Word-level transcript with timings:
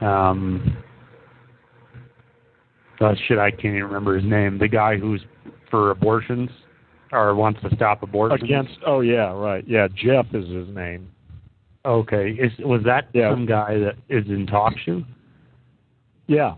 um 0.00 0.76
uh, 3.00 3.14
shit 3.26 3.38
I 3.38 3.50
can't 3.50 3.66
even 3.66 3.84
remember 3.84 4.16
his 4.16 4.28
name. 4.28 4.58
The 4.58 4.68
guy 4.68 4.96
who's 4.96 5.22
for 5.70 5.90
abortions 5.90 6.50
or 7.12 7.34
wants 7.34 7.60
to 7.62 7.74
stop 7.74 8.02
abortions. 8.02 8.42
Against 8.42 8.78
oh 8.86 9.00
yeah, 9.00 9.32
right. 9.32 9.66
Yeah, 9.66 9.88
Jeff 9.94 10.26
is 10.32 10.48
his 10.48 10.68
name. 10.74 11.10
Okay. 11.84 12.30
Is 12.32 12.52
was 12.60 12.82
that 12.84 13.08
Yeah. 13.14 13.30
some 13.32 13.46
guy 13.46 13.78
that 13.78 13.94
is 14.08 14.26
in 14.28 14.46
talk 14.46 14.74
show? 14.84 15.02
Yeah. 16.26 16.54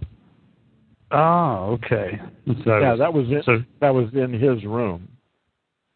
Oh, 1.13 1.79
okay. 1.83 2.21
So 2.65 2.79
yeah, 2.79 2.97
that 2.97 3.13
was 3.13 3.27
it. 3.31 3.45
so 3.45 3.59
that 3.81 3.91
was 3.95 4.09
in 4.15 4.33
his 4.33 4.65
room. 4.65 5.09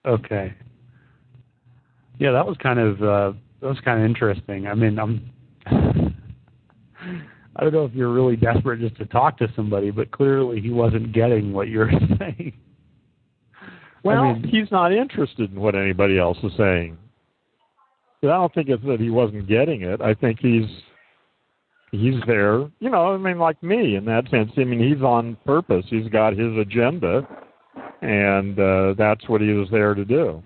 Okay. 0.07 0.53
Yeah, 2.19 2.33
that 2.33 2.47
was 2.47 2.57
kind 2.63 2.79
of 2.79 3.03
uh, 3.03 3.33
that 3.61 3.69
was 3.69 3.81
kind 3.85 4.01
of 4.01 4.05
interesting. 4.07 4.67
I 4.67 4.75
mean, 4.75 4.99
I'm 4.99 5.31
I 7.57 7.63
don't 7.63 7.73
know 7.73 7.85
if 7.85 7.95
you're 7.95 8.13
really 8.13 8.37
desperate 8.37 8.81
just 8.81 8.97
to 8.97 9.07
talk 9.07 9.39
to 9.39 9.49
somebody, 9.55 9.91
but 9.91 10.11
clearly 10.11 10.61
he 10.61 10.71
wasn't 10.71 11.13
getting 11.13 11.53
what 11.53 11.69
you're 11.69 11.91
saying. 12.19 12.53
Well, 14.03 14.23
I 14.23 14.33
mean, 14.35 14.43
he's 14.43 14.71
not 14.71 14.93
interested 14.93 15.53
in 15.53 15.61
what 15.61 15.75
anybody 15.75 16.19
else 16.19 16.37
is 16.43 16.53
saying. 16.59 16.99
But 18.21 18.31
I 18.31 18.37
don't 18.37 18.55
think 18.55 18.69
it's 18.69 18.85
that 18.85 19.01
he 19.01 19.11
wasn't 19.11 19.49
getting 19.49 19.83
it. 19.83 20.01
I 20.01 20.15
think 20.15 20.41
he's 20.41 20.67
he's 21.91 22.21
there. 22.27 22.61
You 22.81 22.91
know, 22.91 23.15
I 23.15 23.17
mean, 23.17 23.39
like 23.39 23.63
me 23.63 23.97
in 23.97 24.05
that 24.07 24.29
sense. 24.31 24.51
I 24.57 24.65
mean, 24.65 24.81
he's 24.81 25.03
on 25.03 25.37
purpose. 25.47 25.85
He's 25.89 26.09
got 26.09 26.37
his 26.37 26.57
agenda, 26.57 27.27
and 28.03 28.59
uh, 28.59 28.95
that's 28.99 29.29
what 29.29 29.41
he 29.41 29.53
was 29.53 29.69
there 29.71 29.95
to 29.95 30.05
do. 30.05 30.43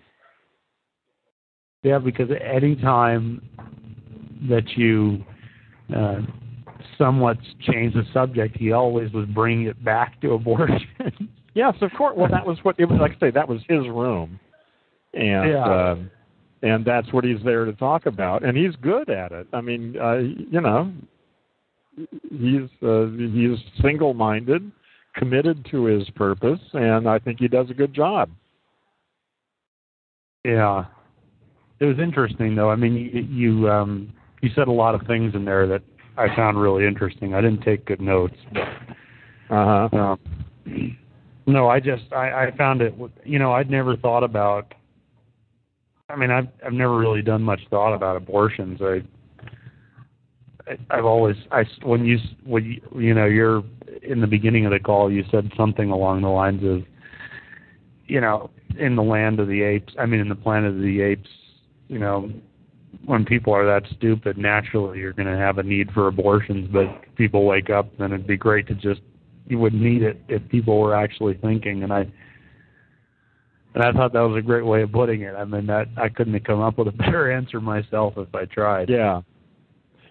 yeah, 1.83 1.99
because 1.99 2.29
any 2.45 2.77
time 2.77 3.43
that 4.49 4.69
you 4.77 5.25
uh, 5.95 6.21
somewhat 6.99 7.39
changed 7.61 7.97
the 7.97 8.05
subject, 8.13 8.57
he 8.57 8.73
always 8.73 9.13
was 9.13 9.27
bringing 9.27 9.67
it 9.67 9.83
back 9.85 10.21
to 10.21 10.33
abortion. 10.33 10.81
Yes, 11.55 11.75
of 11.81 11.91
course. 11.99 12.15
Well, 12.17 12.29
that 12.31 12.47
was 12.47 12.59
what 12.63 12.77
it 12.79 12.85
was. 12.85 13.01
Like 13.01 13.17
I 13.17 13.19
say, 13.19 13.31
that 13.33 13.49
was 13.49 13.61
his 13.69 13.81
room, 13.89 14.39
and 15.13 15.51
Yeah. 15.51 15.91
um, 15.91 16.11
and 16.63 16.85
that's 16.85 17.13
what 17.13 17.25
he's 17.25 17.43
there 17.45 17.65
to 17.65 17.73
talk 17.73 18.07
about, 18.07 18.45
and 18.45 18.57
he's 18.57 18.77
good 18.77 19.11
at 19.11 19.33
it. 19.33 19.49
I 19.53 19.61
mean, 19.61 19.97
uh, 20.01 20.19
you 20.19 20.61
know, 20.61 20.93
he's 22.31 22.69
uh, 22.83 23.07
he's 23.09 23.59
single-minded, 23.83 24.71
committed 25.17 25.67
to 25.73 25.87
his 25.87 26.09
purpose, 26.11 26.61
and 26.75 27.09
I 27.09 27.19
think 27.19 27.41
he 27.41 27.49
does 27.49 27.71
a 27.71 27.75
good 27.75 27.93
job. 27.93 28.31
Yeah, 30.45 30.85
it 31.81 31.87
was 31.87 31.99
interesting 31.99 32.55
though. 32.55 32.71
I 32.71 32.77
mean, 32.77 32.95
you 32.95 33.23
you, 33.23 33.69
um, 33.69 34.13
you 34.43 34.51
said 34.55 34.69
a 34.69 34.73
lot 34.73 34.95
of 34.95 35.07
things 35.09 35.35
in 35.35 35.45
there 35.45 35.67
that 35.67 35.83
I 36.19 36.35
found 36.35 36.61
really 36.61 36.85
interesting. 36.85 37.35
I 37.35 37.41
didn't 37.41 37.63
take 37.63 37.87
good 37.87 38.01
notes, 38.01 38.35
but 38.53 38.63
Uh 39.51 39.89
huh. 39.91 39.97
um, 39.97 40.99
no, 41.47 41.69
I 41.69 41.81
just 41.81 42.13
I, 42.13 42.47
I 42.47 42.57
found 42.57 42.83
it. 42.83 42.95
You 43.25 43.39
know, 43.39 43.53
I'd 43.53 43.71
never 43.71 43.97
thought 43.97 44.25
about. 44.25 44.75
I 46.11 46.17
mean, 46.17 46.31
I've 46.31 46.49
I've 46.65 46.73
never 46.73 46.99
really 46.99 47.23
done 47.23 47.43
much 47.43 47.61
thought 47.71 47.95
about 47.95 48.17
abortions. 48.17 48.81
I, 48.83 49.03
I 50.67 50.77
I've 50.91 51.05
always 51.05 51.37
I 51.53 51.65
when 51.83 52.05
you 52.05 52.19
when 52.45 52.65
you, 52.65 52.81
you 53.01 53.15
know 53.15 53.27
you're 53.27 53.63
in 54.03 54.21
the 54.21 54.27
beginning 54.27 54.67
of 54.67 54.73
the 54.73 54.81
call, 54.81 55.11
you 55.11 55.25
said 55.31 55.51
something 55.57 55.91
along 55.91 56.23
the 56.23 56.29
lines 56.29 56.63
of, 56.65 56.85
you 58.07 58.21
know, 58.21 58.51
in 58.79 58.97
the 58.97 59.03
land 59.03 59.41
of 59.41 59.49
the 59.49 59.63
apes. 59.63 59.95
I 59.99 60.07
mean, 60.07 60.21
in 60.21 60.29
the 60.29 60.35
planet 60.35 60.75
of 60.75 60.81
the 60.81 61.01
apes. 61.01 61.31
You 61.89 61.99
know, 61.99 62.31
when 63.05 63.25
people 63.25 63.53
are 63.53 63.67
that 63.67 63.89
stupid, 63.97 64.39
naturally 64.39 64.99
you're 64.99 65.13
going 65.13 65.29
to 65.29 65.37
have 65.37 65.59
a 65.59 65.63
need 65.63 65.91
for 65.93 66.09
abortions. 66.09 66.69
But 66.73 66.83
if 66.83 67.15
people 67.17 67.45
wake 67.45 67.71
up, 67.71 67.91
then 67.99 68.13
it'd 68.13 68.27
be 68.27 68.37
great 68.37 68.67
to 68.69 68.75
just 68.75 69.01
you 69.47 69.59
wouldn't 69.59 69.83
need 69.83 70.03
it 70.03 70.21
if 70.29 70.47
people 70.49 70.81
were 70.81 70.95
actually 70.95 71.35
thinking. 71.35 71.83
And 71.83 71.93
I 71.93 72.07
and 73.75 73.85
I 73.85 73.93
thought 73.93 74.13
that 74.13 74.21
was 74.21 74.37
a 74.37 74.43
great 74.43 74.65
way 74.65 74.83
of 74.83 74.93
putting 74.93 75.23
it. 75.23 75.35
I 75.35 75.45
mean, 75.45 75.67
that 75.67 75.87
I 75.97 76.09
couldn't 76.09 76.35
have 76.35 76.45
come 76.45 76.61
up 76.61 76.79
with 76.79 76.89
a 76.89 76.93
better 76.99 77.31
answer 77.31 77.61
myself 77.61 78.15
if 78.17 78.35
I 78.35 78.45
tried. 78.45 78.89
Yeah. 78.89 79.23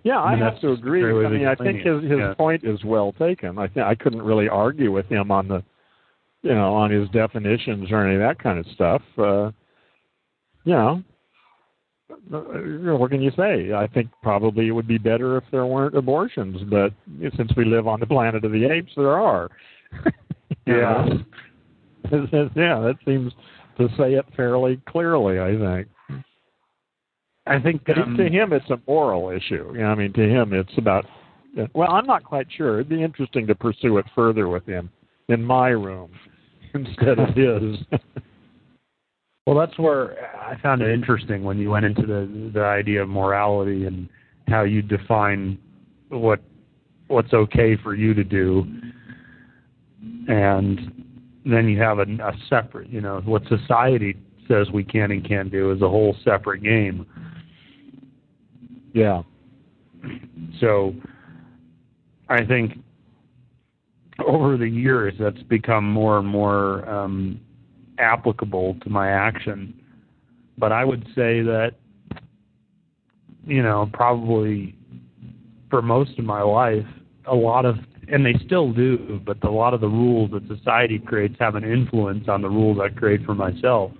Yeah, 0.03 0.19
I, 0.19 0.33
I 0.33 0.37
have 0.37 0.61
to 0.61 0.71
agree. 0.71 1.03
I 1.03 1.29
mean, 1.29 1.47
I 1.47 1.55
think 1.55 1.81
his 1.81 2.01
his. 2.03 2.19
Yeah. 2.19 2.33
point 2.35 2.63
is 2.63 2.81
well 2.85 3.11
taken. 3.13 3.57
I 3.57 3.67
think 3.67 3.85
I 3.85 3.93
couldn't 3.93 4.21
really 4.21 4.47
argue 4.47 4.91
with 4.91 5.05
him 5.07 5.31
on 5.31 5.49
the, 5.49 5.61
you 6.43 6.53
know, 6.53 6.73
on 6.73 6.91
his 6.91 7.09
definitions 7.09 7.91
or 7.91 8.05
any 8.05 8.16
of 8.16 8.21
that 8.21 8.41
kind 8.41 8.57
of 8.57 8.66
stuff. 8.73 9.01
Uh, 9.17 9.51
you 10.63 10.73
know, 10.73 11.03
what 12.29 13.12
can 13.12 13.22
you 13.22 13.31
say? 13.38 13.73
I 13.73 13.88
think 13.88 14.09
probably 14.22 14.68
it 14.68 14.72
would 14.72 14.88
be 14.88 14.97
better 14.97 15.38
if 15.38 15.44
there 15.51 15.66
weren't 15.66 15.95
abortions, 15.95 16.62
but 16.69 16.94
since 17.35 17.51
we 17.56 17.66
live 17.66 17.88
on 17.88 18.00
the 18.00 18.06
planet 18.06 18.45
of 18.45 18.51
the 18.51 18.66
apes, 18.66 18.91
there 18.95 19.18
are. 19.19 19.50
Yeah. 20.66 21.06
know? 21.06 21.19
It 22.12 22.29
says- 22.31 22.50
yeah, 22.56 22.79
that 22.79 22.96
seems 23.06 23.34
to 23.78 23.88
say 23.97 24.13
it 24.13 24.25
fairly 24.35 24.81
clearly. 24.88 25.40
I 25.40 25.57
think. 25.57 25.88
I 27.46 27.59
think 27.59 27.81
um, 27.90 28.17
to 28.17 28.28
him, 28.28 28.51
it's 28.53 28.69
a 28.69 28.79
moral 28.88 29.29
issue. 29.29 29.72
You 29.73 29.79
know, 29.79 29.88
I 29.88 29.96
mean, 29.96 30.13
to 30.13 30.22
him, 30.22 30.53
it's 30.53 30.78
about. 30.78 31.06
Well, 31.73 31.91
I'm 31.91 32.06
not 32.06 32.23
quite 32.23 32.47
sure. 32.56 32.75
It'd 32.75 32.90
be 32.90 33.01
interesting 33.01 33.47
to 33.47 33.56
pursue 33.56 33.97
it 33.97 34.06
further 34.13 34.47
with 34.47 34.66
him 34.66 34.90
in 35.29 35.44
my 35.44 35.69
room 35.69 36.12
instead 36.73 37.19
of 37.19 37.29
his. 37.29 37.78
Well, 39.47 39.56
that's 39.56 39.80
where 39.80 40.18
I 40.38 40.59
found 40.59 40.81
it 40.81 40.94
interesting 40.94 41.46
when 41.46 41.58
you 41.58 41.69
went 41.69 41.85
into 41.85 42.02
the 42.02 42.52
the 42.53 42.66
idea 42.66 43.03
of 43.03 43.08
morality 43.08 43.85
and 43.85 44.09
how 44.50 44.63
you 44.63 44.81
define 44.81 45.58
what 46.09 46.41
what's 47.08 47.31
okay 47.31 47.78
for 47.81 47.96
you 47.96 48.13
to 48.13 48.25
do, 48.25 48.68
and 50.28 51.06
then 51.46 51.69
you 51.69 51.80
have 51.80 52.00
a, 52.00 52.02
a 52.02 52.34
separate, 52.50 52.90
you 52.90 53.00
know, 53.00 53.22
what 53.24 53.41
society 53.47 54.18
says 54.50 54.69
we 54.74 54.84
can 54.84 55.12
and 55.12 55.25
can't 55.25 55.50
do 55.50 55.72
is 55.72 55.81
a 55.81 55.88
whole 55.88 56.14
separate 56.25 56.62
game. 56.62 57.06
yeah. 58.94 59.22
So, 60.59 60.94
I 62.28 62.44
think 62.44 62.79
over 64.28 64.58
the 64.58 64.68
years 64.68 65.14
that's 65.18 65.41
become 65.44 65.90
more 65.90 66.19
and 66.19 66.28
more 66.28 66.88
um, 66.90 67.40
applicable 68.00 68.78
to 68.84 68.90
my 68.90 69.09
action. 69.09 69.74
But 70.58 70.72
I 70.72 70.84
would 70.85 71.03
say 71.16 71.41
that, 71.41 71.72
you 73.46 73.62
know, 73.62 73.90
probably 73.94 74.75
for 75.69 75.81
most 75.81 76.18
of 76.18 76.25
my 76.25 76.41
life, 76.41 76.85
a 77.25 77.35
lot 77.35 77.66
of, 77.66 77.75
and 78.09 78.25
they 78.25 78.34
still 78.46 78.72
do, 78.72 79.22
but 79.25 79.44
a 79.44 79.52
lot 79.52 79.74
of 79.74 79.81
the 79.81 79.88
rules 79.88 80.31
that 80.31 80.47
society 80.47 80.97
creates 81.00 81.35
have 81.40 81.56
an 81.56 81.63
influence 81.63 82.28
on 82.28 82.41
the 82.41 82.50
rules 82.50 82.80
I 82.80 82.90
create 82.90 83.24
for 83.25 83.35
myself. 83.35 83.91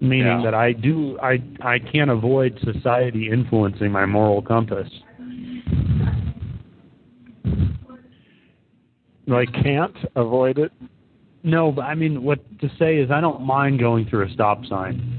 Meaning 0.00 0.38
Yeah. 0.38 0.42
that 0.42 0.54
I 0.54 0.72
do, 0.72 1.16
I 1.20 1.40
I 1.60 1.78
can't 1.78 2.10
avoid 2.10 2.58
society 2.60 3.30
influencing 3.30 3.92
my 3.92 4.04
moral 4.04 4.42
compass. 4.42 4.88
I 9.30 9.46
Can't 9.46 9.96
avoid 10.16 10.58
it. 10.58 10.72
No, 11.42 11.72
but 11.72 11.82
I 11.82 11.94
mean, 11.94 12.22
what 12.22 12.38
to 12.60 12.70
say 12.78 12.98
is 12.98 13.10
I 13.10 13.20
don't 13.20 13.42
mind 13.42 13.78
going 13.80 14.06
through 14.06 14.26
a 14.26 14.30
stop 14.30 14.64
sign. 14.66 15.18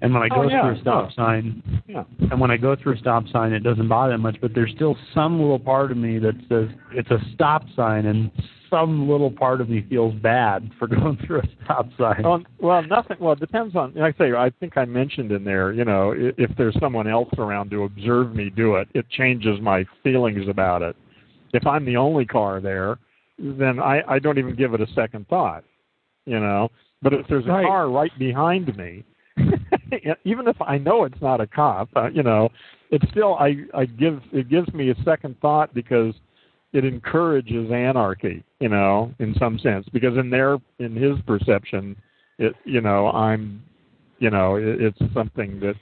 And 0.00 0.12
when 0.12 0.22
I 0.24 0.28
Oh, 0.32 0.42
go 0.42 0.48
yeah, 0.50 0.62
through 0.62 0.78
a 0.78 0.80
stop 0.80 1.10
yeah. 1.10 1.14
sign, 1.14 1.62
Yeah. 1.86 2.04
and 2.30 2.40
when 2.40 2.50
I 2.50 2.56
go 2.56 2.74
through 2.74 2.94
a 2.94 2.98
stop 2.98 3.28
sign, 3.28 3.52
it 3.52 3.60
doesn't 3.60 3.86
bother 3.86 4.18
much. 4.18 4.36
But 4.40 4.52
there's 4.52 4.72
still 4.72 4.96
some 5.14 5.40
little 5.40 5.60
part 5.60 5.92
of 5.92 5.96
me 5.96 6.18
that 6.18 6.34
says 6.48 6.68
it's 6.92 7.10
a 7.12 7.20
stop 7.34 7.64
sign, 7.76 8.06
and 8.06 8.30
some 8.68 9.08
little 9.08 9.30
part 9.30 9.60
of 9.60 9.68
me 9.68 9.82
feels 9.88 10.14
bad 10.14 10.68
for 10.76 10.88
going 10.88 11.18
through 11.24 11.40
a 11.40 11.48
stop 11.64 11.86
sign. 11.96 12.22
Well, 12.24 12.42
well, 12.58 12.82
nothing. 12.82 13.18
Well, 13.20 13.34
it 13.34 13.40
depends 13.40 13.76
on. 13.76 13.92
Like 13.94 14.16
I 14.20 14.24
say, 14.24 14.32
I 14.32 14.50
think 14.58 14.76
I 14.76 14.86
mentioned 14.86 15.30
in 15.30 15.44
there. 15.44 15.72
You 15.72 15.84
know, 15.84 16.12
if 16.16 16.50
there's 16.56 16.76
someone 16.80 17.06
else 17.06 17.28
around 17.38 17.70
to 17.70 17.84
observe 17.84 18.34
me 18.34 18.50
do 18.50 18.74
it, 18.76 18.88
it 18.94 19.08
changes 19.08 19.60
my 19.60 19.84
feelings 20.02 20.48
about 20.48 20.82
it. 20.82 20.96
If 21.52 21.64
I'm 21.64 21.84
the 21.84 21.96
only 21.98 22.24
car 22.24 22.60
there, 22.60 22.98
then 23.42 23.80
I 23.80 24.02
I 24.08 24.18
don't 24.18 24.38
even 24.38 24.54
give 24.54 24.74
it 24.74 24.80
a 24.80 24.86
second 24.94 25.28
thought. 25.28 25.64
You 26.24 26.38
know, 26.38 26.70
But 27.02 27.14
if 27.14 27.26
there's 27.26 27.46
a 27.46 27.48
Right. 27.48 27.66
car 27.66 27.90
right 27.90 28.16
behind 28.16 28.76
me, 28.76 29.04
even 30.24 30.46
if 30.46 30.60
I 30.62 30.78
know 30.78 31.02
it's 31.04 31.20
not 31.20 31.40
a 31.40 31.46
cop, 31.46 31.88
uh, 31.96 32.08
you 32.10 32.22
know, 32.22 32.48
it 32.90 33.02
still 33.10 33.34
I 33.34 33.64
I 33.74 33.86
give 33.86 34.22
it 34.32 34.48
gives 34.48 34.72
me 34.72 34.90
a 34.90 35.02
second 35.02 35.40
thought 35.40 35.74
because 35.74 36.14
it 36.72 36.84
encourages 36.84 37.70
anarchy, 37.72 38.44
you 38.60 38.68
know, 38.68 39.12
in 39.18 39.34
some 39.38 39.58
sense 39.58 39.86
because 39.92 40.16
in 40.16 40.30
their 40.30 40.58
in 40.78 40.94
his 40.94 41.20
perception, 41.26 41.96
it 42.38 42.54
you 42.64 42.80
know 42.80 43.08
I'm, 43.10 43.62
you 44.20 44.30
know, 44.30 44.56
it, 44.56 44.80
it's 44.80 45.12
something 45.12 45.58
that, 45.60 45.74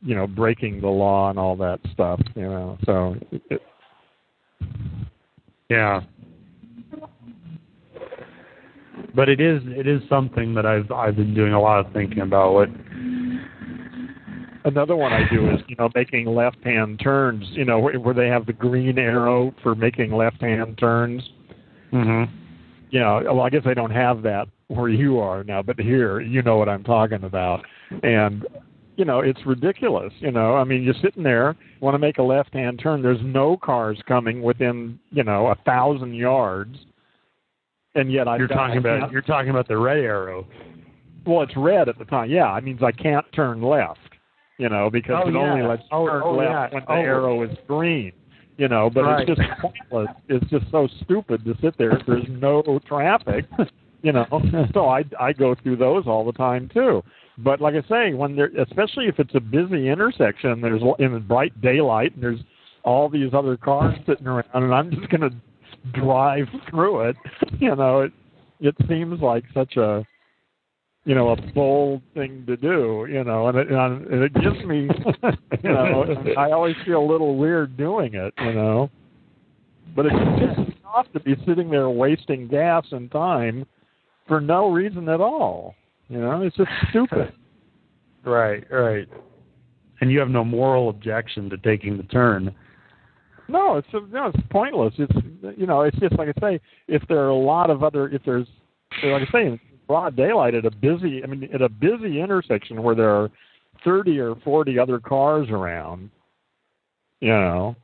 you 0.00 0.14
know, 0.14 0.26
breaking 0.26 0.80
the 0.80 0.88
law 0.88 1.28
and 1.28 1.38
all 1.38 1.56
that 1.56 1.80
stuff, 1.92 2.20
you 2.34 2.42
know. 2.42 2.78
So 2.86 3.16
it, 3.50 3.60
Yeah. 5.68 6.00
But 9.14 9.28
it 9.28 9.40
is 9.40 9.62
it 9.66 9.86
is 9.86 10.02
something 10.08 10.54
that 10.54 10.66
I've 10.66 10.90
I've 10.90 11.16
been 11.16 11.34
doing 11.34 11.52
a 11.52 11.60
lot 11.60 11.84
of 11.84 11.92
thinking 11.92 12.20
about. 12.20 12.52
What 12.52 12.68
Another 14.64 14.94
one 14.94 15.12
I 15.12 15.28
do 15.28 15.50
is, 15.50 15.58
you 15.66 15.74
know, 15.76 15.90
making 15.92 16.26
left-hand 16.26 17.00
turns. 17.02 17.44
You 17.50 17.64
know, 17.64 17.80
where, 17.80 17.98
where 17.98 18.14
they 18.14 18.28
have 18.28 18.46
the 18.46 18.52
green 18.52 18.96
arrow 18.96 19.52
for 19.62 19.74
making 19.74 20.12
left-hand 20.12 20.78
turns. 20.78 21.22
mm-hmm. 21.92 22.32
You 22.90 23.00
know, 23.00 23.22
well, 23.24 23.40
I 23.40 23.50
guess 23.50 23.62
they 23.64 23.74
don't 23.74 23.90
have 23.90 24.22
that 24.22 24.46
where 24.68 24.88
you 24.88 25.18
are 25.18 25.42
now, 25.42 25.62
but 25.62 25.78
here, 25.78 26.20
you 26.20 26.42
know 26.42 26.58
what 26.58 26.68
I'm 26.68 26.84
talking 26.84 27.24
about. 27.24 27.64
And 28.02 28.46
you 28.96 29.04
know, 29.04 29.20
it's 29.20 29.40
ridiculous. 29.46 30.12
You 30.18 30.30
know, 30.30 30.54
I 30.56 30.64
mean, 30.64 30.82
you're 30.82 30.94
sitting 31.02 31.22
there, 31.22 31.56
want 31.80 31.94
to 31.94 31.98
make 31.98 32.18
a 32.18 32.22
left-hand 32.22 32.78
turn. 32.82 33.02
There's 33.02 33.22
no 33.22 33.56
cars 33.56 33.98
coming 34.06 34.42
within, 34.42 34.98
you 35.10 35.24
know, 35.24 35.48
a 35.48 35.54
thousand 35.64 36.14
yards, 36.14 36.76
and 37.94 38.10
yet 38.12 38.28
I. 38.28 38.36
You're 38.36 38.48
talking 38.48 38.78
about 38.78 39.10
you're 39.12 39.22
talking 39.22 39.50
about 39.50 39.68
the 39.68 39.76
red 39.76 39.98
arrow. 39.98 40.46
Well, 41.26 41.42
it's 41.42 41.56
red 41.56 41.88
at 41.88 41.98
the 41.98 42.04
time. 42.04 42.30
Yeah, 42.30 42.56
it 42.58 42.64
means 42.64 42.82
I 42.82 42.92
can't 42.92 43.24
turn 43.32 43.62
left. 43.62 43.98
You 44.58 44.68
know, 44.68 44.90
because 44.90 45.22
Oh, 45.24 45.28
it 45.28 45.34
only 45.34 45.62
lets 45.66 45.82
you 45.82 45.88
Oh, 45.92 46.06
turn 46.08 46.22
oh, 46.24 46.32
left 46.34 46.50
yeah. 46.50 46.68
when 46.74 46.84
the 46.84 46.92
Oh. 46.92 46.94
arrow 46.94 47.42
is 47.42 47.56
green. 47.66 48.12
You 48.58 48.68
know, 48.68 48.90
but 48.90 49.04
Right. 49.04 49.28
it's 49.28 49.38
just 49.40 49.50
pointless. 49.60 50.14
It's 50.28 50.50
just 50.50 50.70
so 50.70 50.86
stupid 51.02 51.44
to 51.44 51.56
sit 51.62 51.76
there 51.78 51.96
if 51.96 52.06
there's 52.06 52.28
no 52.28 52.62
traffic. 52.86 53.46
You 54.02 54.12
know, 54.12 54.26
so 54.74 54.88
I 54.88 55.04
I 55.18 55.32
go 55.32 55.54
through 55.54 55.76
those 55.76 56.06
all 56.06 56.24
the 56.24 56.32
time 56.32 56.68
too. 56.72 57.02
But 57.38 57.60
like 57.60 57.74
I 57.74 57.82
say, 57.88 58.14
when 58.14 58.36
there, 58.36 58.50
especially 58.58 59.06
if 59.06 59.18
it's 59.18 59.34
a 59.34 59.40
busy 59.40 59.88
intersection, 59.88 60.60
there's 60.60 60.82
in 60.98 61.18
bright 61.26 61.58
daylight, 61.62 62.14
and 62.14 62.22
there's 62.22 62.40
all 62.84 63.08
these 63.08 63.32
other 63.32 63.56
cars 63.56 63.96
sitting 64.06 64.26
around, 64.26 64.44
and 64.52 64.74
I'm 64.74 64.90
just 64.90 65.08
going 65.08 65.22
to 65.22 65.30
drive 65.92 66.46
through 66.70 67.08
it. 67.08 67.16
You 67.58 67.74
know, 67.76 68.00
it 68.00 68.12
it 68.60 68.74
seems 68.88 69.20
like 69.20 69.44
such 69.52 69.76
a 69.76 70.04
you 71.04 71.14
know 71.14 71.30
a 71.30 71.52
bold 71.52 72.02
thing 72.14 72.44
to 72.46 72.56
do. 72.56 73.06
You 73.10 73.24
know, 73.24 73.48
and 73.48 73.58
it, 73.58 73.68
and 73.70 74.22
it 74.22 74.34
gives 74.34 74.64
me 74.64 74.88
you 75.62 75.72
know 75.72 76.04
I 76.38 76.52
always 76.52 76.76
feel 76.84 77.02
a 77.02 77.10
little 77.10 77.36
weird 77.36 77.76
doing 77.76 78.14
it. 78.14 78.32
You 78.38 78.52
know, 78.52 78.90
but 79.94 80.06
it's 80.06 80.40
just 80.40 80.78
off 80.84 81.06
to 81.12 81.20
be 81.20 81.34
sitting 81.46 81.70
there 81.70 81.88
wasting 81.90 82.48
gas 82.48 82.84
and 82.92 83.10
time 83.10 83.66
for 84.28 84.40
no 84.40 84.70
reason 84.70 85.08
at 85.08 85.20
all. 85.20 85.74
You 86.08 86.20
know, 86.20 86.42
it's 86.42 86.56
just 86.56 86.70
stupid. 86.90 87.32
Right, 88.24 88.64
right. 88.70 89.08
And 90.00 90.12
you 90.12 90.20
have 90.20 90.28
no 90.28 90.44
moral 90.44 90.90
objection 90.90 91.50
to 91.50 91.56
taking 91.56 91.96
the 91.96 92.04
turn. 92.04 92.54
No, 93.52 93.76
it's 93.76 93.88
no, 93.92 94.28
it's 94.34 94.46
pointless. 94.50 94.94
It's 94.96 95.58
you 95.58 95.66
know, 95.66 95.82
it's 95.82 95.98
just 95.98 96.16
like 96.16 96.28
I 96.36 96.40
say. 96.40 96.60
If 96.88 97.06
there 97.06 97.18
are 97.18 97.28
a 97.28 97.34
lot 97.34 97.68
of 97.68 97.84
other, 97.84 98.08
if 98.08 98.22
there's 98.24 98.46
like 99.04 99.28
I 99.28 99.32
say, 99.32 99.60
broad 99.86 100.16
daylight 100.16 100.54
at 100.54 100.64
a 100.64 100.70
busy, 100.70 101.22
I 101.22 101.26
mean, 101.26 101.48
at 101.52 101.60
a 101.60 101.68
busy 101.68 102.18
intersection 102.18 102.82
where 102.82 102.94
there 102.94 103.10
are 103.10 103.30
thirty 103.84 104.18
or 104.18 104.36
forty 104.36 104.78
other 104.78 104.98
cars 104.98 105.50
around, 105.50 106.10
you 107.20 107.28
know, 107.28 107.76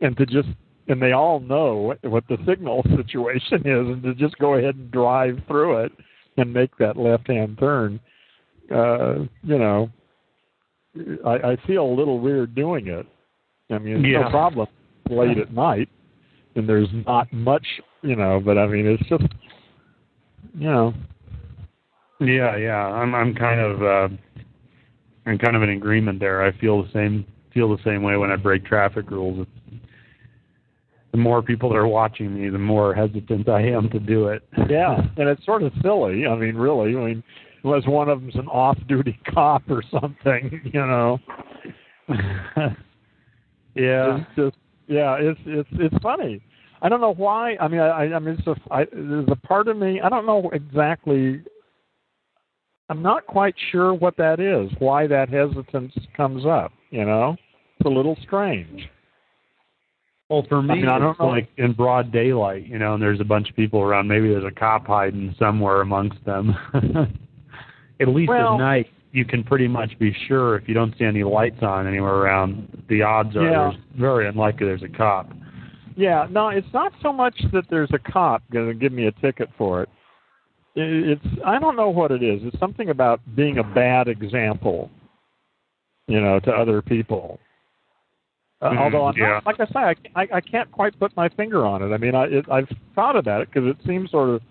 and 0.00 0.16
to 0.16 0.24
just 0.24 0.48
and 0.86 1.02
they 1.02 1.10
all 1.10 1.40
know 1.40 1.74
what, 1.74 2.04
what 2.04 2.24
the 2.28 2.38
signal 2.46 2.84
situation 2.96 3.66
is, 3.66 3.88
and 3.88 4.02
to 4.04 4.14
just 4.14 4.38
go 4.38 4.54
ahead 4.54 4.76
and 4.76 4.92
drive 4.92 5.40
through 5.48 5.78
it 5.78 5.92
and 6.36 6.52
make 6.52 6.76
that 6.78 6.96
left-hand 6.96 7.58
turn, 7.58 7.98
uh, 8.72 9.18
you 9.42 9.58
know, 9.58 9.90
I, 11.26 11.32
I 11.32 11.56
feel 11.66 11.84
a 11.84 11.96
little 11.98 12.20
weird 12.20 12.54
doing 12.54 12.86
it. 12.86 13.06
I 13.70 13.78
mean, 13.78 13.96
it's 13.98 14.06
Yeah. 14.06 14.22
no 14.22 14.30
problem 14.30 14.66
late 15.10 15.38
at 15.38 15.52
night, 15.52 15.88
and 16.54 16.68
there's 16.68 16.88
not 17.06 17.32
much, 17.32 17.66
you 18.02 18.16
know. 18.16 18.40
But 18.44 18.58
I 18.58 18.66
mean, 18.66 18.86
it's 18.86 19.02
just, 19.08 19.24
you 20.54 20.68
know, 20.68 20.94
Yeah, 22.20 22.56
yeah. 22.56 22.84
I'm 22.86 23.14
I'm 23.14 23.34
kind 23.34 23.60
of 23.60 23.82
uh 23.82 24.08
I'm 25.26 25.38
kind 25.38 25.54
of 25.56 25.62
in 25.62 25.70
agreement 25.70 26.18
there. 26.20 26.42
I 26.42 26.52
feel 26.52 26.82
the 26.82 26.90
same 26.92 27.24
feel 27.52 27.68
the 27.74 27.82
same 27.84 28.02
way 28.02 28.16
when 28.16 28.30
I 28.30 28.36
break 28.36 28.64
traffic 28.64 29.10
rules. 29.10 29.46
The 31.12 31.18
more 31.18 31.42
people 31.42 31.70
that 31.70 31.76
are 31.76 31.86
watching 31.88 32.34
me, 32.34 32.48
the 32.50 32.58
more 32.58 32.94
hesitant 32.94 33.48
I 33.48 33.62
am 33.62 33.88
to 33.90 33.98
do 33.98 34.28
it. 34.28 34.42
yeah, 34.68 34.96
and 35.16 35.28
it's 35.28 35.44
sort 35.44 35.62
of 35.62 35.72
silly. 35.82 36.26
I 36.26 36.34
mean, 36.36 36.54
really, 36.56 36.96
I 36.96 37.00
mean, 37.00 37.22
unless 37.64 37.86
one 37.86 38.08
of 38.08 38.20
them's 38.20 38.34
an 38.36 38.46
off-duty 38.48 39.18
cop 39.32 39.62
or 39.70 39.82
something, 39.90 40.60
you 40.72 40.80
know. 40.80 41.18
Yeah. 43.78 44.18
It's 44.18 44.36
just, 44.36 44.56
yeah, 44.86 45.16
it's 45.18 45.40
it's 45.46 45.68
it's 45.72 46.02
funny. 46.02 46.42
I 46.80 46.88
don't 46.88 47.00
know 47.00 47.14
why. 47.14 47.56
I 47.60 47.68
mean, 47.68 47.80
I 47.80 48.14
I 48.14 48.18
mean, 48.18 48.36
it's 48.38 48.46
a, 48.46 48.56
I, 48.72 48.84
there's 48.92 49.28
a 49.30 49.36
part 49.36 49.68
of 49.68 49.76
me. 49.76 50.00
I 50.00 50.08
don't 50.08 50.26
know 50.26 50.50
exactly. 50.52 51.42
I'm 52.88 53.02
not 53.02 53.26
quite 53.26 53.54
sure 53.70 53.92
what 53.92 54.16
that 54.16 54.40
is. 54.40 54.70
Why 54.78 55.06
that 55.06 55.28
hesitance 55.28 55.92
comes 56.16 56.46
up? 56.46 56.72
You 56.90 57.04
know, 57.04 57.36
it's 57.78 57.86
a 57.86 57.90
little 57.90 58.16
strange. 58.22 58.88
Well, 60.30 60.44
for 60.48 60.62
me, 60.62 60.72
I 60.72 60.76
mean, 60.76 60.88
I 60.88 60.98
don't 60.98 61.10
it's 61.12 61.20
know. 61.20 61.26
like 61.28 61.48
in 61.56 61.72
broad 61.72 62.12
daylight, 62.12 62.66
you 62.66 62.78
know, 62.78 62.94
and 62.94 63.02
there's 63.02 63.20
a 63.20 63.24
bunch 63.24 63.48
of 63.48 63.56
people 63.56 63.80
around. 63.80 64.08
Maybe 64.08 64.28
there's 64.28 64.44
a 64.44 64.50
cop 64.50 64.86
hiding 64.86 65.34
somewhere 65.38 65.80
amongst 65.80 66.22
them. 66.24 66.54
at 68.00 68.08
least 68.08 68.28
Well- 68.28 68.54
at 68.54 68.58
night, 68.58 68.86
you 69.12 69.24
can 69.24 69.42
pretty 69.42 69.68
much 69.68 69.98
be 69.98 70.14
sure 70.26 70.56
if 70.56 70.68
you 70.68 70.74
don't 70.74 70.94
see 70.98 71.04
any 71.04 71.24
lights 71.24 71.62
on 71.62 71.86
anywhere 71.86 72.14
around. 72.14 72.84
The 72.88 73.02
odds 73.02 73.36
are 73.36 73.42
Yeah. 73.42 73.70
there's 73.70 73.76
very 73.96 74.28
unlikely 74.28 74.66
there's 74.66 74.82
a 74.82 74.88
cop. 74.88 75.32
Yeah, 75.96 76.26
no, 76.30 76.48
it's 76.48 76.72
not 76.72 76.92
so 77.02 77.12
much 77.12 77.34
that 77.52 77.68
there's 77.70 77.90
a 77.92 77.98
cop 77.98 78.42
going 78.52 78.68
to 78.68 78.74
give 78.74 78.92
me 78.92 79.06
a 79.06 79.12
ticket 79.12 79.48
for 79.56 79.82
it. 79.82 79.88
It's 80.76 81.26
I 81.44 81.58
don't 81.58 81.74
know 81.74 81.88
what 81.90 82.12
it 82.12 82.22
is. 82.22 82.44
It's 82.44 82.58
something 82.60 82.90
about 82.90 83.20
being 83.34 83.58
a 83.58 83.64
bad 83.64 84.06
example, 84.06 84.90
you 86.06 86.20
know, 86.20 86.38
to 86.40 86.52
other 86.52 86.80
people. 86.82 87.40
Uh, 88.60 88.70
Mhm, 88.70 88.78
although 88.78 89.06
I'm 89.06 89.16
yeah. 89.16 89.40
not, 89.44 89.46
like 89.46 89.60
I 89.60 89.66
say, 89.66 90.00
I, 90.14 90.22
I 90.22 90.28
I 90.34 90.40
can't 90.40 90.70
quite 90.70 90.96
put 90.98 91.16
my 91.16 91.28
finger 91.30 91.64
on 91.66 91.82
it. 91.82 91.92
I 91.92 91.96
mean, 91.96 92.14
I 92.14 92.24
it, 92.26 92.48
I've 92.48 92.68
thought 92.94 93.16
about 93.16 93.40
it 93.40 93.48
because 93.52 93.68
it 93.68 93.76
seems 93.86 94.10
sort 94.10 94.28
of 94.30 94.42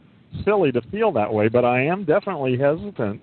silly 0.44 0.72
to 0.74 0.82
feel 0.92 1.12
that 1.14 1.34
way, 1.34 1.48
but 1.48 1.64
I 1.64 1.82
am 1.82 2.04
definitely 2.04 2.58
hesitant 2.58 3.22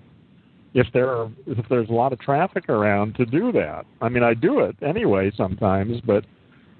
if 0.75 0.85
there 0.93 1.09
are 1.09 1.31
if 1.47 1.65
there's 1.69 1.89
a 1.89 1.93
lot 1.93 2.13
of 2.13 2.19
traffic 2.19 2.69
around 2.69 3.15
to 3.15 3.25
do 3.25 3.51
that. 3.53 3.85
I 4.01 4.09
mean, 4.09 4.21
I 4.23 4.33
do 4.35 4.59
it 4.59 4.75
anyway 4.83 5.31
sometimes, 5.35 5.99
but 6.05 6.25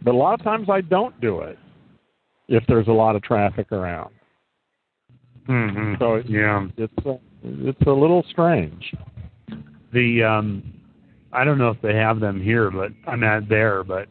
but 0.03 0.13
a 0.13 0.17
lot 0.17 0.37
of 0.39 0.43
times 0.43 0.67
I 0.69 0.81
don't 0.81 1.19
do 1.21 1.39
it 1.39 1.57
if 2.49 2.63
there's 2.67 2.87
a 2.87 2.91
lot 2.91 3.15
of 3.15 3.23
traffic 3.23 3.71
around. 3.71 4.13
Mm-hmm. 5.47 5.93
So 5.99 6.15
it- 6.15 6.29
yeah, 6.29 6.67
It's 6.77 7.05
a, 7.05 7.17
it's 7.43 7.81
a 7.87 7.91
little 7.91 8.23
strange. 8.29 8.93
the 9.93 10.23
um, 10.23 10.73
I 11.31 11.43
don't 11.43 11.57
know 11.57 11.69
if 11.69 11.81
they 11.81 11.95
have 11.95 12.19
them 12.19 12.41
here, 12.41 12.69
but 12.71 12.91
I'm 13.07 13.19
not 13.21 13.47
there, 13.49 13.83
but 13.83 14.07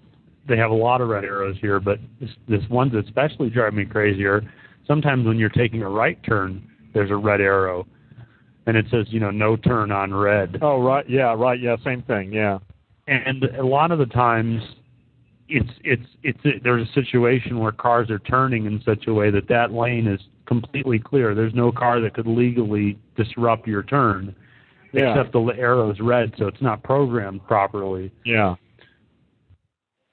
they 0.48 0.56
have 0.56 0.70
a 0.70 0.74
lot 0.74 1.00
of 1.00 1.08
red 1.08 1.24
arrows 1.24 1.56
here. 1.60 1.78
But 1.80 1.98
this 2.20 2.30
this 2.48 2.62
one's 2.70 2.94
especially 2.94 3.50
driving 3.50 3.78
me 3.80 3.84
crazier. 3.84 4.42
Sometimes 4.86 5.26
when 5.26 5.38
you're 5.38 5.48
taking 5.50 5.82
a 5.82 5.88
right 5.88 6.18
turn, 6.24 6.62
there's 6.92 7.10
a 7.10 7.16
red 7.16 7.40
arrow, 7.40 7.86
and 8.66 8.76
it 8.76 8.86
says 8.90 9.06
you 9.08 9.20
know 9.20 9.30
no 9.30 9.56
turn 9.56 9.92
on 9.92 10.12
red. 10.12 10.58
Oh 10.62 10.80
right, 10.82 11.08
yeah, 11.08 11.34
right, 11.34 11.60
yeah, 11.60 11.76
same 11.84 12.02
thing, 12.02 12.32
yeah. 12.32 12.58
and 13.06 13.44
a 13.44 13.64
lot 13.64 13.90
of 13.90 13.98
the 13.98 14.06
times 14.06 14.62
it's 15.48 15.70
it's 15.82 16.06
it's 16.22 16.62
there's 16.62 16.88
a 16.88 16.92
situation 16.92 17.58
where 17.58 17.72
cars 17.72 18.10
are 18.10 18.18
turning 18.20 18.66
in 18.66 18.80
such 18.84 19.06
a 19.06 19.12
way 19.14 19.30
that 19.30 19.48
that 19.48 19.72
lane 19.72 20.06
is 20.06 20.20
completely 20.46 20.98
clear 20.98 21.34
there's 21.34 21.54
no 21.54 21.70
car 21.72 22.00
that 22.00 22.14
could 22.14 22.26
legally 22.26 22.98
disrupt 23.16 23.66
your 23.66 23.82
turn 23.82 24.34
Yeah. 24.92 25.10
except 25.10 25.32
the 25.32 25.40
arrow's 25.58 26.00
red 26.00 26.32
so 26.38 26.46
it's 26.46 26.60
not 26.62 26.82
programmed 26.82 27.46
properly 27.46 28.10
Yeah. 28.24 28.54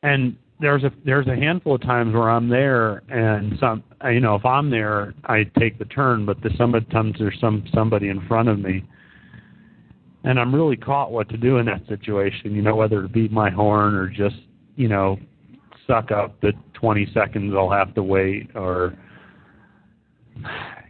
and 0.03 0.36
there's 0.62 0.84
a 0.84 0.91
there's 1.06 1.27
a 1.27 1.36
handful 1.36 1.75
of 1.75 1.82
times 1.82 2.13
where 2.13 2.30
I'm 2.30 2.48
there 2.48 3.03
and 3.10 3.58
some 3.60 3.84
you 4.06 4.20
know 4.20 4.36
if 4.36 4.46
I'm 4.46 4.70
there 4.70 5.13
I 5.25 5.44
take 5.58 5.80
the 5.80 5.86
turn 5.86 6.25
but 6.25 6.41
the 6.41 6.51
sometimes 6.58 7.15
there's 7.20 7.39
some 7.41 7.65
somebody 7.74 8.10
in 8.10 8.25
front 8.27 8.48
of 8.48 8.60
me 8.60 8.84
and 10.24 10.39
I'm 10.39 10.53
really 10.53 10.77
caught 10.77 11.12
what 11.12 11.27
to 11.30 11.38
do 11.38 11.58
in 11.58 11.65
that 11.65 11.86
situation 11.88 12.56
you 12.56 12.62
know 12.62 12.75
whether 12.75 13.01
to 13.01 13.08
beat 13.10 13.32
my 13.32 13.50
horn 13.50 13.96
or 13.96 14.08
just 14.08 14.36
you 14.75 14.88
know 14.88 15.20
suck 15.88 16.12
up 16.12 16.39
the 16.41 16.53
20 16.74 17.10
seconds 17.13 17.53
I'll 17.58 17.72
have 17.72 17.94
to 17.96 18.03
wait 18.03 18.56
or 18.56 18.96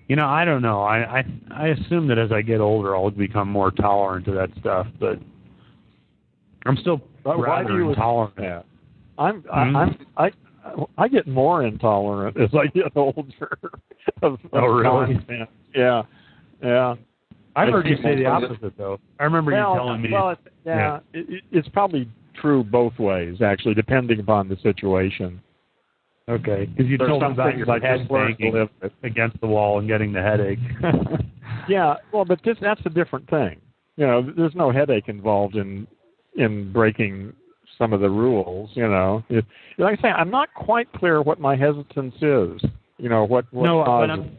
You 0.07 0.17
know, 0.17 0.27
I 0.27 0.43
don't 0.43 0.61
know. 0.61 0.81
I 0.81 1.19
I 1.19 1.23
I 1.51 1.67
assume 1.67 2.07
that 2.09 2.17
as 2.17 2.33
I 2.33 2.41
get 2.41 2.59
older, 2.59 2.97
I'll 2.97 3.11
become 3.11 3.49
more 3.49 3.71
tolerant 3.71 4.25
to 4.25 4.33
that 4.33 4.49
stuff, 4.59 4.87
but 4.99 5.19
I'm 6.65 6.75
still 6.77 7.01
But 7.23 7.37
why 7.37 7.61
rather 7.61 7.69
do 7.69 7.77
you 7.77 7.89
intolerant. 7.91 8.33
Yeah. 8.37 8.61
I'm 9.21 9.41
Hmm? 9.43 9.75
I, 9.75 9.81
I'm 9.81 9.97
I 10.17 10.31
I 10.97 11.07
get 11.07 11.27
more 11.27 11.63
intolerant 11.63 12.37
as 12.39 12.49
I 12.53 12.67
get 12.67 12.91
older. 12.95 13.57
of, 14.21 14.37
Oh, 14.53 14.79
of 14.79 15.07
really? 15.07 15.47
Yeah. 15.75 16.03
Yeah. 16.63 16.95
I've 17.55 17.67
I 17.67 17.71
heard 17.71 17.87
you 17.87 17.97
say 18.03 18.15
the 18.15 18.25
opposite, 18.27 18.77
though. 18.77 18.99
I 19.19 19.23
remember 19.23 19.51
well, 19.51 19.73
you 19.73 19.79
telling 19.79 20.01
me. 20.01 20.09
Well, 20.11 20.29
it's, 20.29 20.41
yeah, 20.65 20.99
It, 21.13 21.29
it, 21.29 21.43
it's 21.51 21.67
probably 21.69 22.07
true 22.39 22.63
both 22.63 22.97
ways, 22.99 23.41
actually, 23.41 23.73
depending 23.73 24.19
upon 24.19 24.47
the 24.47 24.55
situation. 24.63 25.41
okay, 26.29 26.65
because 26.65 26.89
you 26.89 26.97
There's 26.97 27.09
told 27.09 27.23
me 27.23 27.31
about 27.31 27.57
your 27.57 27.69
I 27.69 27.79
head 27.79 28.07
banging 28.07 28.69
against 29.03 29.41
the 29.41 29.47
wall 29.47 29.79
and 29.79 29.87
getting 29.87 30.13
the 30.13 30.21
headache. 30.21 30.59
Yeah, 31.67 31.95
well, 32.11 32.25
but 32.25 32.39
this 32.43 32.57
that's 32.61 32.81
a 32.85 32.89
different 32.89 33.29
thing. 33.29 33.59
You 33.97 34.07
know, 34.07 34.21
there's 34.35 34.55
no 34.55 34.71
headache 34.71 35.09
involved 35.09 35.55
in 35.55 35.85
in 36.35 36.71
breaking 36.71 37.33
some 37.77 37.93
of 37.93 38.01
the 38.01 38.09
rules. 38.09 38.69
You 38.73 38.87
know, 38.87 39.23
it, 39.29 39.45
like 39.77 39.99
I 39.99 40.01
say, 40.01 40.07
I'm 40.09 40.29
not 40.31 40.53
quite 40.53 40.91
clear 40.93 41.21
what 41.21 41.39
my 41.39 41.55
hesitance 41.55 42.15
is. 42.15 42.61
You 42.97 43.09
know, 43.09 43.23
what 43.25 43.45
what 43.51 43.63
no, 43.65 43.79
but 43.79 43.85
causes- 43.85 44.11
I'm 44.11 44.37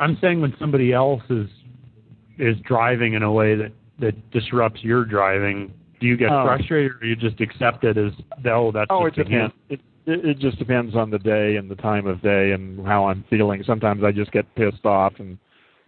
I'm 0.00 0.18
saying 0.20 0.40
when 0.40 0.54
somebody 0.58 0.92
else 0.92 1.22
is 1.30 1.48
is 2.38 2.56
driving 2.66 3.14
in 3.14 3.22
a 3.22 3.32
way 3.32 3.54
that 3.56 3.72
that 3.98 4.30
disrupts 4.30 4.82
your 4.82 5.04
driving, 5.04 5.72
do 6.00 6.06
you 6.06 6.16
get 6.16 6.30
Oh. 6.30 6.44
frustrated 6.44 6.92
or 6.92 6.94
do 7.00 7.06
you 7.06 7.16
just 7.16 7.40
accept 7.40 7.84
it 7.84 7.96
as 7.96 8.12
oh 8.46 8.72
that's 8.72 8.88
Oh, 8.90 9.06
it 9.06 9.14
just 9.14 9.28
a 9.28 9.30
him? 9.30 9.52
depends. 9.52 9.54
It, 9.68 9.80
it 10.06 10.24
it 10.30 10.38
just 10.38 10.58
depends 10.58 10.96
on 10.96 11.10
the 11.10 11.18
day 11.18 11.56
and 11.56 11.70
the 11.70 11.76
time 11.76 12.06
of 12.06 12.20
day 12.22 12.52
and 12.52 12.84
how 12.86 13.06
I'm 13.06 13.24
feeling. 13.30 13.62
Sometimes 13.64 14.02
I 14.02 14.10
just 14.12 14.32
get 14.32 14.52
pissed 14.54 14.84
off 14.86 15.14
and 15.18 15.38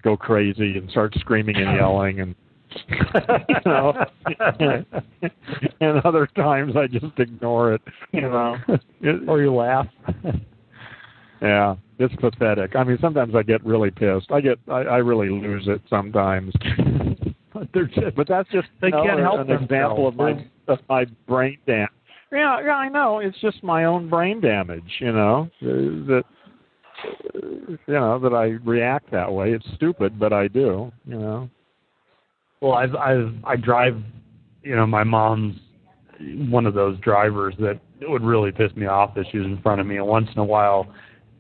go 0.03 0.17
crazy 0.17 0.77
and 0.77 0.91
start 0.91 1.15
screaming 1.19 1.57
and 1.57 1.77
yelling 1.77 2.21
and 2.21 2.35
you 3.49 3.57
know. 3.67 4.05
and 5.81 5.99
other 6.05 6.27
times 6.37 6.75
I 6.77 6.87
just 6.87 7.19
ignore 7.19 7.75
it. 7.75 7.83
You 8.13 8.23
know. 8.23 8.57
It- 9.01 9.29
or 9.29 9.43
you 9.43 9.55
laugh. 9.55 9.87
yeah, 11.43 11.77
it's 11.99 12.15
pathetic. 12.17 12.75
I 12.75 12.85
mean, 12.85 12.97
sometimes 13.01 13.35
I 13.35 13.43
get 13.43 13.65
really 13.65 13.91
pissed. 13.91 14.31
I 14.31 14.41
get 14.41 14.59
I, 14.69 14.81
I 14.81 14.97
really 14.99 15.29
lose 15.29 15.65
it 15.67 15.83
sometimes. 15.91 16.53
but 17.53 17.69
they're 17.75 17.87
just 17.87 18.17
But 18.17 18.29
that's 18.29 18.49
just 18.51 18.69
They 18.81 18.91
can't 18.91 19.21
help 19.21 19.41
an 19.41 19.51
example 19.51 20.09
of 20.09 20.17
my 20.17 20.47
of 20.69 20.79
my 20.89 21.05
brain 21.27 21.59
damage. 21.67 21.91
Yeah, 22.33 22.61
yeah, 22.65 22.77
I 22.77 22.89
know. 22.89 23.19
It's 23.21 23.39
just 23.41 23.63
my 23.63 23.85
own 23.85 24.09
brain 24.09 24.41
damage. 24.41 24.91
You 25.01 25.13
know 25.13 25.51
uh, 25.63 25.67
that 25.67 26.25
uh, 27.35 27.47
you 27.87 27.95
know 27.95 28.19
that 28.19 28.33
I 28.33 28.57
react 28.65 29.11
that 29.13 29.31
way. 29.31 29.53
It's 29.53 29.67
stupid, 29.75 30.19
but 30.19 30.33
I 30.33 30.49
do. 30.49 30.91
You 31.07 31.19
know. 31.19 31.51
Well, 32.61 32.73
I've 32.73 32.95
I've 32.95 33.35
I 33.45 33.57
drive, 33.57 34.01
you 34.63 34.77
know, 34.77 34.87
my 34.87 35.05
mom's 35.05 35.57
one 36.51 36.67
of 36.67 36.75
those 36.75 36.99
drivers 37.01 37.55
that 37.59 37.81
it 38.01 38.09
would 38.09 38.23
really 38.23 38.53
piss 38.53 38.75
me 38.77 38.87
off 38.87 39.15
that 39.15 39.27
she 39.31 39.39
was 39.39 39.47
in 39.47 39.61
front 39.63 39.81
of 39.81 39.87
me. 39.87 39.97
And 39.97 40.07
once 40.07 40.29
in 40.35 40.39
a 40.41 40.45
while, 40.45 40.87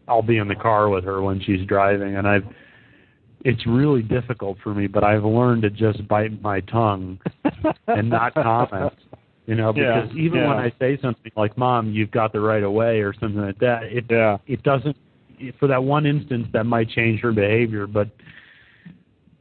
I'll 0.08 0.22
be 0.22 0.38
in 0.38 0.48
the 0.48 0.54
car 0.54 0.88
with 0.88 1.04
her 1.04 1.22
when 1.22 1.40
she's 1.40 1.66
driving, 1.66 2.16
and 2.16 2.26
I've 2.26 2.44
it's 3.44 3.66
really 3.66 4.02
difficult 4.02 4.58
for 4.62 4.74
me. 4.74 4.86
But 4.86 5.04
I've 5.04 5.24
learned 5.24 5.62
to 5.62 5.70
just 5.70 6.06
bite 6.08 6.40
my 6.42 6.60
tongue 6.60 7.18
and 7.86 8.08
not 8.08 8.34
comment. 8.34 8.92
You 9.46 9.54
know, 9.54 9.74
Yeah, 9.76 10.00
because 10.02 10.16
even 10.16 10.38
yeah. 10.40 10.48
when 10.48 10.56
I 10.58 10.72
say 10.78 10.98
something 11.02 11.30
like 11.36 11.56
"Mom, 11.58 11.90
you've 11.90 12.10
got 12.10 12.32
the 12.32 12.40
right 12.40 12.62
of 12.62 12.72
way" 12.72 13.00
or 13.00 13.12
something 13.14 13.40
like 13.42 13.58
that, 13.58 13.84
it 13.84 14.04
Yeah. 14.10 14.38
it 14.46 14.62
doesn't. 14.62 14.96
For 15.58 15.66
that 15.68 15.82
one 15.82 16.06
instance, 16.06 16.46
that 16.52 16.64
might 16.64 16.88
change 16.88 17.20
her 17.20 17.32
behavior, 17.32 17.86
but 17.86 18.08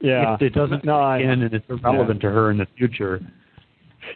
Yeah. 0.04 0.36
it, 0.36 0.42
it 0.44 0.54
doesn't 0.54 0.84
No, 0.86 1.00
I- 1.00 1.18
again, 1.20 1.42
and 1.42 1.54
it's 1.54 1.66
irrelevant 1.70 2.22
to 2.22 2.30
her 2.30 2.52
in 2.52 2.58
the 2.58 2.68
future. 2.78 3.20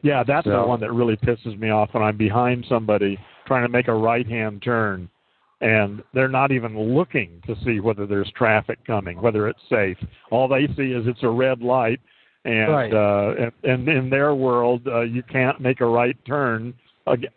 Yeah, 0.03 0.23
that's 0.23 0.45
the 0.45 0.61
one 0.61 0.79
that 0.81 0.91
really 0.91 1.15
pisses 1.15 1.57
me 1.57 1.69
off 1.69 1.93
when 1.93 2.03
I'm 2.03 2.17
behind 2.17 2.65
somebody 2.67 3.17
trying 3.47 3.63
to 3.63 3.69
make 3.69 3.87
a 3.87 3.93
right 3.95 4.27
hand 4.27 4.61
turn 4.61 5.09
and 5.61 6.03
they're 6.13 6.27
not 6.27 6.51
even 6.51 6.77
looking 6.93 7.41
to 7.47 7.55
see 7.65 7.79
whether 7.79 8.05
there's 8.05 8.29
traffic 8.35 8.77
coming, 8.85 9.19
whether 9.21 9.47
it's 9.47 9.61
safe. 9.69 9.97
All 10.29 10.47
they 10.47 10.67
see 10.77 10.91
is 10.91 11.07
it's 11.07 11.23
a 11.23 11.29
red 11.29 11.61
light 11.61 11.99
and 12.45 12.71
Right. 12.71 12.93
uh 12.93 13.33
and, 13.39 13.51
and 13.63 13.87
in 13.87 14.09
their 14.09 14.35
world 14.35 14.81
uh, 14.87 15.01
you 15.01 15.23
can't 15.23 15.59
make 15.59 15.79
a 15.81 15.85
right 15.85 16.17
turn 16.25 16.73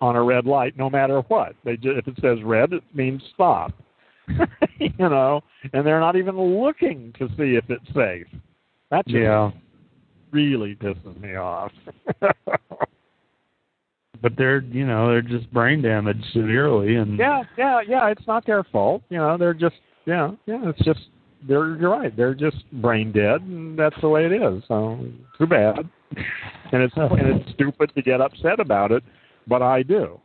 on 0.00 0.16
a 0.16 0.22
red 0.22 0.44
light 0.44 0.76
no 0.76 0.90
matter 0.90 1.20
what. 1.28 1.54
They 1.64 1.76
ju- 1.76 1.96
if 1.96 2.08
it 2.08 2.16
says 2.20 2.42
red 2.44 2.72
it 2.72 2.82
means 2.92 3.22
stop. 3.32 3.72
you 4.78 4.90
know, 4.98 5.42
and 5.72 5.86
they're 5.86 6.00
not 6.00 6.16
even 6.16 6.38
looking 6.38 7.12
to 7.18 7.28
see 7.30 7.56
if 7.56 7.64
it's 7.68 7.86
safe. 7.94 8.26
That 8.90 9.06
just 9.06 9.16
Yeah. 9.16 9.50
really 10.32 10.74
pisses 10.76 11.20
me 11.20 11.36
off. 11.36 11.72
but 14.22 14.32
they're 14.36 14.60
you 14.60 14.86
know 14.86 15.08
they're 15.08 15.22
just 15.22 15.50
brain 15.52 15.82
damaged 15.82 16.24
severely 16.32 16.96
and 16.96 17.18
Yeah, 17.18 17.42
yeah, 17.56 17.80
yeah. 17.86 18.08
It's 18.08 18.26
not 18.26 18.44
their 18.46 18.64
fault. 18.64 19.02
You 19.08 19.18
know, 19.18 19.36
they're 19.38 19.54
just 19.54 19.76
yeah, 20.06 20.32
yeah. 20.46 20.68
It's 20.68 20.84
just 20.84 21.00
they're 21.46 21.76
you're 21.76 21.90
right. 21.90 22.14
They're 22.16 22.34
just 22.34 22.70
brain 22.72 23.12
dead, 23.12 23.40
and 23.42 23.78
that's 23.78 23.98
the 24.00 24.08
way 24.08 24.26
it 24.26 24.32
is. 24.32 24.62
So 24.68 24.98
too 25.38 25.46
bad. 25.46 25.88
And 26.72 26.82
it's 26.82 26.94
and 26.96 27.40
it's 27.40 27.50
stupid 27.52 27.92
to 27.94 28.02
get 28.02 28.20
upset 28.20 28.60
about 28.60 28.92
it, 28.92 29.02
but 29.46 29.62
I 29.62 29.82
do. 29.82 30.20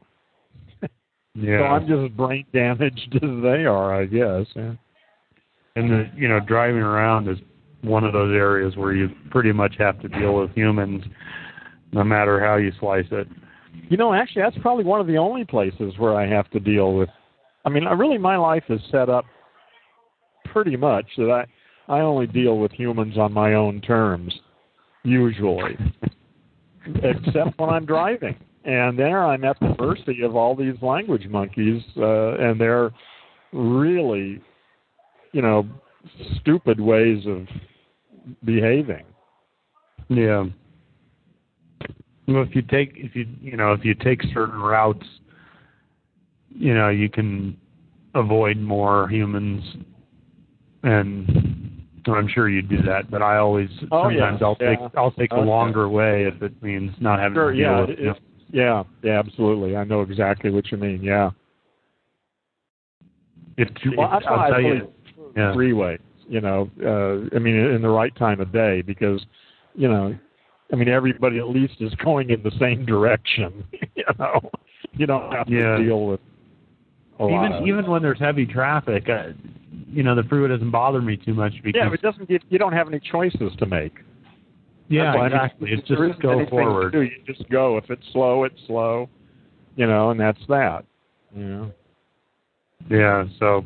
Yeah 1.35 1.59
So 1.59 1.63
I'm 1.65 1.87
just 1.87 2.11
as 2.11 2.17
brain 2.17 2.45
damaged 2.53 3.09
as 3.15 3.43
they 3.43 3.65
are, 3.65 3.93
I 3.93 4.05
guess. 4.05 4.47
Yeah. 4.55 4.73
and 5.75 5.89
the 5.91 6.09
you 6.15 6.27
know 6.27 6.39
driving 6.39 6.81
around 6.81 7.27
is 7.27 7.37
one 7.81 8.03
of 8.03 8.13
those 8.13 8.33
areas 8.33 8.75
where 8.75 8.93
you 8.93 9.09
pretty 9.29 9.51
much 9.51 9.75
have 9.77 10.01
to 10.01 10.07
deal 10.07 10.35
with 10.35 10.51
humans 10.55 11.03
no 11.91 12.03
matter 12.03 12.39
how 12.39 12.55
you 12.55 12.71
slice 12.79 13.05
it 13.11 13.27
You 13.89 13.97
know, 13.97 14.13
actually, 14.13 14.41
that's 14.41 14.57
probably 14.61 14.83
one 14.83 14.99
of 14.99 15.07
the 15.07 15.17
only 15.17 15.45
places 15.45 15.93
where 15.97 16.15
I 16.15 16.27
have 16.27 16.49
to 16.51 16.59
deal 16.59 16.95
with. 16.95 17.09
I 17.65 17.69
mean, 17.69 17.85
I 17.85 17.93
really, 17.93 18.17
my 18.17 18.37
life 18.37 18.63
is 18.69 18.79
set 18.91 19.09
up 19.09 19.25
pretty 20.45 20.75
much 20.75 21.05
that 21.17 21.29
I 21.29 21.45
I 21.87 21.99
only 22.01 22.25
deal 22.25 22.57
with 22.57 22.71
humans 22.71 23.17
on 23.17 23.31
my 23.31 23.53
own 23.53 23.79
terms, 23.81 24.33
usually, 25.03 25.77
except 27.03 27.59
when 27.59 27.69
I'm 27.69 27.85
driving. 27.85 28.35
And 28.65 28.97
there, 28.97 29.23
I'm 29.23 29.43
at 29.45 29.59
the 29.59 29.75
mercy 29.79 30.23
of 30.23 30.35
all 30.35 30.55
these 30.55 30.73
language 30.81 31.27
monkeys, 31.27 31.83
uh, 31.97 32.33
and 32.37 32.59
they're 32.59 32.91
really, 33.53 34.41
you 35.33 35.41
know, 35.41 35.67
stupid 36.41 36.79
ways 36.79 37.25
of 37.27 37.47
behaving. 38.43 39.03
yeah 40.09 40.45
well 42.27 42.41
if 42.41 42.55
you 42.55 42.61
take 42.63 42.91
if 42.95 43.15
you 43.15 43.27
you 43.39 43.55
know 43.55 43.71
if 43.73 43.85
you 43.85 43.93
take 43.93 44.21
certain 44.33 44.59
routes 44.59 45.05
you 46.49 46.73
know 46.73 46.89
you 46.89 47.07
can 47.09 47.55
avoid 48.15 48.57
more 48.57 49.07
humans 49.09 49.63
and 50.83 51.27
I'm 52.07 52.27
sure 52.27 52.49
you'd 52.49 52.69
do 52.69 52.81
that, 52.83 53.09
but 53.09 53.21
I 53.23 53.37
always 53.37 53.69
Oh, 53.91 54.09
yeah, 54.09 54.19
sometimes 54.19 54.41
I'll 54.43 54.55
take. 54.55 54.77
I'll 54.95 55.11
take 55.11 55.31
the 55.31 55.37
longer 55.37 55.89
way 55.89 56.25
if 56.25 56.39
it 56.43 56.61
means 56.61 56.91
not 56.99 57.19
having 57.19 57.35
Sure, 57.35 57.51
to 57.51 57.57
deal 57.57 57.71
yeah, 57.71 57.81
with 57.81 57.89
it- 57.91 58.21
Yeah, 58.51 58.83
yeah, 59.03 59.19
absolutely. 59.19 59.75
I 59.75 59.83
know 59.83 60.01
exactly 60.01 60.49
what 60.51 60.71
you 60.71 60.77
mean. 60.77 61.01
Yeah. 61.03 61.31
if, 63.57 63.69
Well, 63.97 64.05
if 64.07 64.11
that's 64.11 64.25
why 64.25 64.31
I'll 64.31 64.39
I 64.39 64.47
tell 64.49 64.55
put 64.57 64.65
you 64.65 64.73
it 64.83 64.93
yeah. 65.37 65.53
three 65.53 65.73
ways. 65.73 65.99
You 66.27 66.41
know, 66.41 66.69
uh, 66.83 67.35
I 67.35 67.39
mean, 67.39 67.55
in 67.55 67.81
the 67.81 67.89
right 67.89 68.15
time 68.15 68.39
of 68.41 68.51
day, 68.51 68.81
because, 68.81 69.23
you 69.75 69.87
know, 69.87 70.15
I 70.73 70.75
mean, 70.75 70.89
everybody 70.89 71.37
at 71.37 71.47
least 71.49 71.75
is 71.79 71.93
going 71.95 72.31
in 72.31 72.41
the 72.43 72.51
same 72.59 72.85
direction. 72.85 73.63
You 73.95 74.03
know, 74.19 74.51
you 74.93 75.05
don't 75.05 75.31
have 75.31 75.47
Yeah. 75.47 75.77
to 75.77 75.83
deal 75.83 76.05
with 76.07 76.19
a 77.19 77.23
lot 77.23 77.45
even 77.45 77.57
of- 77.57 77.67
even 77.67 77.89
when 77.89 78.01
there's 78.01 78.19
heavy 78.19 78.45
traffic, 78.45 79.07
uh, 79.09 79.29
you 79.87 80.03
know, 80.03 80.13
the 80.15 80.23
freeway 80.23 80.49
doesn't 80.49 80.69
bother 80.69 81.01
me 81.01 81.15
too 81.17 81.33
much 81.33 81.53
because 81.63 81.81
yeah, 81.85 81.93
it 81.93 82.01
doesn't. 82.01 82.27
Get, 82.27 82.43
you 82.49 82.59
don't 82.59 82.73
have 82.73 82.87
any 82.89 82.99
choices 82.99 83.53
to 83.57 83.65
make. 83.65 83.93
Yeah, 84.87 85.05
That's 85.05 85.17
why, 85.17 85.21
I 85.21 85.29
mean, 85.29 85.35
exactly. 85.35 85.71
It's 85.71 85.87
just 85.87 86.21
go 86.21 86.45
forward. 86.49 86.93
do. 86.93 87.01
You 87.01 87.11
just 87.25 87.49
go. 87.49 87.77
If 87.77 87.89
it's 87.89 88.05
slow, 88.11 88.43
it's 88.43 88.59
slow. 88.67 89.09
You 89.75 89.87
know, 89.87 90.11
and 90.11 90.19
that's 90.19 90.39
that. 90.47 90.85
You 91.35 91.43
know. 91.43 91.71
Yeah, 92.89 93.25
so 93.39 93.63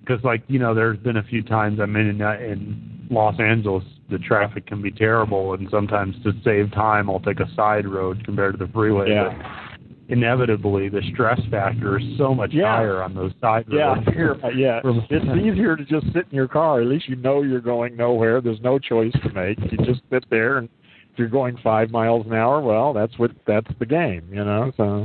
because 0.00 0.22
like 0.24 0.42
you 0.48 0.58
know, 0.58 0.74
there's 0.74 0.98
been 0.98 1.18
a 1.18 1.22
few 1.22 1.42
times 1.42 1.78
I'm 1.80 1.94
in 1.96 2.20
in 2.20 3.06
Los 3.10 3.38
Angeles, 3.40 3.84
the 4.10 4.18
traffic 4.18 4.66
can 4.66 4.82
be 4.82 4.90
terrible, 4.90 5.54
and 5.54 5.68
sometimes 5.70 6.16
to 6.24 6.32
save 6.44 6.72
time, 6.72 7.08
I'll 7.08 7.20
take 7.20 7.40
a 7.40 7.52
side 7.54 7.86
road 7.86 8.24
compared 8.24 8.58
to 8.58 8.64
the 8.64 8.72
freeway. 8.72 9.10
Yeah. 9.10 9.28
But 9.36 9.69
inevitably, 10.10 10.88
the 10.88 11.00
stress 11.12 11.40
factor 11.50 11.98
is 11.98 12.04
so 12.18 12.34
much 12.34 12.52
Yeah. 12.52 12.76
higher 12.76 13.02
on 13.02 13.14
those 13.14 13.32
side 13.40 13.66
Yeah, 13.68 13.94
roads. 13.94 14.40
uh, 14.44 14.48
yeah. 14.48 14.80
It's 14.84 15.42
easier 15.42 15.76
to 15.76 15.84
just 15.84 16.06
sit 16.12 16.26
in 16.30 16.34
your 16.36 16.48
car. 16.48 16.80
At 16.80 16.86
least 16.88 17.08
you 17.08 17.16
know 17.16 17.42
you're 17.42 17.60
going 17.60 17.96
nowhere. 17.96 18.40
There's 18.40 18.60
no 18.60 18.78
choice 18.78 19.12
to 19.22 19.32
make. 19.32 19.58
You 19.70 19.78
just 19.84 20.02
sit 20.10 20.24
there, 20.30 20.58
and 20.58 20.68
if 21.12 21.18
you're 21.18 21.28
going 21.28 21.56
five 21.62 21.90
miles 21.90 22.26
an 22.26 22.34
hour, 22.34 22.60
well, 22.60 22.92
that's 22.92 23.18
what 23.18 23.30
that's 23.46 23.70
the 23.78 23.86
game, 23.86 24.28
you 24.30 24.44
know. 24.44 24.72
So, 24.76 25.04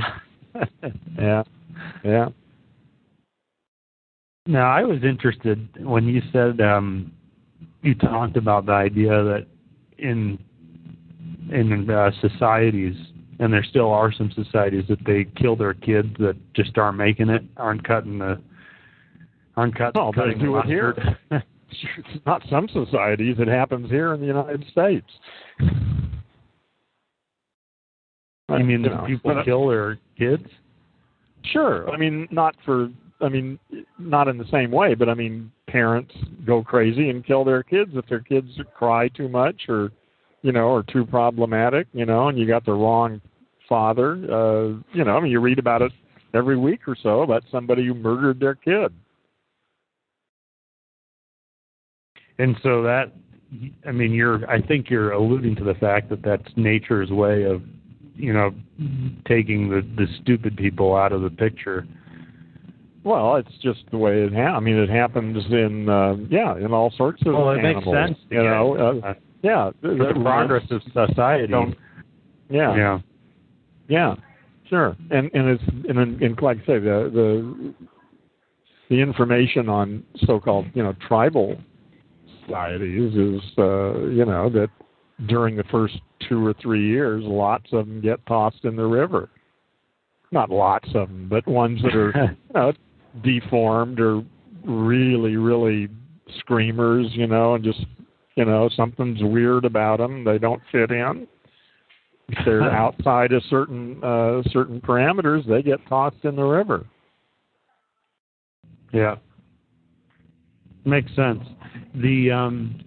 yeah, 1.18 1.42
yeah. 2.04 2.28
Now, 4.46 4.70
I 4.70 4.82
was 4.84 5.02
interested 5.02 5.68
when 5.84 6.06
you 6.06 6.22
said 6.32 6.60
um, 6.60 7.12
you 7.82 7.94
talked 7.94 8.36
about 8.36 8.66
the 8.66 8.72
idea 8.72 9.10
that 9.24 9.46
in 9.98 10.38
in 11.52 11.88
uh, 11.90 12.10
societies, 12.20 12.94
and 13.38 13.52
there 13.52 13.64
still 13.64 13.92
are 13.92 14.12
some 14.12 14.30
societies 14.32 14.84
that 14.88 15.04
they 15.04 15.26
kill 15.40 15.56
their 15.56 15.74
kids 15.74 16.08
that 16.18 16.36
just 16.54 16.76
aren't 16.78 16.98
making 16.98 17.28
it, 17.28 17.42
aren't 17.56 17.86
cutting 17.86 18.18
the 18.18 18.40
aren't 19.56 19.76
cutting. 19.76 19.92
They 19.94 20.20
cutting 20.20 20.38
do 20.38 20.52
the 20.52 20.58
it 20.58 20.66
here. 20.66 21.18
It's 21.30 22.26
not 22.26 22.42
some 22.50 22.68
societies. 22.72 23.36
It 23.38 23.48
happens 23.48 23.90
here 23.90 24.14
in 24.14 24.20
the 24.20 24.26
United 24.26 24.64
States. 24.70 25.06
I 28.48 28.62
mean 28.62 28.82
know, 28.82 29.04
people 29.06 29.38
uh, 29.38 29.44
kill 29.44 29.68
their 29.68 29.98
kids? 30.16 30.46
Sure. 31.52 31.90
I 31.90 31.96
mean, 31.96 32.28
not 32.30 32.54
for. 32.64 32.90
I 33.20 33.30
mean, 33.30 33.58
not 33.98 34.28
in 34.28 34.36
the 34.36 34.44
same 34.50 34.70
way, 34.70 34.94
but 34.94 35.08
I 35.08 35.14
mean, 35.14 35.50
parents 35.68 36.12
go 36.46 36.62
crazy 36.62 37.08
and 37.08 37.24
kill 37.24 37.44
their 37.44 37.62
kids 37.62 37.92
if 37.94 38.06
their 38.08 38.20
kids 38.20 38.48
cry 38.74 39.08
too 39.08 39.26
much 39.26 39.62
or, 39.70 39.90
you 40.46 40.52
know, 40.52 40.68
or 40.68 40.84
too 40.84 41.04
problematic. 41.04 41.88
You 41.92 42.06
know, 42.06 42.28
and 42.28 42.38
you 42.38 42.46
got 42.46 42.64
the 42.64 42.72
wrong 42.72 43.20
father. 43.68 44.12
Uh, 44.12 44.78
you 44.92 45.04
know, 45.04 45.16
I 45.16 45.20
mean, 45.20 45.32
you 45.32 45.40
read 45.40 45.58
about 45.58 45.82
it 45.82 45.90
every 46.34 46.56
week 46.56 46.86
or 46.86 46.96
so 47.02 47.22
about 47.22 47.42
somebody 47.50 47.84
who 47.84 47.94
murdered 47.94 48.38
their 48.38 48.54
kid. 48.54 48.94
And 52.38 52.56
so 52.62 52.82
that, 52.82 53.12
I 53.86 53.90
mean, 53.90 54.12
you're. 54.12 54.48
I 54.48 54.62
think 54.62 54.88
you're 54.88 55.12
alluding 55.12 55.56
to 55.56 55.64
the 55.64 55.74
fact 55.74 56.10
that 56.10 56.22
that's 56.22 56.48
nature's 56.54 57.10
way 57.10 57.42
of, 57.42 57.62
you 58.14 58.32
know, 58.32 58.54
taking 59.26 59.68
the 59.68 59.80
the 59.96 60.06
stupid 60.22 60.56
people 60.56 60.94
out 60.94 61.12
of 61.12 61.22
the 61.22 61.30
picture. 61.30 61.88
Well, 63.02 63.36
it's 63.36 63.56
just 63.62 63.80
the 63.90 63.98
way 63.98 64.22
it 64.22 64.32
ha- 64.32 64.56
I 64.56 64.60
mean, 64.60 64.76
it 64.76 64.90
happens 64.90 65.44
in 65.50 65.88
uh, 65.88 66.14
yeah, 66.28 66.56
in 66.56 66.72
all 66.72 66.92
sorts 66.96 67.22
of 67.26 67.34
Well, 67.34 67.50
it 67.50 67.58
animals. 67.58 67.84
makes 67.86 67.96
sense. 67.96 68.18
You 68.30 68.42
know, 68.42 69.00
uh, 69.02 69.14
yeah, 69.46 69.70
for 69.80 69.94
the 69.94 70.12
progress 70.22 70.64
of 70.70 70.82
society. 70.92 71.46
Don't- 71.46 71.76
yeah, 72.48 72.76
Yeah. 72.76 72.98
Yeah, 73.88 74.14
sure. 74.68 74.96
And 75.10 75.30
and 75.34 75.48
it's 75.48 75.62
and, 75.88 75.98
and, 75.98 76.22
and 76.22 76.42
like 76.42 76.58
I 76.64 76.66
say, 76.66 76.78
the 76.78 77.10
the 77.12 77.74
the 78.88 79.00
information 79.00 79.68
on 79.68 80.02
so-called 80.24 80.66
you 80.74 80.82
know 80.82 80.94
tribal 81.06 81.56
societies 82.44 83.14
is 83.14 83.42
uh, 83.58 83.98
you 84.06 84.24
know 84.24 84.50
that 84.50 84.68
during 85.26 85.56
the 85.56 85.64
first 85.64 85.94
two 86.28 86.44
or 86.44 86.54
three 86.60 86.86
years, 86.88 87.22
lots 87.24 87.66
of 87.72 87.86
them 87.86 88.00
get 88.00 88.24
tossed 88.26 88.64
in 88.64 88.76
the 88.76 88.84
river. 88.86 89.30
Not 90.32 90.50
lots 90.50 90.88
of 90.94 91.08
them, 91.08 91.28
but 91.28 91.46
ones 91.46 91.80
that 91.82 91.94
are 91.94 92.12
you 92.48 92.54
know 92.54 92.72
deformed 93.22 94.00
or 94.00 94.24
really 94.64 95.36
really 95.36 95.88
screamers, 96.40 97.06
you 97.12 97.28
know, 97.28 97.54
and 97.54 97.62
just 97.62 97.84
you 98.36 98.44
know 98.44 98.70
something's 98.76 99.22
weird 99.22 99.64
about 99.64 99.98
them. 99.98 100.24
They 100.24 100.38
don't 100.38 100.62
fit 100.70 100.90
in 100.90 101.26
if 102.28 102.44
they're 102.44 102.62
outside 102.70 103.32
of 103.32 103.42
certain 103.48 104.02
uh, 104.02 104.42
certain 104.50 104.80
parameters, 104.80 105.46
they 105.48 105.62
get 105.62 105.86
tossed 105.88 106.24
in 106.24 106.36
the 106.36 106.42
river. 106.42 106.86
Yeah. 108.92 109.16
Makes 110.84 111.14
sense. 111.16 111.42
The 111.94 112.30
um 112.30 112.80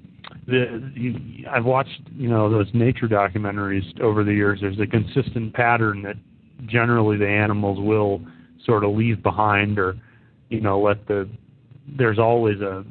the 0.47 1.45
I've 1.49 1.65
watched, 1.65 2.01
you 2.11 2.29
know, 2.29 2.49
those 2.49 2.67
nature 2.73 3.07
documentaries 3.07 3.99
over 4.01 4.23
the 4.23 4.33
years. 4.33 4.59
There's 4.61 4.79
a 4.79 4.87
consistent 4.87 5.53
pattern 5.53 6.01
that 6.03 6.15
generally 6.65 7.17
the 7.17 7.27
animals 7.27 7.79
will 7.79 8.21
sort 8.65 8.83
of 8.83 8.91
leave 8.91 9.21
behind 9.23 9.79
or 9.79 9.95
you 10.49 10.61
know, 10.61 10.79
let 10.79 11.07
the 11.07 11.29
there's 11.97 12.19
always 12.19 12.59
a 12.61 12.85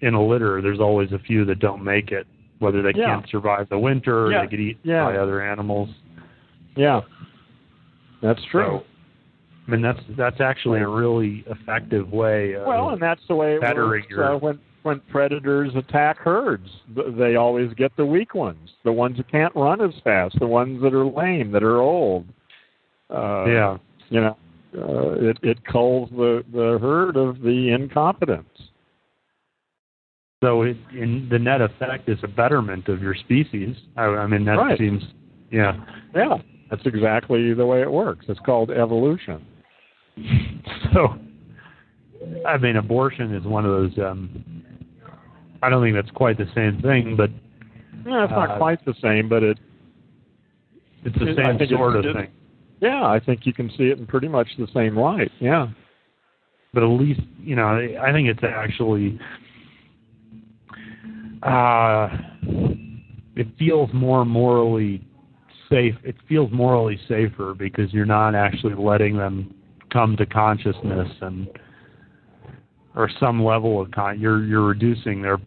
in 0.00 0.14
a 0.14 0.22
litter, 0.24 0.60
there's 0.62 0.80
always 0.80 1.12
a 1.12 1.18
few 1.18 1.44
that 1.46 1.58
don't 1.58 1.82
make 1.84 2.10
it, 2.12 2.26
whether 2.58 2.82
they 2.82 2.92
Yeah. 2.94 3.06
can't 3.06 3.28
survive 3.28 3.68
the 3.68 3.78
winter 3.78 4.26
or 4.26 4.32
Yeah. 4.32 4.42
they 4.42 4.46
get 4.48 4.60
eaten 4.60 4.80
Yeah. 4.84 5.04
by 5.04 5.16
other 5.16 5.40
animals. 5.42 5.90
Yeah, 6.76 7.00
that's 8.22 8.42
true. 8.44 8.62
So, 8.62 8.84
I 9.66 9.70
mean, 9.70 9.82
that's 9.82 10.00
that's 10.16 10.40
actually 10.40 10.80
a 10.80 10.88
really 10.88 11.44
effective 11.46 12.12
way. 12.12 12.54
Of, 12.54 12.66
well, 12.66 12.90
and 12.90 13.00
that's 13.00 13.24
the 13.28 13.34
way 13.36 13.54
it 13.56 13.60
works 13.62 14.06
your- 14.08 14.24
uh, 14.34 14.36
when 14.36 14.58
when 14.82 15.00
predators 15.10 15.74
attack 15.76 16.16
herds. 16.18 16.70
They 16.94 17.36
always 17.36 17.72
get 17.74 17.94
the 17.96 18.06
weak 18.06 18.34
ones, 18.34 18.72
the 18.82 18.92
ones 18.92 19.18
that 19.18 19.28
can't 19.28 19.54
run 19.54 19.80
as 19.82 19.92
fast, 20.02 20.38
the 20.38 20.46
ones 20.46 20.80
that 20.80 20.94
are 20.94 21.04
lame, 21.04 21.50
that 21.52 21.62
are 21.62 21.76
old. 21.78 22.26
Uh, 23.10 23.44
yeah. 23.46 23.76
you 24.08 24.20
know, 24.20 24.36
uh, 24.78 25.10
it 25.28 25.38
it 25.42 25.64
culls 25.64 26.08
the 26.10 26.44
the 26.52 26.78
herd 26.80 27.16
of 27.16 27.42
the 27.42 27.70
incompetents. 27.70 28.69
So 30.42 30.62
it, 30.62 30.76
in 30.96 31.28
the 31.30 31.38
net 31.38 31.60
effect 31.60 32.08
is 32.08 32.18
a 32.22 32.28
betterment 32.28 32.88
of 32.88 33.02
your 33.02 33.14
species. 33.14 33.76
I, 33.96 34.04
I 34.04 34.26
mean, 34.26 34.44
that 34.46 34.52
Right. 34.56 34.78
seems, 34.78 35.02
yeah. 35.50 35.76
Yeah, 36.14 36.38
that's 36.70 36.86
exactly 36.86 37.52
the 37.52 37.66
way 37.66 37.82
it 37.82 37.90
works. 37.92 38.24
It's 38.28 38.40
called 38.40 38.70
evolution. 38.70 39.44
So, 40.92 41.14
I 42.46 42.58
mean, 42.58 42.76
abortion 42.76 43.32
is 43.34 43.44
one 43.44 43.64
of 43.64 43.70
those. 43.70 43.96
Um, 44.04 44.44
I 45.62 45.68
don't 45.70 45.82
think 45.82 45.94
that's 45.94 46.10
quite 46.14 46.36
the 46.36 46.48
same 46.54 46.80
thing, 46.82 47.14
but 47.16 47.30
Yeah, 48.04 48.24
it's 48.24 48.30
not 48.32 48.50
Uh, 48.50 48.56
quite 48.58 48.84
the 48.84 48.94
same, 49.00 49.28
but 49.28 49.42
it 49.44 49.58
it's 51.04 51.16
the 51.18 51.28
It- 51.28 51.36
same 51.36 51.68
sort 51.68 51.96
of 51.96 52.04
thing. 52.14 52.28
Yeah, 52.80 53.06
I 53.06 53.20
think 53.20 53.46
you 53.46 53.52
can 53.52 53.70
see 53.70 53.84
it 53.84 53.98
in 53.98 54.06
pretty 54.06 54.26
much 54.28 54.48
the 54.58 54.66
same 54.74 54.96
light. 54.96 55.30
Yeah. 55.38 55.68
But 56.74 56.82
at 56.82 56.86
least, 56.86 57.20
you 57.42 57.54
know, 57.56 57.68
I 58.00 58.10
think 58.12 58.28
it's 58.28 58.42
actually. 58.42 59.18
Uh, 61.42 62.08
it 63.36 63.46
feels 63.58 63.90
more 63.92 64.24
morally 64.24 65.06
safe. 65.70 65.94
It 66.04 66.16
feels 66.28 66.50
morally 66.52 66.98
safer 67.08 67.54
because 67.54 67.92
you're 67.92 68.04
not 68.04 68.34
actually 68.34 68.74
letting 68.74 69.16
them 69.16 69.54
come 69.92 70.16
to 70.16 70.26
consciousness 70.26 71.08
and 71.20 71.48
or 72.94 73.08
some 73.18 73.42
level 73.42 73.80
of 73.80 73.90
con. 73.90 74.20
You're 74.20 74.44
you're 74.44 74.66
reducing 74.66 75.22
their 75.22 75.38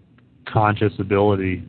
conscious 0.48 0.94
ability. 1.00 1.64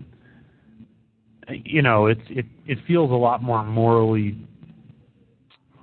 You 1.49 1.83
know, 1.83 2.07
it's 2.07 2.23
it 2.29 2.47
it 2.67 2.79
feels 2.87 3.11
a 3.11 3.15
lot 3.15 3.43
more 3.43 3.65
morally 3.65 4.39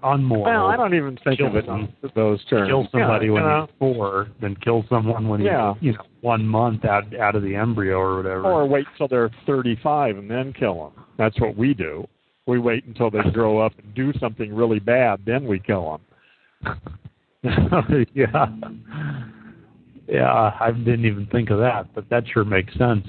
unmoral. 0.04 0.44
Well, 0.44 0.66
I 0.68 0.76
don't 0.78 0.94
even 0.94 1.18
think 1.24 1.40
of 1.42 1.56
it 1.56 1.66
in 1.66 1.94
those 2.16 2.44
terms. 2.46 2.70
kill 2.70 2.88
somebody 2.92 3.28
yeah, 3.28 3.32
when 3.32 3.44
you 3.44 3.50
know, 3.50 3.68
he's 3.68 3.76
four 3.80 4.28
then 4.42 4.56
kill 4.64 4.84
someone 4.90 5.28
when 5.28 5.42
Yeah. 5.42 5.74
he's 5.76 5.84
you 5.84 5.94
know 5.94 6.04
one 6.22 6.46
month 6.46 6.86
out 6.86 7.14
out 7.20 7.36
of 7.36 7.44
the 7.44 7.56
embryo 7.56 7.98
or 8.00 8.18
whatever. 8.18 8.44
or 8.44 8.66
wait 8.68 8.86
till 8.98 9.08
they're 9.08 9.30
35 9.46 10.18
and 10.18 10.30
then 10.30 10.54
kill 10.54 10.92
them. 10.96 11.06
That's 11.18 11.40
what 11.40 11.56
we 11.56 11.74
do. 11.74 12.08
We 12.48 12.60
wait 12.60 12.86
until 12.86 13.10
they 13.10 13.22
grow 13.34 13.60
up 13.60 13.74
and 13.84 13.94
do 13.94 14.12
something 14.20 14.54
really 14.54 14.80
bad, 14.80 15.22
then 15.26 15.46
we 15.46 15.60
kill 15.60 16.00
them. 16.64 16.82
yeah, 18.14 18.46
yeah. 20.08 20.52
I 20.60 20.72
didn't 20.72 21.06
even 21.06 21.26
think 21.28 21.50
of 21.50 21.60
that, 21.60 21.94
but 21.96 22.10
that 22.10 22.24
sure 22.28 22.44
makes 22.46 22.74
sense. 22.78 23.06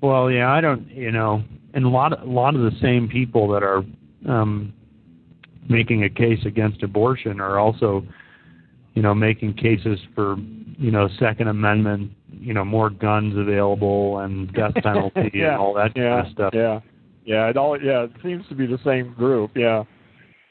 Well, 0.00 0.30
yeah, 0.30 0.50
I 0.50 0.60
don't, 0.60 0.88
you 0.90 1.10
know, 1.10 1.42
and 1.74 1.84
a 1.84 1.88
lot, 1.88 2.20
a 2.20 2.24
lot 2.24 2.54
of 2.54 2.60
the 2.62 2.78
same 2.80 3.08
people 3.08 3.48
that 3.48 3.62
are 3.62 3.82
um, 4.28 4.72
making 5.68 6.04
a 6.04 6.10
case 6.10 6.40
against 6.44 6.82
abortion 6.82 7.40
are 7.40 7.58
also, 7.58 8.04
you 8.94 9.02
know, 9.02 9.14
making 9.14 9.54
cases 9.54 9.98
for, 10.14 10.36
you 10.78 10.90
know, 10.90 11.08
Second 11.18 11.48
Amendment, 11.48 12.12
you 12.30 12.52
know, 12.54 12.64
more 12.64 12.90
guns 12.90 13.36
available 13.36 14.18
and 14.18 14.52
death 14.52 14.74
penalty 14.82 15.30
yeah, 15.34 15.52
and 15.52 15.56
all 15.60 15.74
that 15.74 15.92
yeah, 15.96 16.16
kind 16.16 16.26
of 16.26 16.32
stuff. 16.32 16.52
Yeah, 16.54 16.80
yeah. 17.24 17.48
It 17.48 17.56
all 17.56 17.80
yeah. 17.80 18.04
It 18.04 18.12
seems 18.22 18.46
to 18.48 18.54
be 18.54 18.66
the 18.66 18.78
same 18.84 19.14
group. 19.14 19.52
Yeah, 19.54 19.84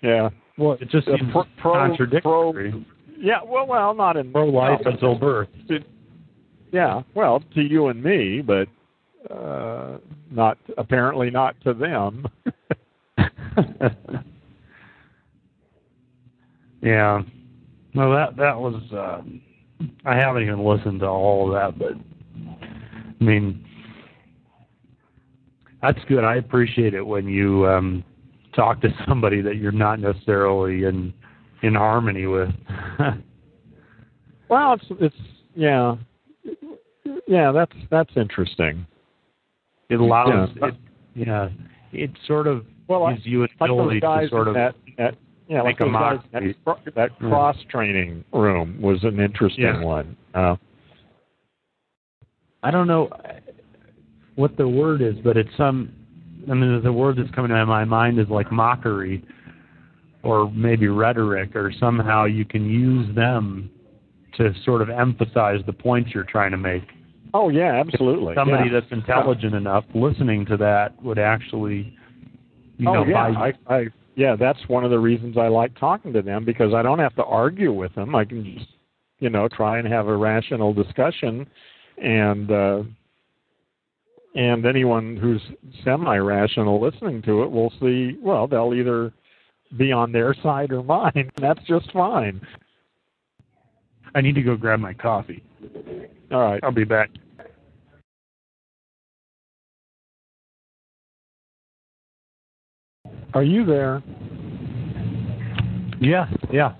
yeah. 0.01 0.29
Well, 0.57 0.77
it 0.81 0.89
just 0.89 1.07
Uh, 1.07 1.17
seems 1.17 1.31
pro- 1.31 1.43
pro- 1.57 1.73
contradictory. 1.73 2.85
Yeah. 3.17 3.39
Well, 3.45 3.67
well, 3.67 3.93
not 3.93 4.17
in 4.17 4.31
Pro 4.31 4.47
life 4.47 4.81
until 4.85 5.15
birth. 5.15 5.49
Yeah, 6.71 7.03
well, 7.13 7.41
to 7.53 7.61
you 7.61 7.87
and 7.87 8.03
me, 8.03 8.41
but 8.41 8.67
uh, 9.31 9.97
not 10.31 10.57
apparently 10.77 11.29
not 11.29 11.55
to 11.61 11.73
them. 11.73 12.25
yeah. 16.81 17.21
Well, 17.93 18.11
that 18.11 18.35
that 18.37 18.59
was. 18.59 18.81
Uh, 18.91 19.21
I 20.05 20.15
haven't 20.15 20.43
even 20.43 20.63
listened 20.63 21.01
to 21.01 21.07
all 21.07 21.47
of 21.47 21.53
that, 21.53 21.77
but 21.77 21.93
I 23.19 23.23
mean, 23.23 23.65
that's 25.81 25.99
good. 26.07 26.23
I 26.23 26.35
appreciate 26.35 26.93
it 26.93 27.05
when 27.05 27.27
you 27.27 27.67
um, 27.67 28.03
talk 28.55 28.81
to 28.81 28.89
somebody 29.07 29.41
that 29.41 29.57
you're 29.57 29.71
not 29.71 29.99
necessarily 29.99 30.83
in 30.83 31.13
in 31.61 31.75
harmony 31.75 32.25
with. 32.25 32.49
well, 34.49 34.73
it's 34.73 34.85
it's 34.99 35.15
yeah, 35.55 35.95
yeah. 37.27 37.51
That's 37.51 37.75
that's 37.89 38.11
interesting. 38.15 38.85
It 39.89 39.99
allows. 39.99 40.49
Yeah. 40.55 40.67
It, 40.67 40.75
yeah. 41.15 41.49
It 41.93 42.11
sort 42.27 42.47
of 42.47 42.65
Well, 42.87 43.03
I- 43.05 43.13
gives 43.13 43.25
you 43.25 43.43
an 43.43 43.49
Like 43.59 43.69
ability 43.69 43.99
to 44.01 44.27
sort 44.29 44.47
of. 44.47 44.53
that, 44.55 44.75
that 44.97 45.15
yeah, 45.47 45.61
like 45.61 45.79
make 45.79 45.81
a 45.81 45.83
those 45.85 45.91
mock 45.93 46.31
guys- 46.33 46.53
that, 46.65 46.95
that 46.95 47.19
cross 47.19 47.55
training 47.69 48.23
room 48.33 48.81
was 48.81 49.03
an 49.03 49.19
interesting 49.19 49.63
Yeah. 49.63 49.83
one. 49.83 50.15
Uh, 50.33 50.55
I 52.63 52.71
don't 52.71 52.87
know 52.87 53.09
what 54.35 54.57
the 54.57 54.67
word 54.67 55.01
is, 55.01 55.15
but 55.23 55.37
it's 55.37 55.55
some. 55.57 55.91
I 56.49 56.53
mean, 56.53 56.81
the 56.83 56.91
word 56.93 57.17
that's 57.17 57.29
coming 57.31 57.49
to 57.49 57.65
my 57.65 57.85
mind 57.85 58.19
is 58.19 58.27
like 58.29 58.51
mockery, 58.51 59.23
or 60.23 60.51
maybe 60.51 60.87
rhetoric, 60.87 61.55
or 61.55 61.71
somehow 61.79 62.25
you 62.25 62.45
can 62.45 62.65
use 62.69 63.13
them 63.15 63.69
to 64.37 64.51
sort 64.63 64.81
of 64.81 64.89
emphasize 64.89 65.61
the 65.65 65.73
points 65.73 66.11
you're 66.13 66.23
trying 66.23 66.51
to 66.51 66.57
make. 66.57 66.83
Oh 67.33 67.49
yeah, 67.49 67.79
absolutely. 67.79 68.35
Somebody 68.35 68.69
yeah. 68.69 68.79
that's 68.79 68.91
intelligent 68.91 69.55
enough 69.55 69.85
listening 69.93 70.45
to 70.47 70.57
that 70.57 71.01
would 71.03 71.19
actually, 71.19 71.95
you 72.77 72.89
oh 72.89 72.93
know, 72.93 73.05
yeah, 73.05 73.31
buy. 73.31 73.53
I, 73.67 73.75
I 73.75 73.85
yeah, 74.15 74.35
that's 74.35 74.59
one 74.67 74.83
of 74.85 74.91
the 74.91 74.99
reasons 74.99 75.37
I 75.37 75.47
like 75.47 75.77
talking 75.77 76.13
to 76.13 76.21
them 76.21 76.45
because 76.45 76.73
I 76.73 76.81
don't 76.81 76.99
have 76.99 77.15
to 77.15 77.23
argue 77.23 77.73
with 77.73 77.93
them. 77.95 78.15
I 78.15 78.25
can 78.25 78.57
just 78.57 78.69
you 79.19 79.29
know 79.29 79.47
try 79.47 79.79
and 79.79 79.87
have 79.87 80.07
a 80.07 80.15
rational 80.15 80.73
discussion, 80.73 81.47
and 81.97 82.51
uh, 82.51 82.83
and 84.35 84.65
anyone 84.65 85.17
who's 85.17 85.41
semi-rational 85.83 86.81
listening 86.81 87.21
to 87.23 87.43
it 87.43 87.51
will 87.51 87.73
see. 87.79 88.17
Well, 88.21 88.47
they'll 88.47 88.73
either 88.73 89.13
be 89.77 89.91
on 89.91 90.11
their 90.11 90.35
side 90.43 90.71
or 90.71 90.83
mine. 90.83 91.11
And 91.15 91.31
that's 91.37 91.63
just 91.67 91.91
fine. 91.91 92.41
I 94.13 94.21
need 94.21 94.35
to 94.35 94.41
go 94.41 94.55
grab 94.55 94.79
my 94.79 94.93
coffee. 94.93 95.43
All 96.31 96.39
right. 96.39 96.59
I'll 96.63 96.71
be 96.71 96.83
back. 96.83 97.09
Are 103.33 103.43
you 103.43 103.65
there? 103.65 104.01
Yeah, 105.99 106.29
yeah. 106.51 106.73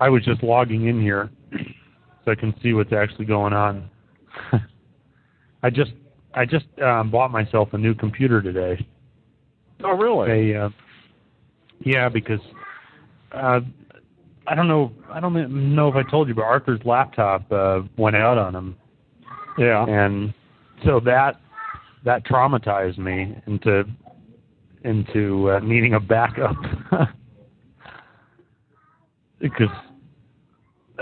I 0.00 0.08
was 0.08 0.24
just 0.24 0.42
logging 0.42 0.86
in 0.88 1.00
here 1.00 1.30
so 2.24 2.32
I 2.32 2.34
can 2.34 2.54
see 2.62 2.72
what's 2.72 2.92
actually 2.92 3.24
going 3.24 3.52
on. 3.52 3.88
I 5.62 5.70
just 5.70 5.92
I 6.34 6.44
just 6.44 6.66
um, 6.84 7.10
bought 7.10 7.30
myself 7.30 7.70
a 7.72 7.78
new 7.78 7.94
computer 7.94 8.42
today. 8.42 8.86
Oh, 9.84 9.92
really? 9.92 10.52
A 10.52 10.66
uh, 10.66 10.70
yeah, 11.84 12.08
because 12.08 12.40
uh, 13.32 13.60
I 14.48 14.54
don't 14.54 14.68
know 14.68 14.92
I 15.10 15.20
don't 15.20 15.74
know 15.74 15.88
if 15.88 15.94
I 15.94 16.08
told 16.10 16.28
you, 16.28 16.34
but 16.34 16.42
Arthur's 16.44 16.80
laptop 16.84 17.50
uh, 17.52 17.80
went 17.96 18.16
out 18.16 18.38
on 18.38 18.54
him, 18.54 18.76
Yeah. 19.58 19.84
and 19.86 20.32
so 20.84 21.00
that 21.00 21.40
that 22.04 22.24
traumatized 22.24 22.98
me 22.98 23.36
into 23.46 23.84
into 24.84 25.50
uh, 25.50 25.58
needing 25.60 25.94
a 25.94 26.00
backup 26.00 26.56
because 29.40 29.68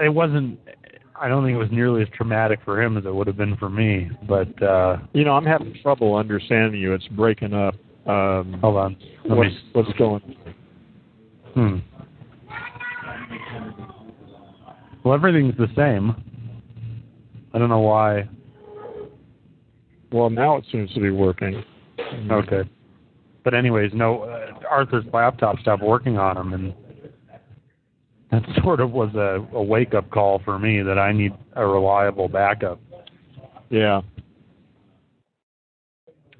it 0.02 0.12
wasn't 0.12 0.58
I 1.18 1.28
don't 1.28 1.44
think 1.44 1.54
it 1.54 1.58
was 1.58 1.70
nearly 1.70 2.02
as 2.02 2.08
traumatic 2.14 2.60
for 2.64 2.82
him 2.82 2.96
as 2.96 3.04
it 3.04 3.14
would 3.14 3.26
have 3.26 3.36
been 3.36 3.56
for 3.56 3.70
me 3.70 4.10
but 4.28 4.60
uh 4.62 4.98
You 5.12 5.24
know, 5.24 5.32
I'm 5.32 5.46
having 5.46 5.74
trouble 5.82 6.14
understanding 6.16 6.80
you. 6.80 6.94
It's 6.94 7.06
breaking 7.08 7.52
up. 7.54 7.74
Um, 8.06 8.58
hold 8.60 8.76
on 8.76 8.96
let 9.28 9.36
what's, 9.38 9.50
me 9.50 9.58
what's 9.72 9.92
going? 9.98 10.22
hmm 11.54 11.78
well 15.06 15.14
everything's 15.14 15.56
the 15.56 15.68
same 15.76 16.14
I 17.54 17.58
don't 17.58 17.68
know 17.68 17.80
why 17.80 18.28
Well, 20.12 20.28
now 20.30 20.56
it 20.56 20.64
seems 20.72 20.92
to 20.94 21.00
be 21.00 21.10
working. 21.10 21.62
okay 22.30 22.62
but 23.44 23.54
anyways 23.54 23.92
no 23.94 24.22
uh, 24.24 24.52
Arthur's 24.68 25.04
laptop 25.12 25.60
stopped 25.60 25.82
working 25.82 26.18
on 26.18 26.36
him 26.36 26.52
and 26.54 26.74
that 28.32 28.42
sort 28.64 28.80
of 28.80 28.90
was 28.90 29.14
a, 29.14 29.46
a 29.56 29.62
wake 29.62 29.94
up 29.94 30.10
call 30.10 30.40
for 30.44 30.58
me 30.58 30.82
that 30.82 30.98
I 30.98 31.12
need 31.12 31.32
a 31.54 31.64
reliable 31.64 32.28
backup. 32.28 32.80
Yeah. 33.70 34.00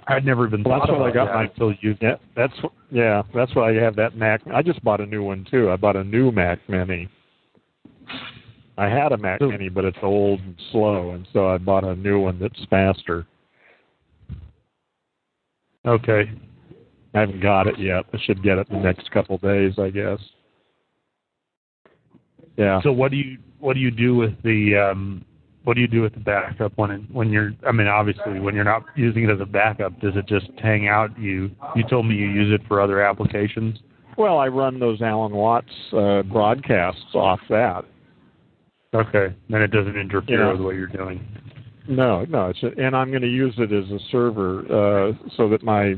I'd 0.09 0.25
never 0.25 0.49
even 0.49 0.65
Well, 0.65 0.81
thought 0.81 0.89
that's 0.89 0.99
what 0.99 1.09
I 1.09 1.15
got 1.15 1.27
that 1.27 1.35
my- 1.35 1.43
until 1.45 1.73
you. 1.81 1.97
Yeah, 2.01 2.17
that's 2.35 2.53
yeah, 2.91 3.23
that's 3.33 3.55
why 3.55 3.71
I 3.71 3.75
have 3.75 3.95
that 3.97 4.17
Mac. 4.17 4.41
I 4.53 4.63
just 4.63 4.83
bought 4.83 5.01
a 5.01 5.07
new 5.07 5.23
one 5.23 5.47
too. 5.49 5.71
I 5.71 5.77
bought 5.77 5.95
a 5.97 6.03
new 6.05 6.33
Mac 6.33 6.59
Mini. 6.69 7.09
I 8.79 8.89
had 8.89 9.13
a 9.13 9.17
Mac 9.17 9.41
Mini, 9.41 9.69
but 9.69 9.85
it's 9.85 9.99
old 10.03 10.41
and 10.41 10.55
slow, 10.71 11.13
and 11.13 11.27
so 11.33 11.49
I 11.49 11.59
bought 11.59 11.85
a 11.85 11.97
new 11.97 12.21
one 12.21 12.39
that's 12.39 12.65
faster. 12.69 13.27
Okay. 15.87 16.31
I 17.15 17.21
haven't 17.21 17.41
got 17.41 17.67
it 17.67 17.79
yet. 17.79 18.05
I 18.13 18.19
should 18.25 18.43
get 18.43 18.59
it 18.59 18.69
in 18.69 18.77
the 18.77 18.83
next 18.83 19.11
couple 19.11 19.39
days, 19.39 19.75
I 19.79 19.89
guess. 19.89 20.19
Yeah. 22.57 22.81
So 22.83 22.93
what 22.93 23.11
do 23.11 23.17
you 23.17 23.39
what 23.59 23.75
do 23.75 23.81
you 23.81 23.91
do 23.91 24.15
with 24.15 24.35
the 24.43 24.77
um 24.77 25.25
what 25.65 25.75
do 25.75 25.81
you 25.81 25.89
do 25.89 26.03
with 26.03 26.15
the 26.15 26.21
backup 26.21 26.73
when 26.77 26.91
it, 26.91 27.01
when 27.11 27.31
you're 27.31 27.53
I 27.67 27.73
mean 27.73 27.87
obviously 27.87 28.41
when 28.41 28.55
you're 28.55 28.65
not 28.65 28.85
using 28.95 29.25
it 29.25 29.31
as 29.31 29.41
a 29.41 29.47
backup 29.47 29.99
does 30.01 30.15
it 30.17 30.27
just 30.27 30.47
hang 30.59 30.89
out 30.89 31.19
you 31.19 31.51
you 31.75 31.85
told 31.89 32.07
me 32.07 32.15
you 32.15 32.29
use 32.29 32.53
it 32.53 32.67
for 32.67 32.81
other 32.81 33.03
applications 33.03 33.79
Well, 34.17 34.39
I 34.39 34.49
run 34.49 34.79
those 34.79 35.03
Alan 35.03 35.33
Watts 35.33 35.73
uh, 35.93 36.23
broadcasts 36.23 37.15
off 37.15 37.41
that. 37.51 37.85
Okay 38.95 39.35
then 39.49 39.63
it 39.63 39.69
doesn't 39.71 39.97
interfere 39.97 40.47
Yeah. 40.47 40.53
with 40.53 40.61
what 40.61 40.75
you're 40.77 40.87
doing 40.87 41.25
No, 41.89 42.25
no, 42.25 42.49
it's 42.49 42.63
a, 42.65 42.73
and 42.85 42.97
I'm 42.97 43.11
going 43.11 43.23
to 43.23 43.31
use 43.31 43.55
it 43.59 43.73
as 43.73 43.89
a 43.93 43.99
server 44.11 44.61
uh, 44.67 45.13
so 45.37 45.49
that 45.51 45.63
my, 45.63 45.95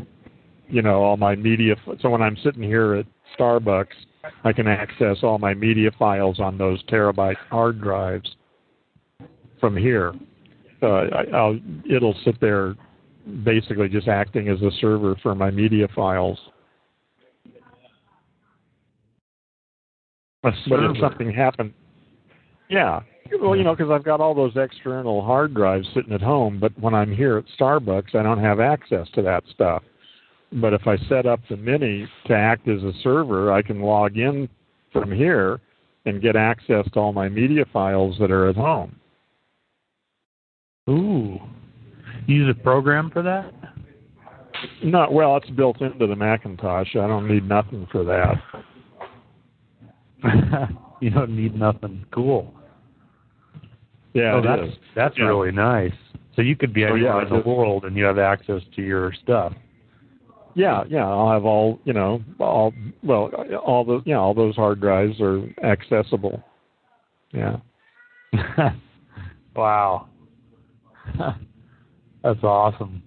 you 0.68 0.82
know, 0.82 1.02
all 1.02 1.16
my 1.16 1.34
media. 1.34 1.76
So 2.00 2.10
when 2.10 2.20
I'm 2.20 2.36
sitting 2.44 2.62
here 2.62 2.94
at 2.96 3.06
Starbucks, 3.38 3.96
I 4.44 4.52
can 4.52 4.66
access 4.66 5.16
all 5.22 5.38
my 5.38 5.54
media 5.54 5.90
files 5.98 6.40
on 6.40 6.58
those 6.58 6.82
terabyte 6.84 7.38
hard 7.50 7.80
drives 7.80 8.36
from 9.60 9.78
here. 9.78 10.12
Uh, 10.82 10.86
I, 10.86 11.24
I'll, 11.34 11.58
it'll 11.90 12.14
sit 12.22 12.38
there, 12.38 12.74
basically 13.42 13.88
just 13.88 14.08
acting 14.08 14.48
as 14.48 14.60
a 14.60 14.70
server 14.82 15.16
for 15.22 15.34
my 15.34 15.50
media 15.50 15.88
files. 15.96 16.38
But 20.42 20.52
if 20.68 20.98
something 21.00 21.32
happened, 21.32 21.72
yeah. 22.68 23.00
Well, 23.40 23.56
you 23.56 23.64
know, 23.64 23.74
because 23.76 23.90
I've 23.90 24.04
got 24.04 24.20
all 24.20 24.34
those 24.34 24.56
external 24.56 25.22
hard 25.22 25.54
drives 25.54 25.86
sitting 25.94 26.12
at 26.12 26.22
home, 26.22 26.58
but 26.58 26.78
when 26.78 26.94
I'm 26.94 27.14
here 27.14 27.36
at 27.36 27.44
Starbucks, 27.58 28.14
I 28.14 28.22
don't 28.22 28.40
have 28.40 28.58
access 28.58 29.06
to 29.14 29.22
that 29.22 29.44
stuff. 29.52 29.82
But 30.52 30.72
if 30.72 30.86
I 30.86 30.96
set 31.08 31.26
up 31.26 31.40
the 31.50 31.56
Mini 31.56 32.08
to 32.26 32.34
act 32.34 32.66
as 32.68 32.82
a 32.82 32.92
server, 33.02 33.52
I 33.52 33.60
can 33.60 33.82
log 33.82 34.16
in 34.16 34.48
from 34.92 35.12
here 35.12 35.60
and 36.06 36.22
get 36.22 36.36
access 36.36 36.86
to 36.92 37.00
all 37.00 37.12
my 37.12 37.28
media 37.28 37.66
files 37.70 38.16
that 38.18 38.30
are 38.30 38.48
at 38.48 38.56
home. 38.56 38.96
ooh 40.88 41.38
you 42.26 42.44
use 42.44 42.56
a 42.58 42.62
program 42.62 43.10
for 43.10 43.22
that 43.22 43.52
No, 44.82 45.08
well, 45.10 45.36
it's 45.36 45.50
built 45.50 45.80
into 45.80 46.06
the 46.06 46.16
Macintosh. 46.16 46.96
I 46.96 47.06
don't 47.06 47.28
need 47.28 47.48
nothing 47.48 47.86
for 47.92 48.04
that. 48.04 48.42
you 51.00 51.10
don't 51.10 51.30
need 51.34 51.54
nothing 51.54 52.04
cool 52.12 52.52
Yeah, 54.14 54.34
oh 54.36 54.42
that's 54.42 54.68
is. 54.72 54.74
that's 54.94 55.18
Yeah. 55.18 55.26
really 55.26 55.52
nice 55.52 55.92
so 56.34 56.42
you 56.42 56.56
could 56.56 56.72
be 56.72 56.84
Oh, 56.84 56.94
anywhere 56.94 57.22
yeah, 57.22 57.26
in 57.26 57.32
the 57.42 57.48
world 57.48 57.84
and 57.84 57.96
you 57.96 58.04
have 58.04 58.18
access 58.18 58.62
to 58.76 58.82
your 58.82 59.12
stuff 59.22 59.52
Yeah, 60.54 60.82
yeah, 60.88 61.06
I'll 61.06 61.30
have 61.30 61.44
all 61.44 61.78
you 61.84 61.92
know, 61.92 62.22
all 62.40 62.72
well, 63.02 63.30
all 63.64 63.84
the 63.84 64.00
yeah, 64.04 64.18
all 64.18 64.34
those 64.34 64.56
hard 64.56 64.80
drives 64.80 65.20
are 65.20 65.42
accessible. 65.62 66.42
Yeah. 67.32 67.58
wow. 69.54 70.08
That's 72.24 72.42
awesome. 72.42 73.02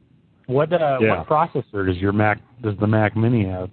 What 0.47 0.71
uh, 0.71 0.99
Yeah. 1.01 1.17
what 1.19 1.27
processor 1.27 1.85
does 1.85 1.97
your 1.97 2.13
Mac 2.13 2.39
does 2.61 2.77
the 2.79 2.87
Mac 2.87 3.17
Mini 3.17 3.43
have? 3.45 3.69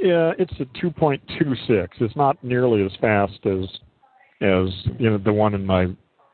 Yeah, 0.00 0.32
it's 0.38 0.52
a 0.60 0.64
2.26. 0.84 1.88
It's 2.00 2.16
not 2.16 2.42
nearly 2.42 2.84
as 2.84 2.92
fast 3.00 3.38
as 3.44 3.64
as 4.42 4.68
you 4.98 5.10
know 5.10 5.18
the 5.18 5.32
one 5.32 5.54
in 5.54 5.66
my 5.66 5.86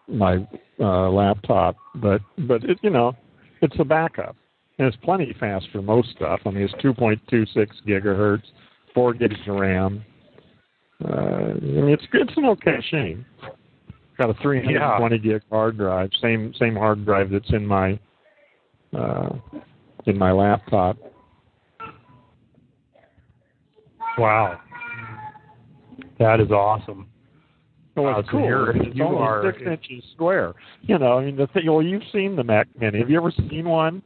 my 0.06 0.46
uh, 0.78 1.10
laptop, 1.10 1.76
but 1.96 2.20
but 2.38 2.62
it 2.64 2.78
you 2.82 2.90
know 2.90 3.14
it's 3.62 3.74
a 3.80 3.84
backup 3.84 4.36
and 4.78 4.86
it's 4.86 4.96
plenty 4.98 5.34
fast 5.38 5.66
for 5.72 5.82
most 5.82 6.10
stuff. 6.10 6.40
I 6.44 6.50
mean, 6.50 6.62
it's 6.62 6.74
2.26 6.74 7.66
gigahertz, 7.86 8.42
four 8.94 9.14
gigs 9.14 9.36
of 9.48 9.56
RAM. 9.56 10.04
Uh, 11.04 11.08
I 11.08 11.54
mean, 11.60 11.88
it's 11.88 12.04
it's 12.12 12.32
an 12.36 12.46
okay 12.46 12.76
machine. 12.76 13.26
Got 14.16 14.30
a 14.30 14.34
320 14.42 15.18
gig 15.18 15.42
hard 15.50 15.76
drive, 15.76 16.10
same 16.22 16.54
same 16.58 16.74
hard 16.74 17.04
drive 17.04 17.30
that's 17.30 17.50
in 17.50 17.66
my 17.66 17.98
uh, 18.96 19.30
in 20.06 20.16
my 20.18 20.32
laptop. 20.32 20.96
Wow. 24.18 24.60
That 26.18 26.40
is 26.40 26.50
awesome. 26.50 27.08
Oh, 27.98 28.02
Wow, 28.02 28.18
it's 28.20 28.28
so 28.28 28.32
cool. 28.32 28.68
It's 28.74 28.96
you 28.96 29.04
only 29.04 29.18
are- 29.22 29.52
six 29.52 29.62
inches 29.66 30.04
square. 30.12 30.54
You 30.82 30.98
know, 30.98 31.18
I 31.18 31.24
mean, 31.24 31.36
the 31.36 31.46
thing. 31.48 31.66
Well, 31.66 31.82
you've 31.82 32.02
seen 32.12 32.36
the 32.36 32.44
Mac 32.44 32.68
Mini. 32.78 32.98
Have 32.98 33.08
you 33.10 33.16
ever 33.16 33.30
seen 33.30 33.66
one? 33.68 34.02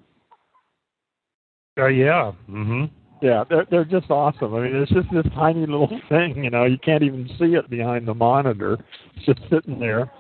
Uh, 1.79 1.87
yeah. 1.87 2.33
Mhm. 2.49 2.91
Yeah, 3.23 3.45
they're 3.49 3.67
they're 3.71 3.85
just 3.85 4.11
awesome. 4.11 4.55
I 4.55 4.61
mean, 4.61 4.77
it's 4.77 4.91
just 4.93 5.11
this 5.13 5.27
tiny 5.35 5.61
little 5.67 5.89
thing. 6.09 6.43
You 6.45 6.51
know, 6.51 6.65
you 6.65 6.79
can't 6.79 7.03
even 7.03 7.29
see 7.39 7.55
it 7.55 7.69
behind 7.69 8.07
the 8.07 8.15
monitor. 8.15 8.79
It's 9.17 9.27
just 9.27 9.41
sitting 9.51 9.79
there. 9.79 10.11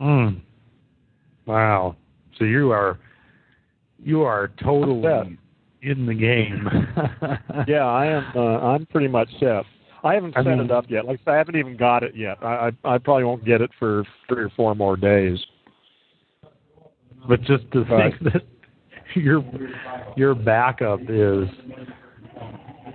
Mm. 0.00 0.40
Wow. 1.46 1.96
So 2.38 2.44
you 2.44 2.70
are 2.72 2.98
you 4.02 4.22
are 4.22 4.48
totally. 4.62 5.38
In 5.84 6.06
the 6.06 6.14
game. 6.14 6.68
Yeah, 7.68 7.84
I 7.86 8.06
am. 8.06 8.24
Uh, 8.34 8.58
I'm 8.58 8.84
pretty 8.86 9.06
much 9.08 9.28
set. 9.38 9.64
I 10.02 10.14
haven't 10.14 10.36
I 10.36 10.40
set 10.42 10.50
mean- 10.58 10.60
it 10.66 10.70
up 10.70 10.86
yet. 10.88 11.04
Like 11.06 11.20
I 11.26 11.36
haven't 11.36 11.56
even 11.56 11.76
got 11.76 12.02
it 12.02 12.14
yet. 12.16 12.36
I, 12.42 12.70
I 12.84 12.94
I 12.94 12.98
probably 12.98 13.24
won't 13.24 13.44
get 13.44 13.60
it 13.62 13.70
for 13.78 14.04
three 14.28 14.42
or 14.44 14.50
four 14.56 14.74
more 14.74 14.96
days. 14.96 15.38
But 17.28 17.40
just 17.42 17.70
to 17.72 17.84
Right. 17.84 18.12
think 18.20 18.32
that 18.34 18.42
your 19.14 19.42
your 20.16 20.34
backup 20.34 21.00
is 21.08 21.48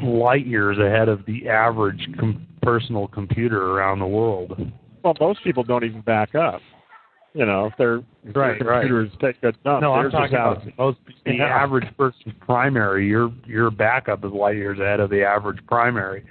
light 0.04 0.46
years 0.46 0.78
ahead 0.78 1.10
of 1.10 1.26
the 1.26 1.48
average 1.50 2.08
com- 2.20 2.46
personal 2.62 3.08
computer 3.08 3.72
around 3.72 4.00
the 4.00 4.08
world. 4.08 4.72
Well, 5.04 5.14
most 5.20 5.44
people 5.44 5.64
don't 5.64 5.84
even 5.84 6.02
back 6.02 6.36
up. 6.36 6.62
You 7.34 7.46
know, 7.46 7.68
if 7.68 7.78
their 7.78 7.98
Right, 8.34 8.60
right. 8.66 8.82
computers 8.82 9.12
take 9.22 9.36
a 9.44 9.52
dump. 9.64 9.82
no, 9.82 9.94
I'm 9.94 10.10
talking 10.10 10.36
about 10.36 10.64
most 10.78 10.98
the 11.26 11.34
Yeah. 11.38 11.44
average 11.46 11.88
person's 11.96 12.34
primary. 12.42 13.08
Your 13.08 13.32
your 13.46 13.70
backup 13.70 14.26
is 14.26 14.32
light 14.32 14.56
years 14.58 14.80
ahead 14.80 15.00
of 15.00 15.10
the 15.10 15.24
average 15.24 15.60
primary. 15.68 16.24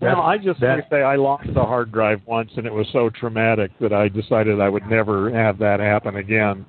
Well, 0.00 0.20
I 0.20 0.36
just 0.36 0.60
that- 0.60 0.88
say 0.90 1.02
I 1.02 1.16
lost 1.16 1.46
the 1.54 1.64
hard 1.64 1.90
drive 1.90 2.20
once, 2.26 2.50
and 2.56 2.66
it 2.66 2.72
was 2.72 2.86
so 2.92 3.08
traumatic 3.10 3.70
that 3.80 3.92
I 3.94 4.08
decided 4.08 4.60
I 4.60 4.68
would 4.68 4.86
never 4.86 5.30
have 5.30 5.58
that 5.58 5.80
happen 5.80 6.16
again. 6.16 6.66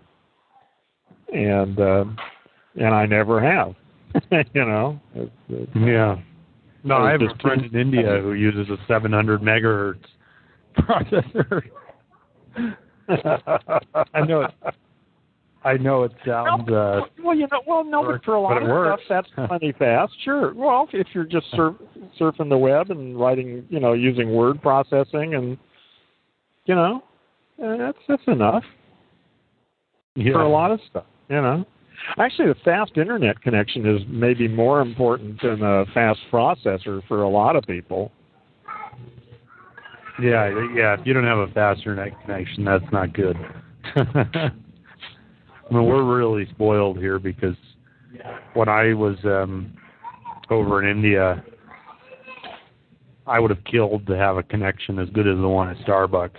And 1.33 1.77
uh, 1.79 2.05
and 2.75 2.95
I 2.95 3.05
never 3.05 3.41
have. 3.41 3.75
you 4.53 4.65
know. 4.65 4.99
It's, 5.13 5.31
it's, 5.49 5.71
Yeah. 5.75 6.17
No, 6.83 6.95
I 6.97 7.12
have 7.12 7.21
a 7.21 7.36
friend 7.41 7.65
in 7.65 7.75
India 7.77 8.19
who 8.21 8.31
uses 8.33 8.69
a 8.69 8.77
700 8.88 9.41
megahertz 9.41 10.05
processor. 10.77 11.63
I 14.13 14.21
know 14.25 14.41
it. 14.41 14.51
I 15.63 15.73
know 15.75 16.03
it 16.03 16.13
sounds. 16.25 16.69
Uh, 16.69 17.01
well, 17.21 17.35
you 17.35 17.47
know, 17.51 17.61
well, 17.67 17.83
no, 17.83 18.05
but 18.05 18.23
for 18.23 18.35
a 18.35 18.41
lot 18.41 18.61
of 18.61 18.69
works. 18.69 19.03
stuff, 19.05 19.25
that's 19.35 19.47
plenty 19.49 19.73
fast. 19.73 20.13
Sure. 20.23 20.53
Well, 20.53 20.87
if 20.93 21.07
you're 21.13 21.25
just 21.25 21.45
sur- 21.51 21.75
surfing 22.19 22.49
the 22.49 22.57
web 22.57 22.89
and 22.89 23.19
writing, 23.19 23.65
you 23.69 23.79
know, 23.79 23.93
using 23.93 24.33
word 24.33 24.61
processing, 24.61 25.35
and 25.35 25.57
you 26.65 26.75
know, 26.75 27.03
uh, 27.63 27.75
that's 27.77 27.97
that's 28.07 28.21
enough 28.27 28.63
yeah. 30.15 30.33
for 30.33 30.41
a 30.41 30.49
lot 30.49 30.71
of 30.71 30.79
stuff. 30.89 31.05
You 31.29 31.41
know. 31.41 31.65
Actually, 32.19 32.47
the 32.49 32.59
fast 32.63 32.91
internet 32.95 33.41
connection 33.41 33.85
is 33.85 34.01
maybe 34.07 34.47
more 34.47 34.81
important 34.81 35.41
than 35.41 35.61
a 35.63 35.85
fast 35.93 36.19
processor 36.31 37.01
for 37.07 37.23
a 37.23 37.29
lot 37.29 37.55
of 37.55 37.63
people. 37.63 38.11
Yeah, 40.21 40.49
yeah. 40.75 40.95
If 40.99 41.06
you 41.06 41.13
don't 41.13 41.23
have 41.25 41.38
a 41.38 41.47
fast 41.47 41.80
internet 41.80 42.19
connection, 42.21 42.65
that's 42.65 42.84
not 42.91 43.13
good. 43.13 43.38
I 43.95 44.51
mean, 45.71 45.86
we're 45.86 46.03
really 46.03 46.47
spoiled 46.51 46.97
here 46.97 47.19
because 47.19 47.56
when 48.53 48.69
I 48.69 48.93
was 48.93 49.17
um, 49.25 49.73
over 50.49 50.84
in 50.84 50.89
India, 50.89 51.43
I 53.27 53.39
would 53.39 53.51
have 53.51 53.63
killed 53.65 54.08
to 54.08 54.17
have 54.17 54.38
a 54.38 54.43
connection 54.43 54.99
as 54.99 55.10
good 55.10 55.27
as 55.27 55.38
the 55.38 55.47
one 55.47 55.69
at 55.69 55.77
Starbucks. 55.86 56.38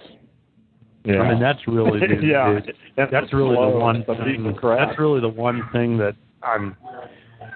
Yeah. 1.05 1.21
I 1.21 1.31
mean, 1.31 1.41
that's 1.41 1.61
really 1.69 2.01
the, 2.07 2.27
yeah. 2.27 2.59
the- 2.97 3.07
that's 3.11 3.33
really 3.33 3.55
the 3.55 3.79
one 3.79 4.05
thing. 4.05 4.55
That's 4.63 4.99
really 4.99 5.21
the 5.21 5.29
one 5.29 5.63
thing 5.73 5.97
that 5.99 6.17
I'm. 6.43 6.77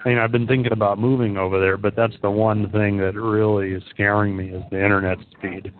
I 0.05 0.09
mean, 0.09 0.17
I've 0.17 0.31
been 0.31 0.47
thinking 0.47 0.73
about 0.73 0.99
moving 0.99 1.37
over 1.37 1.59
there, 1.61 1.77
but 1.77 1.95
that's 1.95 2.15
the 2.21 2.29
one 2.31 2.69
thing 2.71 2.97
that 2.97 3.15
really 3.15 3.71
is 3.71 3.83
scaring 3.89 4.35
me 4.35 4.49
is 4.49 4.61
the 4.69 4.83
internet 4.83 5.17
speed. 5.37 5.71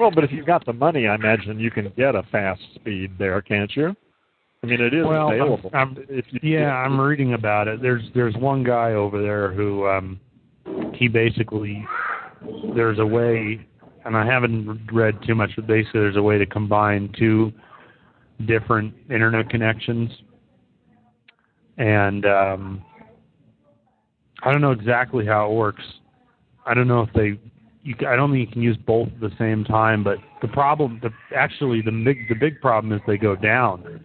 Well, 0.00 0.10
but 0.10 0.24
if 0.24 0.32
you've 0.32 0.46
got 0.46 0.64
the 0.64 0.72
money, 0.72 1.06
I 1.06 1.14
imagine 1.14 1.60
you 1.60 1.70
can 1.70 1.92
get 1.94 2.14
a 2.14 2.22
fast 2.32 2.62
speed 2.74 3.12
there, 3.18 3.42
can't 3.42 3.70
you? 3.76 3.94
I 4.62 4.66
mean, 4.66 4.80
it 4.80 4.94
is 4.94 5.04
Well, 5.06 5.28
I'm- 5.28 5.40
available. 5.40 5.70
I'm- 5.74 5.96
if 6.08 6.24
you, 6.32 6.40
Yeah, 6.42 6.74
I'm 6.74 6.98
reading 6.98 7.34
about 7.34 7.68
it. 7.68 7.82
There's 7.82 8.10
there's 8.12 8.34
one 8.36 8.62
guy 8.64 8.92
over 8.94 9.20
there 9.20 9.52
who 9.52 9.86
um 9.86 10.18
he 10.94 11.06
basically 11.08 11.86
there's 12.74 12.98
a 12.98 13.04
way 13.06 13.60
and 14.06 14.16
I 14.16 14.24
haven't 14.24 14.90
read 14.90 15.22
too 15.22 15.34
much, 15.34 15.54
but 15.56 15.66
basically 15.66 16.00
there's 16.00 16.16
a 16.16 16.22
way 16.22 16.38
to 16.38 16.46
combine 16.46 17.10
two 17.18 17.52
different 18.46 18.94
internet 19.10 19.50
connections. 19.50 20.10
And 21.76 22.24
um 22.24 22.82
I 24.42 24.50
don't 24.50 24.62
know 24.62 24.72
exactly 24.72 25.26
how 25.26 25.50
it 25.50 25.54
works. 25.54 25.84
I 26.64 26.72
don't 26.72 26.88
know 26.88 27.02
if 27.02 27.12
they 27.12 27.38
you, 27.82 27.94
I 28.06 28.16
don't 28.16 28.30
think 28.30 28.46
you 28.48 28.52
can 28.52 28.62
use 28.62 28.76
both 28.86 29.08
at 29.08 29.20
the 29.20 29.30
same 29.38 29.64
time, 29.64 30.04
but 30.04 30.18
the 30.42 30.48
problem, 30.48 31.00
the 31.02 31.10
actually 31.34 31.80
the 31.82 31.90
big 31.90 32.28
the 32.28 32.34
big 32.34 32.60
problem 32.60 32.92
is 32.92 33.00
they 33.06 33.16
go 33.16 33.36
down. 33.36 34.00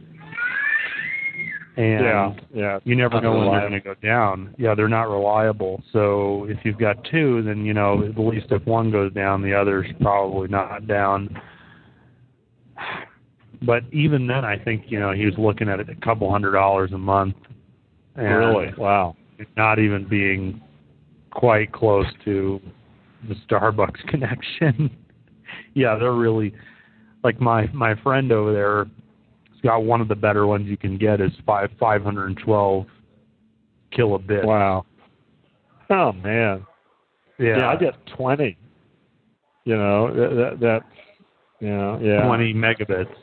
And 1.78 2.06
yeah, 2.06 2.34
yeah. 2.54 2.80
you 2.86 2.96
never 2.96 3.20
know 3.20 3.38
when 3.38 3.52
they're 3.52 3.60
going 3.60 3.74
to 3.74 3.82
go 3.82 3.96
down. 3.96 4.56
Yeah, 4.58 4.76
they're 4.76 4.88
not 4.88 5.10
reliable. 5.10 5.84
So 5.92 6.46
if 6.48 6.60
you've 6.64 6.78
got 6.78 7.04
two, 7.12 7.44
then 7.44 7.66
you 7.66 7.74
know 7.74 8.02
at 8.06 8.18
least 8.18 8.48
if 8.52 8.66
one 8.66 8.92
goes 8.92 9.12
down, 9.14 9.42
the 9.42 9.54
other's 9.54 9.88
probably 10.00 10.48
not 10.48 10.88
down. 10.88 11.38
But 13.62 13.84
even 13.92 14.26
then, 14.26 14.46
I 14.46 14.58
think 14.58 14.86
you 14.88 15.02
know 15.02 15.12
he 15.12 15.26
was 15.26 15.36
looking 15.38 15.68
at 15.68 15.82
it 15.82 15.90
a 15.90 15.96
couple 15.96 16.32
hundred 16.32 16.54
dollars 16.54 16.92
a 16.94 16.98
month. 16.98 17.36
And 18.16 18.26
Really? 18.26 18.74
Wow. 18.78 19.18
Not 19.58 19.80
even 19.80 20.08
being 20.08 20.62
quite 21.32 21.74
close 21.74 22.06
to 22.24 22.62
the 23.28 23.36
Starbucks 23.48 24.06
connection. 24.08 24.96
yeah, 25.74 25.96
they're 26.00 26.14
really 26.14 26.54
like 27.24 27.40
my 27.42 27.68
my 27.68 27.96
friend 28.02 28.32
over 28.32 28.54
there 28.54 28.86
has 28.86 29.62
got 29.64 29.80
one 29.80 30.02
of 30.02 30.08
the 30.08 30.16
better 30.16 30.46
ones 30.48 30.68
you 30.68 30.78
can 30.78 30.98
get 30.98 31.22
is 31.22 31.32
five 31.46 31.70
five 31.80 32.04
hundred 32.04 32.28
and 32.28 32.38
twelve 32.44 32.86
kilobits. 33.98 34.46
Wow. 34.46 34.86
Oh 35.90 36.12
man. 36.14 36.66
Yeah, 37.40 37.58
Yeah, 37.58 37.70
I 37.70 37.76
get 37.76 37.94
twenty. 38.16 38.58
You 39.66 39.76
know 39.76 40.14
that 40.14 40.60
that, 40.60 40.82
you 41.60 41.70
know 41.70 42.00
yeah. 42.02 42.26
twenty 42.26 42.54
megabits. 42.54 43.14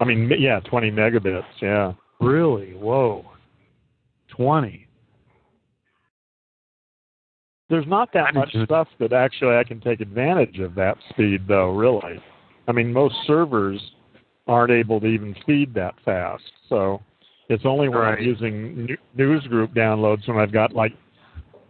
I 0.00 0.04
mean 0.04 0.30
yeah, 0.38 0.60
twenty 0.60 0.90
megabits. 0.90 1.44
Yeah. 1.62 1.92
Really? 2.20 2.72
Whoa. 2.72 3.24
Twenty. 4.28 4.85
There's 7.68 7.86
not 7.86 8.12
that 8.14 8.34
much 8.34 8.54
stuff 8.64 8.88
that 9.00 9.12
actually 9.12 9.56
I 9.56 9.64
can 9.64 9.80
take 9.80 10.00
advantage 10.00 10.60
of 10.60 10.74
that 10.76 10.96
speed 11.10 11.42
though. 11.48 11.72
Really. 11.74 12.20
I 12.68 12.72
mean 12.72 12.92
most 12.92 13.14
servers 13.26 13.80
aren't 14.46 14.70
able 14.70 15.00
to 15.00 15.06
even 15.06 15.34
feed 15.44 15.74
that 15.74 15.94
fast. 16.04 16.44
So 16.68 17.02
it's 17.48 17.64
only 17.64 17.88
when 17.88 17.98
Right. 17.98 18.18
I'm 18.18 18.24
using 18.24 18.86
new- 18.86 18.98
newsgroup 19.16 19.74
downloads 19.74 20.26
when 20.28 20.38
I've 20.38 20.52
got 20.52 20.72
like 20.72 20.92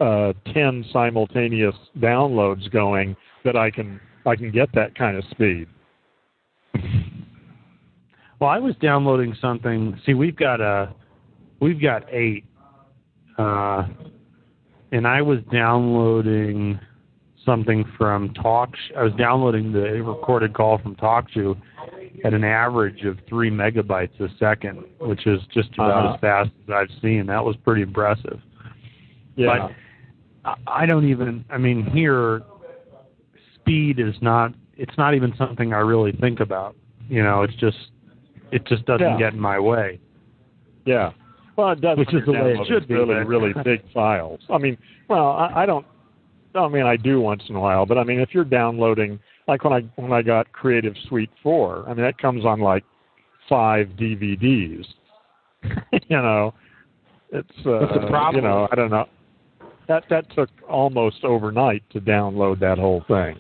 uh, 0.01 0.35
ten 0.53 0.85
simultaneous 0.93 1.75
downloads 1.99 2.71
going 2.71 3.17
that 3.45 3.57
I 3.57 3.71
can 3.71 3.99
I 4.27 4.37
can 4.37 4.51
get 4.51 4.71
that 4.75 4.95
kind 4.95 5.17
of 5.17 5.25
speed. 5.31 5.69
Well, 8.39 8.51
I 8.51 8.59
was 8.59 8.75
downloading 8.77 9.35
something. 9.41 9.99
See, 10.05 10.13
we've 10.13 10.37
got 10.37 10.61
a, 10.61 10.93
we've 11.61 11.81
got 11.81 12.03
eight, 12.13 12.45
uh, 13.39 13.87
and 14.93 15.07
I 15.07 15.23
was 15.23 15.39
downloading 15.53 16.79
something 17.45 17.85
from 17.97 18.33
Talk. 18.35 18.75
I 18.97 19.03
was 19.03 19.13
downloading 19.15 19.73
the 19.73 20.03
recorded 20.03 20.55
call 20.55 20.79
from 20.79 20.97
TalkShoe 20.97 21.57
at 22.25 22.35
an 22.35 22.45
average 22.45 23.05
of 23.05 23.19
three 23.29 23.51
megabytes 23.51 24.19
a 24.21 24.29
second, 24.39 24.85
which 25.01 25.27
is 25.27 25.41
just 25.53 25.73
about 25.75 25.91
Uh-huh. 26.05 26.15
as 26.15 26.21
fast 26.21 26.51
as 26.67 26.71
I've 26.75 26.91
seen. 27.01 27.27
That 27.27 27.45
was 27.45 27.57
pretty 27.57 27.83
impressive. 27.83 28.41
Yeah. 29.37 29.69
But 30.45 30.55
I- 30.67 30.87
don't 30.87 31.05
even. 31.09 31.45
I 31.51 31.59
mean, 31.59 31.85
here, 31.85 32.43
speed 33.55 33.99
is 33.99 34.15
not. 34.23 34.53
It's 34.77 34.97
not 34.97 35.15
even 35.15 35.35
something 35.37 35.73
I 35.73 35.79
really 35.81 36.13
think 36.13 36.41
about. 36.41 36.75
You 37.09 37.23
know, 37.23 37.43
it's 37.43 37.55
just. 37.57 37.91
It 38.53 38.65
just 38.67 38.85
doesn't 38.87 39.05
Yeah. 39.05 39.19
get 39.19 39.33
in 39.35 39.41
my 39.41 39.59
way. 39.59 39.99
Yeah. 40.85 41.11
Well, 41.57 41.71
it 41.71 41.81
does. 41.81 41.99
Which 41.99 42.09
when 42.13 42.23
is 42.23 42.27
the 42.27 42.33
way 42.33 42.53
it 42.53 42.67
should 42.69 42.87
be, 42.87 42.95
Really, 42.95 43.15
really 43.25 43.53
big 43.65 43.81
files. 43.93 44.41
I 44.51 44.59
mean, 44.59 44.77
well, 45.09 45.31
I, 45.31 45.63
I 45.63 45.67
don't. 45.67 45.87
I 46.55 46.69
mean, 46.69 46.87
I 46.87 46.97
do 46.97 47.21
once 47.21 47.43
in 47.49 47.57
a 47.57 47.61
while, 47.61 47.85
but 47.85 47.99
I 47.99 48.05
mean, 48.05 48.19
if 48.19 48.31
you're 48.33 48.45
downloading, 48.45 49.19
like 49.47 49.65
when 49.65 49.73
I 49.73 49.81
when 49.97 50.13
I 50.13 50.23
got 50.23 50.51
Creative 50.53 50.95
Suite 51.09 51.31
four, 51.43 51.85
I 51.87 51.95
mean, 51.95 52.05
that 52.05 52.19
comes 52.19 52.45
on 52.45 52.61
like 52.61 52.85
five 53.49 53.89
DVDs. 53.99 54.85
you 55.63 56.17
know, 56.17 56.55
it's 57.31 57.49
uh, 57.67 57.71
What's 57.71 57.95
the 57.95 58.07
problem? 58.09 58.37
you 58.37 58.49
know, 58.49 58.69
I 58.71 58.75
don't 58.75 58.91
know. 58.91 59.07
That 59.89 60.05
that 60.11 60.35
took 60.35 60.51
almost 60.69 61.25
overnight 61.25 61.83
to 61.91 62.01
download 62.01 62.59
that 62.61 62.79
whole 62.79 63.05
thing. 63.07 63.37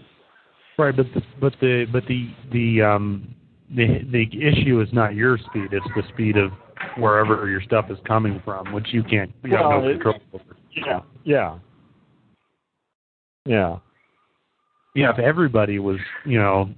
Right, 0.78 0.94
but 0.94 1.06
the, 1.14 1.22
but 1.40 1.54
the 1.60 1.86
but 1.90 2.04
the 2.06 2.30
the 2.52 2.82
um 2.82 3.34
the 3.74 4.00
the 4.12 4.26
issue 4.40 4.80
is 4.80 4.88
not 4.92 5.14
your 5.14 5.38
speed; 5.38 5.68
it's 5.72 5.86
the 5.94 6.02
speed 6.12 6.36
of 6.36 6.52
wherever 6.98 7.48
your 7.48 7.60
stuff 7.62 7.86
is 7.90 7.98
coming 8.06 8.40
from, 8.44 8.72
which 8.72 8.88
you 8.92 9.02
can't. 9.02 9.32
You 9.44 9.56
have 9.56 9.66
Well, 9.66 9.80
no 9.82 9.92
control 9.92 10.20
over. 10.32 10.44
Yeah, 10.74 11.00
yeah, 11.24 11.58
yeah. 13.44 13.78
Yeah, 14.94 15.10
if 15.10 15.18
everybody 15.18 15.78
was, 15.78 15.98
you 16.24 16.38
know, 16.38 16.70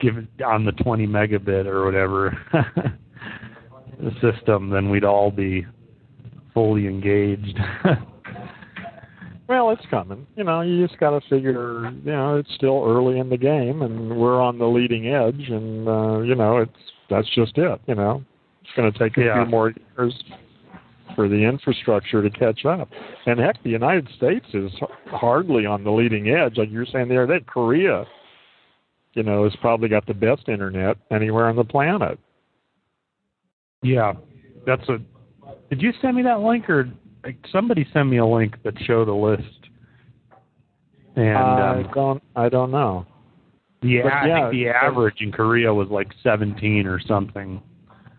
given 0.00 0.26
on 0.44 0.64
the 0.64 0.72
20 0.72 1.06
megabit 1.06 1.66
or 1.66 1.84
whatever 1.84 2.38
system, 4.22 4.70
then 4.70 4.88
we'd 4.88 5.04
all 5.04 5.30
be 5.30 5.66
fully 6.54 6.86
engaged. 6.86 7.58
Well, 9.46 9.70
it's 9.70 9.84
coming. 9.90 10.26
You 10.36 10.44
know, 10.44 10.62
you 10.62 10.86
just 10.86 10.98
got 10.98 11.10
to 11.10 11.20
figure. 11.28 11.90
You 12.04 12.12
know, 12.12 12.36
it's 12.36 12.54
still 12.54 12.82
early 12.86 13.18
in 13.18 13.28
the 13.28 13.36
game, 13.36 13.82
and 13.82 14.16
we're 14.16 14.40
on 14.40 14.58
the 14.58 14.64
leading 14.64 15.08
edge, 15.08 15.50
and 15.50 15.86
uh, 15.86 16.20
you 16.20 16.34
know, 16.34 16.58
it's 16.58 16.72
that's 17.10 17.28
just 17.34 17.58
it. 17.58 17.80
You 17.86 17.94
know, 17.94 18.24
going 18.76 18.92
to 18.92 18.98
take 18.98 19.16
a 19.16 19.22
Yeah. 19.24 19.42
few 19.42 19.50
more 19.50 19.72
years 19.96 20.14
for 21.14 21.28
the 21.28 21.36
infrastructure 21.36 22.22
to 22.22 22.30
catch 22.30 22.64
up. 22.64 22.88
And 23.26 23.38
heck, 23.38 23.62
the 23.62 23.70
United 23.70 24.08
States 24.16 24.46
is 24.52 24.72
hardly 25.06 25.66
on 25.66 25.84
the 25.84 25.90
leading 25.90 26.28
edge. 26.30 26.56
Like 26.56 26.70
you're 26.70 26.86
saying 26.86 27.08
there, 27.08 27.26
that 27.26 27.46
Korea, 27.46 28.04
you 29.14 29.22
know, 29.22 29.44
has 29.44 29.54
probably 29.60 29.88
got 29.88 30.06
the 30.06 30.14
best 30.14 30.48
internet 30.48 30.96
anywhere 31.10 31.46
on 31.46 31.56
the 31.56 31.64
planet. 31.64 32.18
yeah, 33.82 34.14
that's 34.66 34.88
a. 34.88 34.98
Did 35.70 35.82
you 35.82 35.92
send 36.00 36.16
me 36.16 36.22
that 36.22 36.40
link 36.40 36.68
or 36.68 36.90
like, 37.22 37.36
somebody 37.52 37.86
send 37.92 38.10
me 38.10 38.18
a 38.18 38.26
link 38.26 38.56
that 38.64 38.74
showed 38.86 39.08
a 39.08 39.14
list? 39.14 39.42
And 41.16 41.36
I 41.36 41.82
um, 41.82 41.90
don't, 41.94 42.22
I 42.34 42.48
don't 42.48 42.70
know. 42.70 43.06
the 43.82 44.00
but 44.02 44.12
I 44.12 44.24
think 44.24 44.50
the 44.52 44.68
average 44.68 45.20
in 45.20 45.30
Korea 45.30 45.72
was 45.72 45.88
like 45.88 46.08
17 46.22 46.86
or 46.86 47.00
something. 47.06 47.62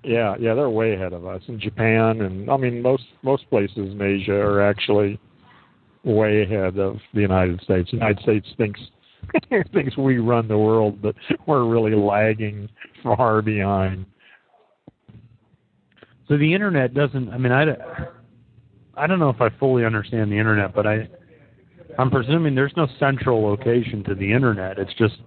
Yeah, 0.06 0.36
yeah, 0.40 0.54
they're 0.54 0.70
way 0.70 0.94
ahead 0.94 1.14
of 1.14 1.26
us. 1.26 1.42
In 1.48 1.60
Japan 1.60 2.22
and 2.22 2.50
I 2.50 2.58
mean 2.58 2.82
most 2.82 3.04
most 3.24 3.50
places 3.50 3.78
in 3.78 4.02
Asia 4.02 4.36
are 4.36 4.62
actually 4.62 5.20
way 6.04 6.44
ahead 6.44 6.78
of 6.78 6.98
the 7.14 7.22
United 7.22 7.62
States. 7.62 7.90
The 7.92 7.98
United 7.98 8.20
States 8.22 8.48
thinks 8.58 8.80
thinks 9.74 9.98
we 9.98 10.20
run 10.20 10.48
the 10.48 10.58
world, 10.58 11.02
but 11.02 11.16
we're 11.48 11.66
really 11.66 11.96
lagging 11.96 12.70
far 13.04 13.42
behind. 13.42 14.06
So 16.28 16.38
the 16.38 16.54
internet 16.54 16.94
doesn't. 16.94 17.30
I 17.30 17.38
mean, 17.38 17.52
I, 17.52 17.66
I 18.96 19.08
don't 19.08 19.20
know 19.20 19.30
if 19.30 19.42
I 19.42 19.50
fully 19.60 19.86
understand 19.86 20.32
the 20.32 20.38
internet, 20.38 20.74
but 20.74 20.88
I, 20.88 21.08
I'm 22.00 22.10
presuming 22.10 22.56
there's 22.56 22.74
no 22.76 22.88
central 23.00 23.44
location 23.44 24.04
to 24.06 24.16
the 24.16 24.32
internet. 24.32 24.80
It's 24.80 24.94
just, 24.96 25.18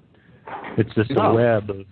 it's 0.77 0.93
just 0.95 1.11
No. 1.11 1.23
a 1.23 1.35
web. 1.35 1.71
Of, 1.71 1.87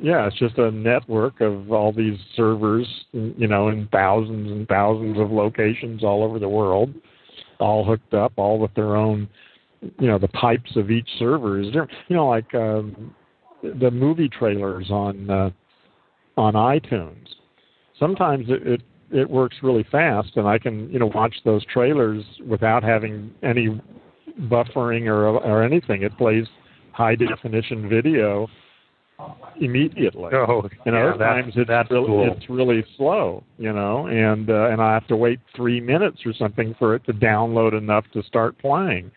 Yeah, 0.00 0.26
it's 0.26 0.38
just 0.38 0.58
a 0.58 0.70
network 0.70 1.40
of 1.40 1.72
all 1.72 1.92
these 1.92 2.18
servers, 2.36 2.86
you 3.12 3.48
know, 3.48 3.68
in 3.68 3.88
thousands 3.90 4.50
and 4.50 4.68
thousands 4.68 5.18
of 5.18 5.30
locations 5.32 6.04
all 6.04 6.22
over 6.22 6.38
the 6.38 6.48
world, 6.48 6.94
all 7.58 7.84
hooked 7.84 8.14
up, 8.14 8.32
all 8.36 8.60
with 8.60 8.72
their 8.74 8.94
own, 8.94 9.28
you 9.98 10.06
know, 10.06 10.18
the 10.18 10.28
pipes 10.28 10.76
of 10.76 10.92
each 10.92 11.08
server 11.18 11.60
is 11.60 11.66
different. 11.66 11.90
You 12.06 12.16
know, 12.16 12.28
like 12.28 12.54
um, 12.54 13.14
the 13.62 13.90
movie 13.90 14.28
trailers 14.28 14.88
on 14.90 15.28
uh, 15.30 15.50
on 16.36 16.54
iTunes. 16.54 17.26
Sometimes 17.98 18.46
it, 18.48 18.66
it 18.66 18.82
it 19.10 19.28
works 19.28 19.56
really 19.62 19.86
fast, 19.90 20.36
and 20.36 20.46
I 20.46 20.58
can 20.58 20.88
you 20.90 21.00
know 21.00 21.10
watch 21.12 21.34
those 21.44 21.64
trailers 21.66 22.24
without 22.46 22.84
having 22.84 23.32
any 23.42 23.80
buffering 24.42 25.06
or 25.06 25.26
or 25.26 25.64
anything. 25.64 26.02
It 26.02 26.16
plays 26.16 26.46
high 26.92 27.16
definition 27.16 27.88
video 27.88 28.48
immediately. 29.60 30.30
oh, 30.32 30.68
And 30.86 30.94
yeah, 30.94 31.08
other 31.08 31.18
times 31.18 31.54
it's 31.56 31.90
really, 31.90 32.06
cool. 32.06 32.32
it's 32.36 32.48
really 32.48 32.84
slow, 32.96 33.42
you 33.58 33.72
know, 33.72 34.06
and 34.06 34.50
uh, 34.50 34.68
and 34.68 34.80
I 34.80 34.94
have 34.94 35.06
to 35.08 35.16
wait 35.16 35.40
three 35.56 35.80
minutes 35.80 36.18
or 36.24 36.32
something 36.32 36.74
for 36.78 36.94
it 36.94 37.04
to 37.06 37.12
download 37.12 37.76
enough 37.76 38.04
to 38.12 38.22
start 38.22 38.58
playing. 38.58 39.10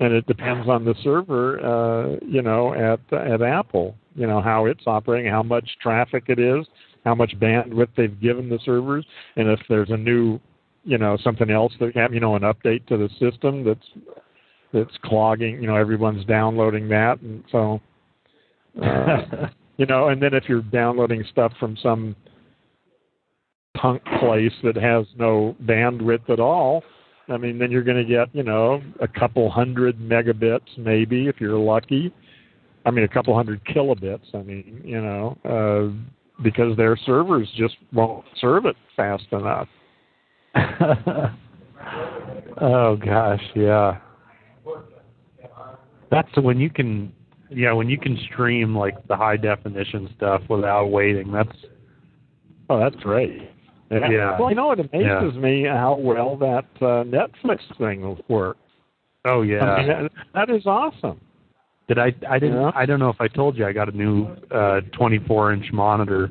And 0.00 0.14
it 0.14 0.26
depends 0.26 0.66
on 0.66 0.84
the 0.86 0.94
server, 1.04 1.60
uh, 1.60 2.16
you 2.26 2.40
know, 2.40 2.72
at 2.72 3.00
at 3.12 3.42
Apple, 3.42 3.94
you 4.14 4.26
know, 4.26 4.40
how 4.40 4.64
it's 4.66 4.84
operating, 4.86 5.30
how 5.30 5.42
much 5.42 5.68
traffic 5.82 6.24
it 6.28 6.38
is, 6.38 6.66
how 7.04 7.14
much 7.14 7.38
bandwidth 7.38 7.88
they've 7.96 8.20
given 8.20 8.48
the 8.48 8.58
servers, 8.64 9.04
and 9.36 9.48
if 9.48 9.60
there's 9.68 9.90
a 9.90 9.96
new, 9.96 10.40
you 10.84 10.96
know, 10.96 11.18
something 11.22 11.50
else 11.50 11.74
that 11.80 11.94
have, 11.94 12.14
you 12.14 12.20
know, 12.20 12.34
an 12.36 12.42
update 12.42 12.86
to 12.86 12.96
the 12.96 13.10
system 13.18 13.64
that's 13.64 13.86
that's 14.72 14.96
clogging, 15.04 15.60
you 15.60 15.66
know, 15.66 15.76
everyone's 15.76 16.24
downloading 16.24 16.88
that, 16.88 17.20
and 17.20 17.44
so 17.52 17.80
uh, 18.82 19.46
you 19.76 19.86
know, 19.86 20.08
and 20.08 20.22
then 20.22 20.34
if 20.34 20.44
you're 20.48 20.62
downloading 20.62 21.24
stuff 21.30 21.52
from 21.58 21.76
some 21.82 22.16
punk 23.76 24.02
place 24.18 24.52
that 24.62 24.76
has 24.76 25.06
no 25.16 25.56
bandwidth 25.64 26.28
at 26.28 26.40
all, 26.40 26.82
I 27.28 27.36
mean, 27.36 27.58
then 27.58 27.70
you're 27.70 27.84
going 27.84 27.96
to 27.96 28.04
get, 28.04 28.34
you 28.34 28.42
know, 28.42 28.82
a 29.00 29.08
couple 29.08 29.48
hundred 29.50 29.98
megabits 29.98 30.76
maybe 30.76 31.28
if 31.28 31.40
you're 31.40 31.58
lucky. 31.58 32.12
I 32.84 32.90
mean, 32.90 33.04
a 33.04 33.08
couple 33.08 33.34
hundred 33.34 33.64
kilobits. 33.66 34.34
I 34.34 34.42
mean, 34.42 34.80
you 34.84 35.00
know, 35.00 35.38
uh, 35.44 36.42
because 36.42 36.76
their 36.76 36.96
servers 36.96 37.48
just 37.56 37.76
won't 37.92 38.24
serve 38.40 38.66
it 38.66 38.76
fast 38.96 39.26
enough. 39.32 39.68
oh 42.60 42.96
gosh, 42.96 43.42
yeah. 43.54 43.98
That's 46.10 46.36
when 46.36 46.58
you 46.58 46.70
can, 46.70 47.12
yeah, 47.50 47.72
when 47.72 47.88
you 47.88 47.98
can 47.98 48.18
stream 48.32 48.74
like 48.76 49.06
the 49.08 49.16
high 49.16 49.36
definition 49.36 50.08
stuff 50.16 50.42
without 50.48 50.86
waiting. 50.86 51.32
That's 51.32 51.52
Oh, 52.68 52.78
that's 52.78 52.96
great. 53.02 53.50
Yeah. 53.90 54.38
Well, 54.38 54.50
you 54.50 54.54
know, 54.54 54.70
it 54.70 54.78
amazes 54.78 55.36
me 55.36 55.64
how 55.64 55.96
well 55.98 56.36
that 56.36 56.64
uh, 56.80 57.02
Netflix 57.04 57.58
thing 57.78 58.16
works. 58.28 58.60
oh 59.24 59.42
yeah. 59.42 59.64
I 59.64 59.78
mean, 59.78 59.88
that, 59.88 60.12
that 60.34 60.50
is 60.54 60.64
awesome. 60.66 61.20
Did 61.88 61.98
I? 61.98 62.14
I 62.28 62.38
didn't. 62.38 62.60
Yeah. 62.60 62.70
I 62.76 62.86
don't 62.86 63.00
know 63.00 63.08
if 63.08 63.20
I 63.20 63.26
told 63.26 63.58
you 63.58 63.66
I 63.66 63.72
got 63.72 63.92
a 63.92 63.96
new 63.96 64.28
uh 64.52 64.82
24 64.96 65.52
inch 65.54 65.66
monitor. 65.72 66.30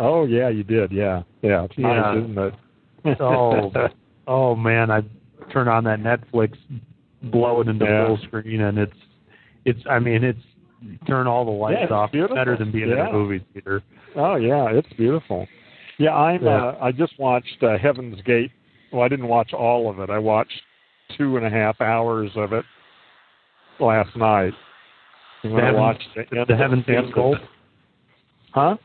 Oh 0.00 0.24
yeah, 0.24 0.48
you 0.48 0.64
did. 0.64 0.90
Yeah, 0.90 1.22
yeah. 1.42 1.62
It's 1.64 1.74
Yeah. 1.78 2.00
nice, 2.00 2.18
isn't 2.24 2.38
it? 2.38 3.20
Oh, 3.20 3.70
oh 4.26 4.56
man, 4.56 4.90
I 4.90 5.02
turn 5.52 5.68
on 5.68 5.84
that 5.84 6.00
Netflix, 6.00 6.56
blow 7.22 7.60
it 7.60 7.68
into 7.68 7.84
Yeah. 7.84 8.06
full 8.08 8.18
screen, 8.26 8.62
and 8.62 8.78
it's, 8.78 8.96
it's. 9.64 9.80
I 9.88 9.98
mean, 9.98 10.22
it's 10.24 10.38
turn 11.06 11.26
all 11.26 11.44
the 11.44 11.50
lights 11.50 11.80
Yeah, 11.88 11.96
off. 11.96 12.08
It's 12.08 12.12
beautiful. 12.12 12.36
better 12.36 12.56
than 12.56 12.70
being 12.72 12.90
in 12.90 12.98
a 12.98 13.12
movie 13.12 13.44
theater. 13.52 13.82
oh 14.16 14.36
yeah, 14.36 14.68
it's 14.70 14.92
beautiful. 14.96 15.46
Yeah, 15.98 16.14
I'm. 16.14 16.42
Yeah. 16.44 16.50
Uh, 16.68 16.78
I 16.82 16.92
just 16.92 17.18
watched 17.18 17.62
uh, 17.62 17.78
Heaven's 17.78 18.20
Gate. 18.22 18.50
Well, 18.92 19.02
I 19.02 19.08
didn't 19.08 19.28
watch 19.28 19.52
all 19.52 19.90
of 19.90 19.98
it. 20.00 20.10
I 20.10 20.18
watched 20.18 20.60
two 21.16 21.36
and 21.36 21.44
a 21.46 21.50
half 21.50 21.80
hours 21.80 22.30
of 22.36 22.52
it 22.52 22.64
last 23.80 24.16
night. 24.16 24.52
When 25.42 25.54
The 25.54 25.58
I 25.60 25.64
Heaven's- 25.66 25.80
watched 25.80 26.08
the, 26.30 26.44
The 26.48 26.56
Heaven's 26.56 26.86
Gate 26.86 27.12
cult. 27.14 27.38
Huh? 28.52 28.76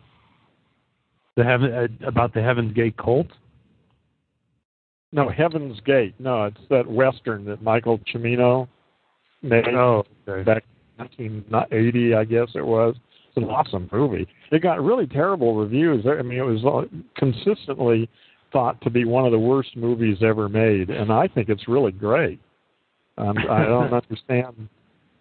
The 1.38 1.44
heaven 1.44 1.72
uh, 1.74 2.08
about 2.08 2.34
the 2.34 2.42
Heaven's 2.42 2.74
Gate 2.74 2.98
cult. 2.98 3.28
No, 5.12 5.30
Heaven's 5.30 5.80
Gate. 5.82 6.14
No, 6.20 6.46
it's 6.46 6.60
that 6.70 6.86
western 6.90 7.46
that 7.46 7.62
Michael 7.64 8.00
Cimino 8.14 8.68
made. 9.42 9.68
Oh, 9.70 10.04
okay. 10.28 10.44
back 10.44 10.64
in 11.18 11.44
1980, 11.48 12.16
I 12.16 12.24
guess 12.26 12.48
it 12.56 12.66
was. 12.66 12.96
It's 13.30 13.38
an 13.38 13.46
awesome 13.46 13.90
movie. 13.92 14.28
It 14.52 14.62
got 14.62 14.84
really 14.84 15.08
terrible 15.08 15.56
reviews. 15.56 16.06
I 16.06 16.22
mean, 16.22 16.40
it 16.40 16.42
was 16.42 16.66
uh, 16.66 16.88
consistently 17.16 18.10
thought 18.52 18.82
to 18.82 18.90
be 18.90 19.06
one 19.06 19.26
of 19.26 19.32
the 19.32 19.40
worst 19.40 19.78
movies 19.78 20.18
ever 20.22 20.50
made, 20.50 20.90
and 20.90 21.12
I 21.12 21.28
think 21.28 21.50
it's 21.50 21.68
really 21.68 21.92
great. 21.92 22.40
Um, 23.18 23.38
I 23.50 23.66
don't 23.66 23.94
understand 24.10 24.70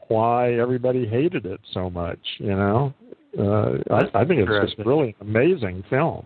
why 0.09 0.55
everybody 0.55 1.07
hated 1.07 1.45
it 1.47 1.61
so 1.75 1.91
much. 1.91 2.19
You 2.39 2.55
know, 2.55 2.95
uh, 3.39 3.95
I, 3.95 4.23
I 4.23 4.25
think 4.25 4.41
it's 4.41 4.71
just 4.75 4.87
really 4.87 5.15
an 5.21 5.29
amazing 5.29 5.85
film. 5.91 6.25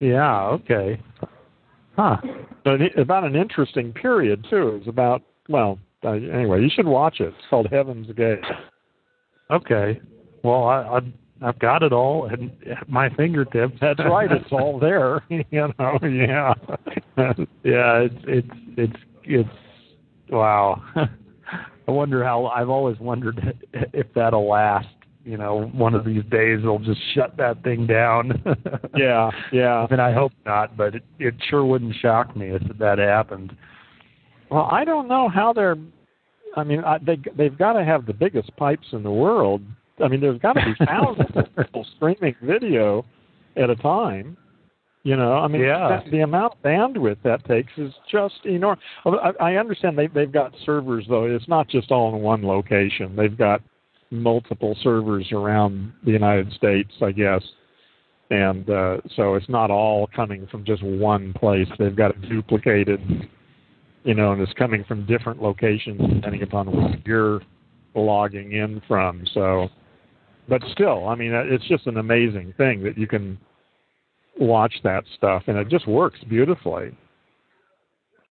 Yeah. 0.00 0.46
Okay. 0.48 1.00
Huh. 1.96 2.16
But 2.64 2.80
about 2.98 3.24
an 3.24 3.36
interesting 3.36 3.92
period 3.92 4.44
too. 4.50 4.78
It's 4.80 4.88
about 4.88 5.22
well, 5.48 5.78
uh, 6.04 6.12
anyway, 6.12 6.60
you 6.60 6.70
should 6.74 6.86
watch 6.86 7.20
it. 7.20 7.28
It's 7.28 7.46
called 7.48 7.68
Heaven's 7.70 8.10
Gate. 8.12 8.40
Okay. 9.50 10.00
Well, 10.42 10.64
I, 10.64 10.98
I 10.98 11.00
I've 11.42 11.58
got 11.58 11.82
it 11.82 11.92
all 11.92 12.30
at 12.30 12.38
at 12.70 12.88
my 12.88 13.10
fingertips. 13.10 13.76
That's 13.80 13.98
right. 13.98 14.30
It's 14.30 14.50
all 14.52 14.78
there. 14.78 15.24
you 15.28 15.44
know. 15.78 15.98
Yeah. 16.02 16.54
yeah, 17.64 18.06
it's 18.06 18.14
it's 18.26 18.48
it's 18.76 18.96
it's 19.24 19.48
wow. 20.30 20.82
I 21.86 21.90
wonder 21.90 22.24
how 22.24 22.46
I've 22.46 22.70
always 22.70 22.98
wondered 22.98 23.58
if 23.72 24.06
that'll 24.14 24.48
last. 24.48 24.88
You 25.24 25.38
know, 25.38 25.70
one 25.72 25.94
of 25.94 26.04
these 26.04 26.22
days 26.30 26.60
they'll 26.62 26.78
just 26.78 27.00
shut 27.14 27.36
that 27.38 27.62
thing 27.62 27.86
down. 27.86 28.42
yeah. 28.94 29.30
Yeah. 29.52 29.86
and 29.90 30.00
I 30.00 30.12
hope 30.12 30.32
not, 30.44 30.76
but 30.76 30.96
it, 30.96 31.04
it 31.18 31.34
sure 31.48 31.64
wouldn't 31.64 31.94
shock 31.96 32.36
me 32.36 32.50
if 32.50 32.62
that 32.78 32.98
happened. 32.98 33.56
Well, 34.54 34.68
I 34.70 34.84
don't 34.84 35.08
know 35.08 35.28
how 35.28 35.52
they're. 35.52 35.76
I 36.56 36.62
mean, 36.62 36.84
I, 36.84 36.98
they 36.98 37.18
they've 37.36 37.58
got 37.58 37.72
to 37.72 37.84
have 37.84 38.06
the 38.06 38.12
biggest 38.12 38.54
pipes 38.56 38.86
in 38.92 39.02
the 39.02 39.10
world. 39.10 39.62
I 40.02 40.06
mean, 40.06 40.20
there's 40.20 40.40
got 40.40 40.52
to 40.52 40.64
be 40.64 40.84
thousands 40.86 41.30
of 41.34 41.44
people 41.56 41.84
streaming 41.96 42.36
video 42.40 43.04
at 43.56 43.68
a 43.68 43.76
time. 43.76 44.36
You 45.02 45.16
know, 45.16 45.34
I 45.34 45.48
mean, 45.48 45.60
Yeah. 45.60 45.88
that, 45.88 46.10
the 46.10 46.20
amount 46.20 46.54
of 46.54 46.62
bandwidth 46.62 47.18
that 47.24 47.44
takes 47.44 47.72
is 47.76 47.92
just 48.10 48.46
enormous. 48.46 48.82
I, 49.04 49.32
I 49.40 49.54
understand 49.56 49.98
they 49.98 50.06
they've 50.06 50.30
got 50.30 50.54
servers 50.64 51.04
though. 51.08 51.24
It's 51.24 51.48
not 51.48 51.68
just 51.68 51.90
all 51.90 52.14
in 52.14 52.22
one 52.22 52.42
location. 52.46 53.16
They've 53.16 53.36
got 53.36 53.60
multiple 54.10 54.76
servers 54.82 55.32
around 55.32 55.92
the 56.04 56.12
United 56.12 56.52
States, 56.52 56.92
I 57.02 57.10
guess, 57.10 57.42
and 58.30 58.70
uh, 58.70 58.98
so 59.16 59.34
it's 59.34 59.48
not 59.48 59.70
all 59.72 60.08
coming 60.14 60.46
from 60.46 60.64
just 60.64 60.82
one 60.84 61.32
place. 61.34 61.68
They've 61.78 61.96
got 61.96 62.12
it 62.12 62.28
duplicated, 62.28 63.00
you 64.04 64.14
know, 64.14 64.32
and 64.32 64.40
it's 64.40 64.52
coming 64.52 64.84
from 64.84 65.06
different 65.06 65.42
locations 65.42 66.00
depending 66.14 66.42
upon 66.42 66.66
where 66.70 66.94
you're 67.04 67.40
logging 67.94 68.52
in 68.52 68.80
from. 68.86 69.24
So, 69.32 69.68
but 70.48 70.62
still, 70.72 71.08
I 71.08 71.14
mean, 71.14 71.32
it's 71.32 71.66
just 71.68 71.86
an 71.86 71.96
amazing 71.96 72.52
thing 72.56 72.82
that 72.84 72.98
you 72.98 73.06
can 73.06 73.38
watch 74.38 74.74
that 74.84 75.04
stuff, 75.16 75.44
and 75.46 75.56
it 75.56 75.68
just 75.68 75.86
works 75.88 76.18
beautifully. 76.28 76.96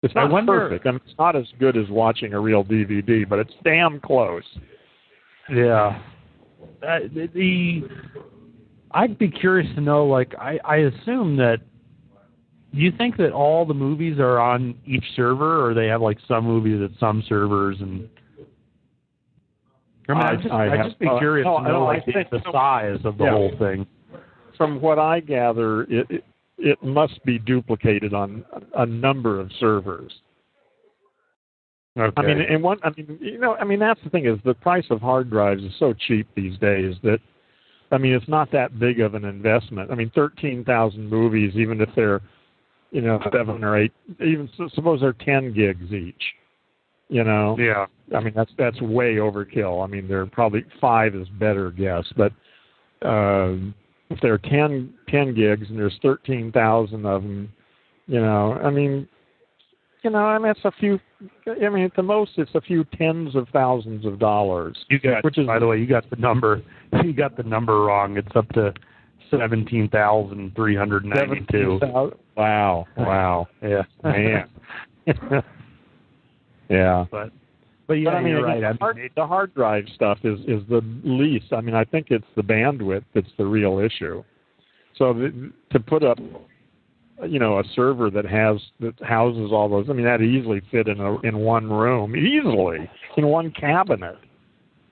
It's 0.02 0.14
I 0.16 0.24
not 0.24 0.32
wonder- 0.32 0.60
perfect. 0.70 0.88
I 0.88 0.92
mean, 0.92 1.02
it's 1.06 1.18
not 1.20 1.36
as 1.36 1.46
good 1.60 1.78
as 1.78 1.88
watching 1.90 2.34
a 2.34 2.40
real 2.40 2.64
DVD, 2.64 3.28
but 3.28 3.38
it's 3.40 3.54
damn 3.64 4.00
close. 4.00 4.44
Yeah. 5.54 6.02
Uh, 6.82 7.00
the, 7.14 7.28
the 7.34 7.82
I'd 8.92 9.18
be 9.20 9.30
curious 9.30 9.68
to 9.76 9.82
know. 9.82 10.06
Like, 10.06 10.34
I 10.40 10.60
I 10.64 10.76
assume 10.78 11.36
that. 11.38 11.58
Do 12.74 12.80
you 12.82 12.92
think 12.98 13.18
that 13.18 13.32
all 13.32 13.66
the 13.66 13.74
movies 13.74 14.20
are 14.20 14.40
on 14.40 14.76
each 14.86 15.04
server, 15.16 15.66
or 15.66 15.74
they 15.74 15.88
have 15.88 16.02
like 16.02 16.18
some 16.28 16.46
movies 16.46 16.82
at 16.84 16.98
some 17.00 17.24
servers 17.28 17.78
and? 17.80 18.08
I 20.08 20.14
mean, 20.14 20.22
I- 20.24 20.30
I'd 20.32 20.42
just, 20.42 20.54
I 20.54 20.66
I'd 20.66 20.78
have- 20.78 20.86
just 20.88 21.00
be 21.00 21.08
uh, 21.08 21.18
curious 21.20 21.46
no, 21.46 21.58
to 21.58 21.64
know 21.64 21.70
no, 21.72 21.84
I 21.86 21.96
like 21.96 22.06
the, 22.06 22.12
think- 22.14 22.30
the 22.30 22.42
size 22.52 23.00
of 23.06 23.18
the 23.18 23.26
Yeah. 23.26 23.32
whole 23.32 23.52
thing. 23.58 23.88
From 24.58 24.82
what 24.82 25.00
I 25.00 25.20
gather, 25.20 25.84
it, 25.84 26.06
it 26.10 26.24
it 26.62 26.84
must 26.84 27.24
be 27.24 27.40
duplicated 27.40 28.14
on 28.14 28.44
a 28.76 28.86
number 28.86 29.40
of 29.40 29.50
servers. 29.62 30.12
Okay. 31.98 32.12
I 32.18 32.22
mean, 32.26 32.42
and 32.42 32.62
one, 32.62 32.78
I 32.84 32.90
mean, 32.98 33.18
you 33.22 33.38
know, 33.40 33.56
I 33.56 33.64
mean, 33.64 33.80
that's 33.80 34.00
the 34.04 34.10
thing 34.10 34.26
is 34.26 34.38
the 34.44 34.54
price 34.54 34.86
of 34.90 35.00
hard 35.00 35.30
drives 35.30 35.64
is 35.64 35.72
so 35.80 35.94
cheap 35.94 36.28
these 36.36 36.58
days 36.60 36.96
that, 37.04 37.20
I 37.92 37.98
mean, 37.98 38.14
it's 38.14 38.28
not 38.28 38.52
that 38.52 38.78
big 38.78 39.00
of 39.00 39.14
an 39.16 39.24
investment. 39.24 39.90
I 39.90 39.96
mean, 39.96 40.12
thirteen 40.14 40.66
thousand 40.66 41.10
movies, 41.10 41.54
even 41.56 41.80
if 41.80 41.90
they're, 41.96 42.22
you 42.92 43.02
know, 43.02 43.20
seven 43.32 43.64
or 43.64 43.78
eight, 43.78 43.92
even 44.20 44.50
suppose 44.74 45.02
they're 45.02 45.14
ten 45.14 45.54
gigs 45.54 45.92
each. 45.92 46.24
You 47.12 47.24
know, 47.24 47.56
yeah. 47.58 47.88
I 48.16 48.20
mean, 48.20 48.34
that's 48.36 48.52
that's 48.58 48.80
way 48.82 49.16
overkill. 49.16 49.84
I 49.84 49.88
mean, 49.88 50.08
they're 50.08 50.28
probably 50.28 50.64
five 50.80 51.16
is 51.16 51.28
better 51.40 51.72
guess, 51.72 52.06
but 52.16 52.32
um, 53.02 53.74
if 54.10 54.20
there 54.22 54.34
are 54.34 54.38
10, 54.40 54.94
10 55.08 55.34
gigs 55.36 55.70
and 55.70 55.78
there's 55.78 55.98
thirteen 56.02 56.52
thousand 56.52 57.06
of 57.06 57.24
them, 57.24 57.52
you 58.08 58.20
know, 58.20 58.54
I 58.64 58.70
mean, 58.70 59.08
you 60.04 60.10
know, 60.10 60.20
I 60.20 60.38
mean, 60.38 60.52
it's 60.52 60.60
a 60.66 60.72
few. 60.80 61.00
I 61.48 61.70
mean, 61.70 61.84
at 61.84 61.96
the 61.96 62.04
most, 62.04 62.32
it's 62.38 62.54
a 62.56 62.62
few 62.62 62.86
tens 62.96 63.36
of 63.36 63.48
thousands 63.52 64.06
of 64.06 64.20
dollars. 64.20 64.78
You 64.90 65.00
got, 65.00 65.24
Which 65.24 65.38
is- 65.38 65.48
by 65.48 65.60
the 65.60 65.68
way, 65.68 65.78
you 65.78 65.88
got 65.88 66.10
the 66.10 66.16
number. 66.16 66.62
You 67.04 67.14
got 67.14 67.38
the 67.38 67.44
number 67.44 67.82
wrong. 67.82 68.18
It's 68.18 68.36
up 68.36 68.50
to 68.54 68.74
seventeen 69.32 69.90
thousand 69.90 70.56
three 70.56 70.76
hundred 70.76 71.06
ninety-two. 71.06 71.80
17,000 71.82 72.18
Wow! 72.36 72.86
Wow! 72.98 73.48
Yeah, 73.62 73.84
Man. 74.04 74.50
yeah. 76.70 77.06
but 77.12 77.32
but 77.90 77.96
yeah, 77.96 78.12
but 78.12 78.14
I 78.14 78.22
mean, 78.22 78.34
you're 78.34 78.44
right. 78.44 78.62
the, 78.62 78.68
I 78.68 78.70
mean, 78.70 78.78
hard, 78.80 79.12
the 79.16 79.28
hard 79.28 79.56
drive 79.56 79.86
stuff 79.96 80.20
is 80.24 80.40
is 80.42 80.62
the 80.70 80.82
least. 81.04 81.52
I 81.52 81.62
mean, 81.62 81.74
I 81.74 81.84
think 81.84 82.08
it's 82.12 82.28
the 82.36 82.44
bandwidth 82.44 83.04
that's 83.16 83.32
the 83.38 83.46
real 83.46 83.80
issue. 83.80 84.24
So 84.96 85.14
the, 85.14 85.52
to 85.72 85.80
put 85.80 86.04
up, 86.04 86.20
you 87.28 87.40
know, 87.40 87.60
a 87.60 87.64
server 87.76 88.12
that 88.12 88.26
has 88.26 88.58
that 88.80 88.94
houses 89.04 89.50
all 89.52 89.68
those. 89.68 89.88
I 89.90 89.94
mean, 89.94 90.06
that 90.06 90.22
easily 90.22 90.62
fit 90.70 90.88
in 90.88 91.00
a 91.00 91.20
in 91.22 91.40
one 91.40 91.68
room, 91.68 92.16
easily 92.16 92.90
in 93.18 93.26
one 93.26 93.52
cabinet. 93.52 94.18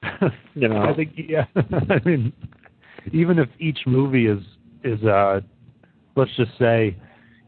you 0.55 0.67
know, 0.67 0.81
I 0.81 0.95
think 0.95 1.13
yeah. 1.15 1.45
I 1.55 1.99
mean, 2.03 2.33
even 3.13 3.39
if 3.39 3.49
each 3.59 3.79
movie 3.85 4.27
is 4.27 4.39
is 4.83 5.03
uh, 5.03 5.41
let's 6.15 6.35
just 6.35 6.51
say 6.59 6.95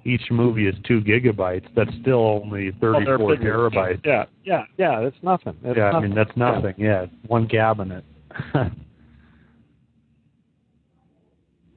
each 0.06 0.32
movie 0.32 0.68
is 0.68 0.76
two 0.88 1.02
gigabytes, 1.02 1.68
that's 1.76 1.92
still 2.02 2.42
only 2.44 2.72
thirty-four 2.80 3.36
bigger. 3.36 3.70
terabytes. 3.70 4.06
Yeah, 4.06 4.26
yeah, 4.44 4.64
yeah. 4.78 5.02
That's 5.02 5.16
nothing. 5.22 5.58
That's 5.64 5.78
yeah, 5.78 5.92
I 5.92 6.00
mean 6.00 6.16
that's 6.16 6.36
nothing. 6.36 6.74
Yeah, 6.78 7.06
one 7.28 7.48
cabinet. 7.48 8.04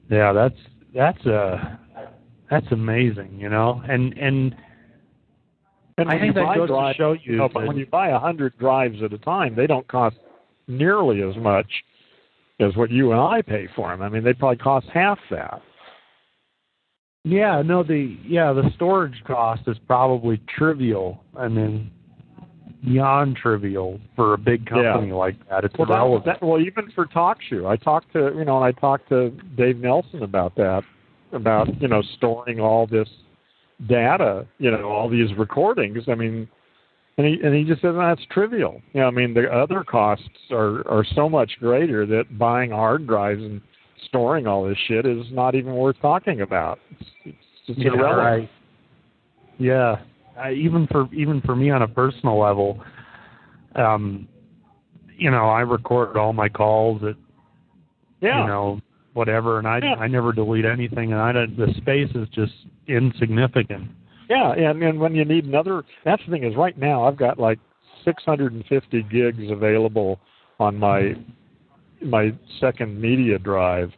yeah, 0.09 0.33
that's 0.33 0.55
that's 0.93 1.25
uh 1.25 1.75
that's 2.49 2.71
amazing, 2.71 3.37
you 3.39 3.49
know, 3.49 3.81
and 3.87 4.13
and 4.17 4.55
And 5.97 6.09
I 6.09 6.19
think 6.19 6.35
you 6.35 6.41
that 6.41 6.55
goes 6.55 6.69
to 6.69 6.93
show 6.95 7.13
you 7.13 7.37
know, 7.37 7.49
but 7.49 7.61
that- 7.61 7.67
when 7.67 7.77
you 7.77 7.85
buy 7.85 8.09
a 8.09 8.19
hundred 8.19 8.57
drives 8.57 9.01
at 9.03 9.13
a 9.13 9.17
time, 9.17 9.55
they 9.55 9.67
don't 9.67 9.87
cost 9.87 10.17
nearly 10.67 11.21
as 11.21 11.35
much 11.37 11.67
as 12.63 12.75
what 12.75 12.91
you 12.91 13.11
and 13.11 13.19
I 13.19 13.41
pay 13.41 13.67
for 13.75 13.89
them. 13.89 14.01
I 14.01 14.09
mean, 14.09 14.23
they 14.23 14.33
probably 14.33 14.57
cost 14.57 14.87
half 14.93 15.19
that. 15.31 15.61
Yeah, 17.25 17.61
no, 17.61 17.83
the 17.83 18.17
yeah, 18.25 18.51
the 18.51 18.69
storage 18.75 19.23
cost 19.25 19.61
is 19.67 19.77
probably 19.87 20.41
trivial. 20.57 21.23
I 21.37 21.47
mean, 21.47 21.89
beyond 22.83 23.37
trivial 23.37 23.99
for 24.15 24.33
a 24.33 24.37
big 24.37 24.65
company 24.65 25.11
like 25.13 25.35
that. 25.49 25.63
It's 25.63 25.73
Well, 25.77 25.87
that, 26.25 26.25
that, 26.25 26.45
well, 26.45 26.59
even 26.59 26.91
for 26.91 27.05
TalkShoe, 27.05 27.65
I 27.65 27.77
talked 27.77 28.11
to 28.13 28.33
you 28.35 28.43
know, 28.43 28.61
and 28.61 28.65
I 28.65 28.77
talked 28.79 29.09
to 29.09 29.29
Dave 29.55 29.77
Nelson 29.77 30.23
about 30.23 30.55
that, 30.55 30.83
about 31.31 31.81
you 31.81 31.87
know, 31.87 32.01
storing 32.17 32.59
all 32.59 32.87
this 32.87 33.07
data, 33.87 34.45
you 34.59 34.71
know, 34.71 34.89
all 34.89 35.09
these 35.09 35.33
recordings. 35.37 36.03
I 36.09 36.15
mean, 36.15 36.47
and 37.17 37.27
he 37.27 37.39
and 37.43 37.53
he 37.53 37.63
just 37.63 37.81
said 37.81 37.93
that's 37.95 38.21
trivial. 38.31 38.81
You 38.93 39.01
know, 39.01 39.07
I 39.07 39.11
mean, 39.11 39.33
the 39.33 39.47
other 39.51 39.83
costs 39.83 40.27
are 40.51 40.87
are 40.87 41.05
so 41.15 41.29
much 41.29 41.51
greater 41.59 42.05
that 42.07 42.37
buying 42.37 42.71
hard 42.71 43.05
drives 43.07 43.41
and 43.41 43.61
storing 44.05 44.47
all 44.47 44.67
this 44.67 44.77
shit 44.87 45.05
is 45.05 45.25
not 45.31 45.55
even 45.55 45.73
worth 45.75 45.95
talking 46.01 46.41
about. 46.41 46.79
It's, 46.99 47.09
it's 47.25 47.37
just 47.67 47.79
yeah, 47.79 47.93
irrelevant. 47.93 48.17
right. 48.17 48.49
Yeah, 49.59 49.97
I, 50.37 50.51
even 50.53 50.87
for 50.87 51.07
even 51.13 51.41
for 51.41 51.55
me 51.55 51.69
on 51.69 51.83
a 51.83 51.87
personal 51.87 52.39
level, 52.39 52.83
um, 53.75 54.27
you 55.15 55.29
know, 55.29 55.49
I 55.49 55.61
record 55.61 56.17
all 56.17 56.33
my 56.33 56.49
calls 56.49 57.03
at 57.03 57.15
Yeah. 58.21 58.41
you 58.41 58.47
know 58.47 58.81
whatever, 59.13 59.59
and 59.59 59.67
I 59.67 59.77
Yeah. 59.77 59.95
I 59.99 60.07
never 60.07 60.33
delete 60.33 60.65
anything, 60.65 61.11
and 61.13 61.21
I 61.21 61.31
don't, 61.31 61.55
the 61.55 61.71
space 61.77 62.09
is 62.15 62.27
just 62.29 62.53
insignificant. 62.87 63.89
Yeah, 64.29 64.51
and 64.51 64.81
and 64.83 64.99
when 64.99 65.15
you 65.15 65.25
need 65.25 65.45
another, 65.45 65.83
that's 66.05 66.21
the 66.25 66.31
thing 66.31 66.43
is 66.43 66.55
right 66.55 66.77
now 66.77 67.03
I've 67.03 67.17
got 67.17 67.39
like 67.39 67.59
650 68.05 69.03
gigs 69.03 69.51
available 69.51 70.19
on 70.59 70.77
my 70.77 71.15
my 72.01 72.33
second 72.59 72.99
media 72.99 73.39
drive, 73.39 73.91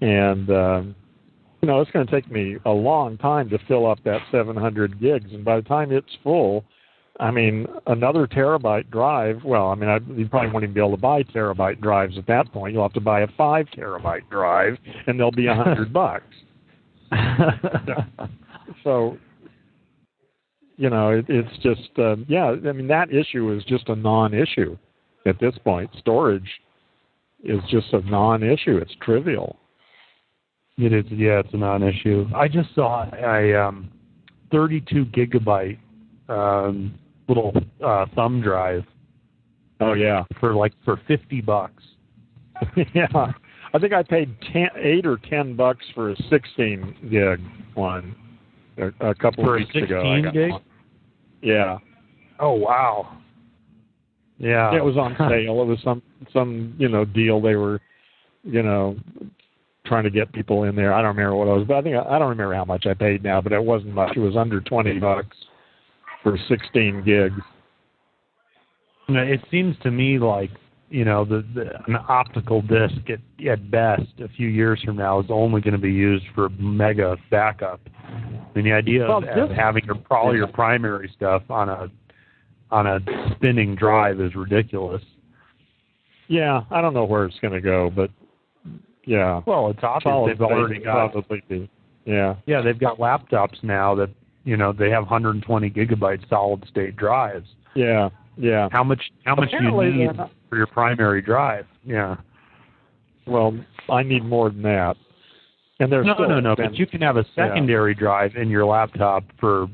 and 0.00 0.50
um, 0.50 0.94
you 1.60 1.68
know 1.68 1.80
it's 1.80 1.90
going 1.90 2.06
to 2.06 2.12
take 2.12 2.30
me 2.30 2.56
a 2.66 2.70
long 2.70 3.18
time 3.18 3.48
to 3.50 3.58
fill 3.66 3.86
up 3.86 3.98
that 4.04 4.20
700 4.30 5.00
gigs, 5.00 5.32
and 5.32 5.44
by 5.44 5.56
the 5.56 5.62
time 5.62 5.92
it's 5.92 6.16
full, 6.22 6.64
I 7.18 7.30
mean 7.30 7.66
another 7.86 8.26
terabyte 8.26 8.90
drive. 8.90 9.42
Well, 9.44 9.68
I 9.68 9.74
mean 9.74 9.88
I, 9.88 9.98
you 10.16 10.28
probably 10.28 10.50
won't 10.50 10.64
even 10.64 10.74
be 10.74 10.80
able 10.80 10.92
to 10.92 10.96
buy 10.96 11.22
terabyte 11.22 11.80
drives 11.80 12.18
at 12.18 12.26
that 12.26 12.52
point. 12.52 12.74
You'll 12.74 12.84
have 12.84 12.92
to 12.94 13.00
buy 13.00 13.20
a 13.20 13.28
five 13.36 13.66
terabyte 13.76 14.28
drive, 14.30 14.76
and 15.06 15.18
they'll 15.18 15.30
be 15.30 15.46
a 15.46 15.54
hundred 15.54 15.92
bucks. 15.92 16.24
so 18.84 19.18
you 20.80 20.88
know 20.88 21.10
it, 21.10 21.26
it's 21.28 21.56
just 21.62 21.90
uh, 21.98 22.16
yeah 22.26 22.54
i 22.68 22.72
mean 22.72 22.86
that 22.88 23.12
issue 23.12 23.52
is 23.56 23.62
just 23.64 23.88
a 23.90 23.94
non-issue 23.94 24.76
at 25.26 25.38
this 25.38 25.54
point 25.62 25.90
storage 25.98 26.50
is 27.44 27.60
just 27.70 27.92
a 27.92 28.00
non-issue 28.10 28.76
it's 28.78 28.94
trivial 29.02 29.56
It 30.78 30.92
is, 30.94 31.04
yeah, 31.10 31.40
it's 31.40 31.52
a 31.52 31.58
non-issue. 31.58 32.26
I 32.34 32.48
just 32.48 32.74
saw 32.74 33.04
a 33.12 33.54
um, 33.66 33.90
32 34.50 35.04
gigabyte 35.16 35.78
um, 36.30 36.94
little 37.28 37.52
uh, 37.84 38.06
thumb 38.14 38.40
drive 38.40 38.84
oh 39.80 39.92
yeah 39.92 40.24
for 40.40 40.54
like 40.54 40.72
for 40.84 40.96
50 41.06 41.42
bucks. 41.42 41.82
yeah 42.94 43.06
i 43.74 43.78
think 43.78 43.92
i 43.92 44.02
paid 44.02 44.28
ten, 44.52 44.68
eight 44.76 45.04
or 45.06 45.18
ten 45.28 45.54
bucks 45.56 45.84
for 45.94 46.10
a 46.10 46.16
16 46.30 46.96
gig 47.10 47.40
one 47.74 48.14
a, 48.78 49.10
a 49.10 49.14
couple 49.14 49.44
For 49.44 49.56
of 49.56 49.60
weeks 49.60 49.74
ago 49.76 50.00
I 50.00 50.22
16 50.22 50.24
got 50.24 50.32
gig? 50.34 50.50
one. 50.52 50.62
Yeah. 51.42 51.78
Oh 52.38 52.52
wow. 52.52 53.18
Yeah. 54.38 54.74
it 54.74 54.82
was 54.82 54.96
on 54.96 55.14
sale. 55.18 55.60
It 55.62 55.66
was 55.66 55.78
some 55.84 56.02
some 56.32 56.74
you 56.78 56.88
know 56.88 57.04
deal 57.04 57.40
they 57.40 57.56
were 57.56 57.80
you 58.42 58.62
know 58.62 58.96
trying 59.86 60.04
to 60.04 60.10
get 60.10 60.32
people 60.32 60.64
in 60.64 60.76
there. 60.76 60.92
I 60.92 61.02
don't 61.02 61.16
remember 61.16 61.36
what 61.36 61.48
it 61.48 61.58
was 61.58 61.66
but 61.66 61.76
i 61.76 61.82
think 61.82 61.96
i 61.96 62.18
don't 62.18 62.28
remember 62.28 62.54
how 62.54 62.64
much 62.64 62.86
i 62.86 62.94
paid 62.94 63.24
now 63.24 63.40
but 63.40 63.52
it 63.52 63.62
wasn't 63.62 63.94
much. 63.94 64.16
It 64.16 64.20
was 64.20 64.36
under 64.36 64.60
20 64.60 64.98
bucks 64.98 65.36
for 66.22 66.38
16 66.48 67.02
gigs. 67.04 67.40
It 69.08 69.40
seems 69.50 69.76
to 69.82 69.90
me 69.90 70.18
like 70.18 70.50
you 70.90 71.04
know, 71.04 71.24
the, 71.24 71.44
the 71.54 71.70
an 71.86 71.96
optical 72.08 72.62
disc 72.62 72.96
at 73.08 73.20
at 73.46 73.70
best 73.70 74.02
a 74.18 74.28
few 74.28 74.48
years 74.48 74.80
from 74.84 74.96
now 74.96 75.20
is 75.20 75.26
only 75.30 75.60
going 75.60 75.72
to 75.72 75.78
be 75.78 75.92
used 75.92 76.24
for 76.34 76.48
mega 76.58 77.16
backup. 77.30 77.80
I 78.08 78.50
mean, 78.54 78.64
the 78.64 78.72
idea 78.72 79.06
Well, 79.08 79.18
of, 79.18 79.50
of 79.50 79.50
having 79.56 79.84
your 79.84 79.96
all 80.10 80.34
your 80.34 80.48
primary 80.48 81.10
stuff 81.16 81.42
on 81.48 81.68
a 81.68 81.88
on 82.70 82.86
a 82.86 82.98
spinning 83.36 83.76
drive 83.76 84.20
is 84.20 84.34
ridiculous. 84.34 85.02
Yeah, 86.28 86.62
I 86.70 86.80
don't 86.80 86.94
know 86.94 87.04
where 87.04 87.24
it's 87.24 87.38
going 87.40 87.54
to 87.54 87.60
go, 87.60 87.90
but 87.94 88.10
yeah, 89.04 89.40
Well, 89.46 89.70
it's 89.70 89.80
obvious 89.82 90.02
solid 90.04 90.30
they've 90.32 90.40
already 90.40 90.78
got 90.80 91.12
probably 91.12 91.42
be. 91.48 91.70
Yeah, 92.04 92.36
yeah 92.46 92.62
they've 92.62 92.78
got 92.78 92.98
laptops 92.98 93.62
now 93.62 93.94
that 93.96 94.10
you 94.44 94.56
know 94.56 94.72
they 94.72 94.90
have 94.90 95.02
120 95.02 95.70
gigabyte 95.70 96.28
solid 96.28 96.64
state 96.68 96.96
drives. 96.96 97.48
yeah, 97.74 98.08
yeah. 98.40 98.68
How 98.72 98.82
much 98.82 99.02
how 99.24 99.34
much 99.34 99.50
do 99.50 99.62
you 99.62 99.92
need 99.92 100.16
not- 100.16 100.30
for 100.48 100.56
your 100.56 100.66
primary 100.66 101.22
drive? 101.22 101.66
Yeah. 101.84 102.16
Well, 103.26 103.54
I 103.88 104.02
need 104.02 104.24
more 104.24 104.50
than 104.50 104.62
that. 104.62 104.96
And 105.78 105.90
there's 105.90 106.06
No, 106.06 106.14
still 106.14 106.28
no, 106.28 106.40
no. 106.40 106.56
been- 106.56 106.70
But 106.70 106.78
you 106.78 106.86
can 106.86 107.00
have 107.02 107.16
a 107.16 107.24
secondary 107.34 107.94
drive 107.94 108.36
in 108.36 108.50
your 108.50 108.66
laptop 108.66 109.24
for, 109.38 109.68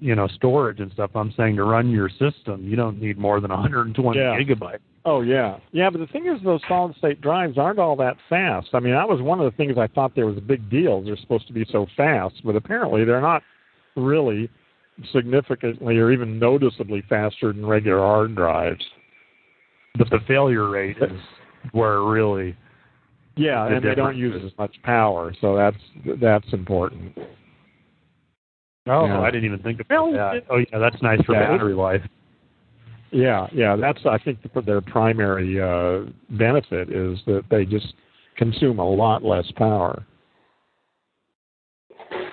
you 0.00 0.14
know, 0.14 0.26
storage 0.28 0.78
and 0.80 0.92
stuff. 0.92 1.10
I'm 1.16 1.32
saying 1.32 1.56
to 1.56 1.64
run 1.64 1.90
your 1.90 2.08
system, 2.08 2.62
you 2.62 2.76
don't 2.76 3.00
need 3.00 3.18
more 3.18 3.40
than 3.40 3.50
120 3.50 4.18
Yeah. 4.20 4.38
gigabytes. 4.38 4.78
Oh 5.04 5.22
yeah, 5.22 5.56
yeah. 5.72 5.88
But 5.90 6.00
the 6.00 6.06
thing 6.08 6.26
is, 6.26 6.40
those 6.42 6.60
solid 6.68 6.94
state 6.96 7.20
drives 7.20 7.56
aren't 7.56 7.78
all 7.78 7.96
that 7.96 8.16
fast. 8.28 8.68
I 8.74 8.80
mean, 8.80 8.92
that 8.92 9.08
was 9.08 9.22
one 9.22 9.38
of 9.40 9.44
the 9.46 9.56
things 9.56 9.78
I 9.78 9.86
thought 9.86 10.14
there 10.14 10.26
was 10.26 10.36
a 10.36 10.42
big 10.42 10.68
deal. 10.68 11.00
They're 11.00 11.16
supposed 11.16 11.46
to 11.46 11.52
be 11.52 11.64
so 11.64 11.86
fast, 11.96 12.44
but 12.44 12.56
apparently 12.56 13.04
they're 13.04 13.20
not 13.20 13.42
really 13.96 14.50
significantly 15.12 15.96
or 15.98 16.10
even 16.10 16.38
noticeably 16.38 17.02
faster 17.08 17.52
than 17.52 17.64
regular 17.64 17.98
hard 18.00 18.34
drives. 18.34 18.84
But 19.96 20.10
the 20.10 20.20
failure 20.26 20.68
rate 20.68 20.96
is 21.00 21.20
where 21.72 22.02
really. 22.02 22.56
Yeah, 23.36 23.68
The 23.68 23.76
and 23.76 23.84
they 23.84 23.94
don't 23.94 24.16
use 24.16 24.42
as 24.44 24.56
much 24.58 24.74
power, 24.82 25.32
so 25.40 25.54
that's 25.56 25.76
that's 26.20 26.52
important. 26.52 27.16
Oh, 28.88 29.06
Yeah. 29.06 29.20
I 29.20 29.30
didn't 29.30 29.44
even 29.44 29.60
think 29.60 29.80
Well, 29.88 30.12
about 30.14 30.34
that. 30.34 30.44
Oh, 30.50 30.56
yeah, 30.58 30.78
that's 30.78 31.00
nice 31.02 31.20
for 31.24 31.34
Yeah, 31.34 31.50
battery 31.52 31.74
life. 31.74 32.02
Yeah, 33.10 33.46
yeah. 33.52 33.76
That's 33.76 34.00
I 34.06 34.18
think 34.18 34.38
the, 34.42 34.60
their 34.62 34.80
primary 34.80 35.60
uh, 35.60 36.10
benefit 36.30 36.90
is 36.90 37.18
that 37.26 37.44
they 37.50 37.64
just 37.64 37.94
consume 38.36 38.78
a 38.78 38.88
lot 38.88 39.22
less 39.24 39.50
power. 39.56 40.04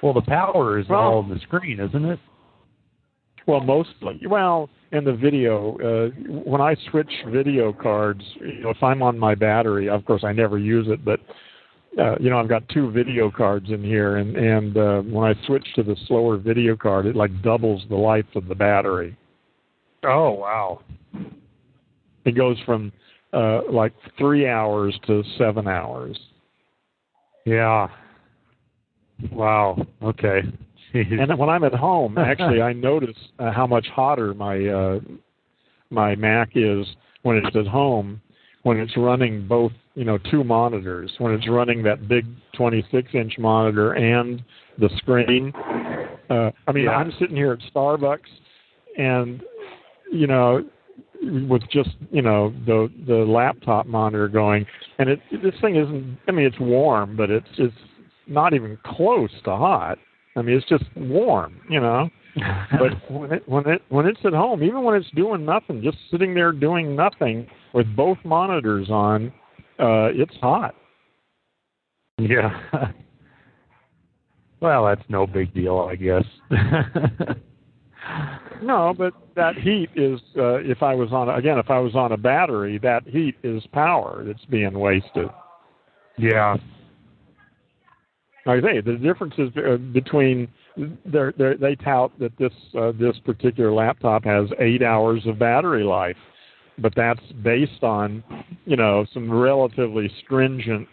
Well, 0.02 0.14
the 0.14 0.22
power 0.22 0.80
is 0.80 0.88
Well- 0.88 1.00
all 1.00 1.18
on 1.20 1.30
the 1.30 1.40
screen, 1.40 1.80
isn't 1.80 2.06
it? 2.06 2.20
Well, 3.48 3.62
mostly. 3.62 4.20
Well, 4.28 4.70
in 4.92 5.04
the 5.04 5.14
video, 5.14 5.78
uh, 5.78 6.10
when 6.46 6.62
I 6.62 6.76
switch 6.90 7.12
video 7.28 7.72
cards, 7.72 8.22
you 8.40 8.62
know, 8.62 8.70
if 8.70 8.82
I'm 8.82 9.04
on 9.04 9.20
my 9.20 9.36
battery, 9.36 9.88
of 9.88 10.04
course 10.06 10.24
I 10.24 10.32
never 10.32 10.58
use 10.58 10.88
it, 10.90 11.06
but 11.06 11.20
uh, 11.98 12.16
you 12.20 12.30
know, 12.30 12.40
I've 12.40 12.50
got 12.50 12.68
two 12.70 12.92
video 12.92 13.32
cards 13.32 13.70
in 13.70 13.84
here, 13.84 14.18
and 14.18 14.36
and 14.36 14.78
uh, 14.78 15.02
when 15.02 15.30
I 15.30 15.46
switch 15.46 15.66
to 15.76 15.84
the 15.84 15.96
slower 16.08 16.38
video 16.38 16.76
card, 16.76 17.06
it 17.06 17.16
like 17.16 17.42
doubles 17.42 17.84
the 17.88 17.96
life 17.96 18.26
of 18.36 18.48
the 18.48 18.56
battery. 18.56 19.16
Oh, 20.04 20.32
wow. 20.32 20.82
It 22.26 22.36
goes 22.36 22.58
from 22.66 22.92
uh, 23.32 23.62
like 23.72 23.94
three 24.18 24.48
hours 24.48 24.98
to 25.08 25.24
seven 25.38 25.68
hours. 25.68 26.20
Yeah. 27.46 27.88
Wow. 29.32 29.86
Okay. 30.04 30.42
And 31.20 31.38
when 31.38 31.50
I'm 31.50 31.64
at 31.64 31.74
home, 31.74 32.18
actually, 32.18 32.62
I 32.62 32.74
notice 32.92 33.18
uh, 33.40 33.52
how 33.52 33.68
much 33.68 33.88
hotter 33.88 34.34
my 34.34 34.66
uh, 34.68 35.00
my 35.90 36.16
Mac 36.16 36.52
is 36.56 36.86
when 37.24 37.38
it's 37.38 37.56
at 37.56 37.68
home. 37.68 38.22
When 38.64 38.80
it's 38.80 38.98
running 38.98 39.48
both, 39.48 39.72
you 39.94 40.06
know, 40.06 40.18
two 40.32 40.44
monitors. 40.44 41.12
When 41.20 41.34
it's 41.34 41.48
running 41.48 41.84
that 41.84 42.08
big 42.08 42.26
26-inch 42.58 43.38
monitor 43.38 43.94
and 43.94 44.44
the 44.80 44.90
screen. 44.98 45.54
Uh, 46.32 46.50
I 46.68 46.72
mean, 46.72 46.86
Yeah. 46.86 46.96
I'm 46.98 47.12
sitting 47.20 47.36
here 47.36 47.52
at 47.54 47.60
Starbucks, 47.72 48.22
and 48.98 49.44
you 50.12 50.26
know, 50.26 50.66
with 51.22 51.62
just 51.70 51.92
you 52.12 52.22
know 52.22 52.54
the 52.66 52.92
the 53.08 53.18
laptop 53.18 53.86
monitor 53.86 54.28
going, 54.28 54.66
and 54.98 55.10
it 55.10 55.20
this 55.44 55.54
thing 55.62 55.76
isn't. 55.76 56.18
I 56.28 56.32
mean, 56.32 56.46
it's 56.46 56.60
warm, 56.60 57.16
but 57.16 57.30
it's 57.30 57.48
it's 57.60 57.76
not 58.28 58.54
even 58.54 58.78
close 58.84 59.30
to 59.44 59.56
hot. 59.56 60.00
I 60.36 60.42
mean, 60.42 60.58
it's 60.58 60.68
just 60.68 60.84
warm, 60.96 61.62
you 61.70 61.80
know. 61.80 62.10
But 62.72 63.10
when 63.10 63.32
it 63.32 63.48
when 63.48 63.66
it 63.68 63.82
when 63.88 64.06
it's 64.06 64.20
at 64.26 64.34
home, 64.34 64.62
even 64.62 64.84
when 64.84 64.96
it's 64.96 65.10
doing 65.16 65.46
nothing, 65.46 65.82
just 65.82 65.98
sitting 66.12 66.34
there 66.34 66.52
doing 66.52 66.94
nothing 66.94 67.48
with 67.74 67.88
both 67.96 68.18
monitors 68.26 68.90
on, 68.90 69.32
uh, 69.80 70.12
it's 70.12 70.36
hot. 70.42 70.76
Yeah. 72.18 72.50
well, 74.60 74.86
that's 74.86 75.08
no 75.08 75.26
big 75.26 75.54
deal, 75.54 75.80
I 75.80 75.96
guess. 75.96 76.26
No, 78.62 78.94
but 78.98 79.14
that 79.36 79.56
heat 79.56 79.90
is 79.96 80.20
uh, 80.38 80.56
if 80.56 80.82
I 80.82 80.96
was 80.96 81.12
on 81.12 81.30
again 81.30 81.58
if 81.58 81.70
I 81.70 81.80
was 81.80 81.96
on 81.96 82.12
a 82.12 82.18
battery, 82.18 82.78
that 82.80 83.08
heat 83.08 83.36
is 83.44 83.64
power 83.74 84.24
that's 84.26 84.46
being 84.46 84.78
wasted. 84.78 85.30
yeah. 86.18 86.56
Like 88.46 88.64
I 88.64 88.74
say, 88.74 88.82
the 88.82 88.94
difference 88.98 89.34
is 89.38 89.50
uh, 89.58 89.78
between 89.78 90.48
they're, 91.06 91.34
they're, 91.38 91.58
they 91.58 91.76
tout 91.76 92.12
that 92.20 92.38
this 92.38 92.52
uh, 92.78 92.92
this 93.00 93.18
particular 93.26 93.72
laptop 93.74 94.24
has 94.26 94.48
eight 94.60 94.84
hours 94.84 95.26
of 95.26 95.40
battery 95.40 95.84
life, 95.84 96.18
but 96.78 96.94
that's 96.96 97.22
based 97.44 97.82
on 97.84 98.24
you 98.66 98.76
know 98.76 99.06
some 99.14 99.32
relatively 99.32 100.12
stringent 100.24 100.88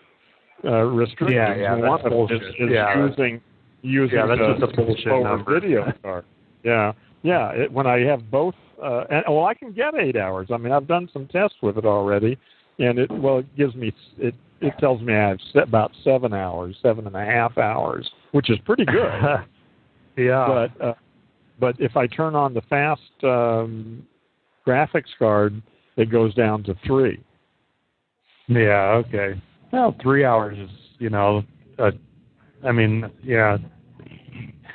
uh, 0.64 0.82
restrictions. 0.84 1.32
Yeah, 1.34 1.54
yeah, 1.56 1.74
And 1.74 1.82
that's 1.82 1.90
one 1.90 2.00
is, 2.00 2.10
bullshit. 2.10 2.42
is 2.42 2.70
Yeah. 2.70 3.06
using 3.06 3.40
using 3.82 4.16
Yeah, 4.16 4.26
that's 4.26 4.40
the 4.40 4.66
just 4.66 4.72
a 4.72 4.76
bullshit 4.84 5.22
number. 5.22 5.60
video 5.60 5.92
card. 6.02 6.24
Yeah, 6.62 6.92
yeah. 7.22 7.50
It, 7.50 7.72
when 7.72 7.86
I 7.86 7.98
have 8.04 8.30
both, 8.30 8.54
uh, 8.82 9.04
and 9.10 9.24
well, 9.28 9.44
I 9.44 9.52
can 9.54 9.72
get 9.72 9.94
eight 9.94 10.16
hours. 10.16 10.48
I 10.52 10.56
mean, 10.56 10.72
I've 10.72 10.86
done 10.86 11.08
some 11.12 11.26
tests 11.26 11.56
with 11.60 11.76
it 11.76 11.84
already, 11.84 12.38
and 12.78 12.98
it 12.98 13.10
well, 13.10 13.38
it 13.40 13.56
gives 13.56 13.74
me 13.74 13.92
it 14.18 14.34
it 14.62 14.74
tells 14.78 15.02
me 15.02 15.14
I 15.14 15.28
have 15.28 15.38
about 15.56 15.92
seven 16.04 16.32
hours, 16.32 16.76
seven 16.82 17.06
and 17.06 17.16
a 17.16 17.24
half 17.24 17.58
hours, 17.58 18.08
which 18.30 18.48
is 18.48 18.58
pretty 18.64 18.84
good. 18.84 19.44
yeah. 20.16 20.46
but 20.46 20.84
uh, 20.84 20.94
but 21.58 21.76
if 21.78 21.96
I 21.96 22.06
turn 22.06 22.34
on 22.34 22.54
the 22.54 22.62
fast 22.62 23.02
um, 23.22 24.06
graphics 24.66 25.10
card, 25.18 25.60
it 25.96 26.10
goes 26.10 26.34
down 26.34 26.62
to 26.64 26.74
three. 26.86 27.22
yeah, 28.48 29.02
okay. 29.06 29.40
Well, 29.72 29.94
three 30.02 30.24
hours 30.24 30.58
is, 30.58 30.70
you 30.98 31.10
know, 31.10 31.42
uh, 31.78 31.90
I 32.64 32.72
mean, 32.72 33.10
yeah. 33.22 33.58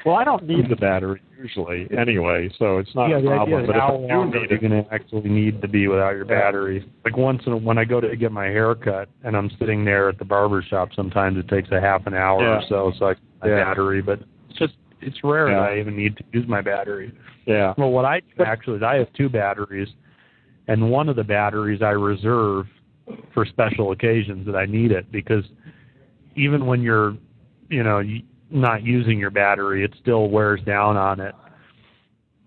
Well, 0.05 0.15
I 0.15 0.23
don't 0.23 0.47
need 0.47 0.69
the 0.69 0.75
battery 0.75 1.21
usually 1.37 1.87
anyway, 1.97 2.49
so 2.57 2.77
it's 2.77 2.93
not 2.95 3.09
yeah, 3.09 3.17
a 3.17 3.23
problem. 3.23 3.65
But 3.65 3.75
if 3.75 3.81
how 3.81 3.95
I 3.95 3.97
do 3.97 4.03
long 4.07 4.33
are 4.33 4.45
you 4.45 4.57
going 4.59 4.83
to 4.83 4.93
actually 4.93 5.29
need 5.29 5.61
to 5.61 5.67
be 5.67 5.87
without 5.87 6.11
your 6.15 6.25
battery? 6.25 6.89
Like 7.05 7.17
once 7.17 7.41
in 7.45 7.53
a, 7.53 7.57
when 7.57 7.77
I 7.77 7.85
go 7.85 8.01
to 8.01 8.15
get 8.15 8.31
my 8.31 8.45
hair 8.45 8.75
cut 8.75 9.09
and 9.23 9.35
I'm 9.35 9.51
sitting 9.59 9.85
there 9.85 10.09
at 10.09 10.17
the 10.19 10.25
barber 10.25 10.63
shop, 10.63 10.89
sometimes 10.95 11.37
it 11.37 11.47
takes 11.47 11.69
a 11.71 11.79
half 11.79 12.07
an 12.07 12.13
hour 12.13 12.41
or 12.41 12.61
so, 12.67 12.91
so 12.97 13.07
I 13.07 13.15
my 13.41 13.49
Yeah. 13.49 13.63
battery. 13.65 14.01
But 14.01 14.19
it's 14.49 14.57
just 14.59 14.73
it's 15.01 15.23
rare 15.23 15.49
Yeah. 15.49 15.59
that 15.61 15.69
I 15.73 15.79
even 15.79 15.95
need 15.95 16.17
to 16.17 16.23
use 16.33 16.47
my 16.47 16.61
battery. 16.61 17.11
yeah, 17.45 17.73
Well, 17.77 17.91
what 17.91 18.05
I 18.05 18.21
do 18.37 18.43
actually 18.43 18.77
is 18.77 18.83
I 18.83 18.95
have 18.95 19.11
two 19.13 19.29
batteries, 19.29 19.87
and 20.67 20.89
one 20.89 21.07
of 21.07 21.15
the 21.15 21.23
batteries 21.23 21.81
I 21.81 21.91
reserve 21.91 22.65
for 23.33 23.45
special 23.45 23.91
occasions 23.91 24.45
that 24.47 24.55
I 24.55 24.65
need 24.65 24.91
it 24.91 25.09
because 25.11 25.45
even 26.35 26.65
when 26.65 26.81
you're, 26.81 27.15
you 27.69 27.83
know, 27.83 27.97
y- 27.97 28.23
not 28.49 28.83
using 28.83 29.19
your 29.19 29.29
battery, 29.31 29.83
it 29.83 29.93
still 30.01 30.29
wears 30.29 30.61
down 30.63 30.97
on 30.97 31.19
it 31.19 31.35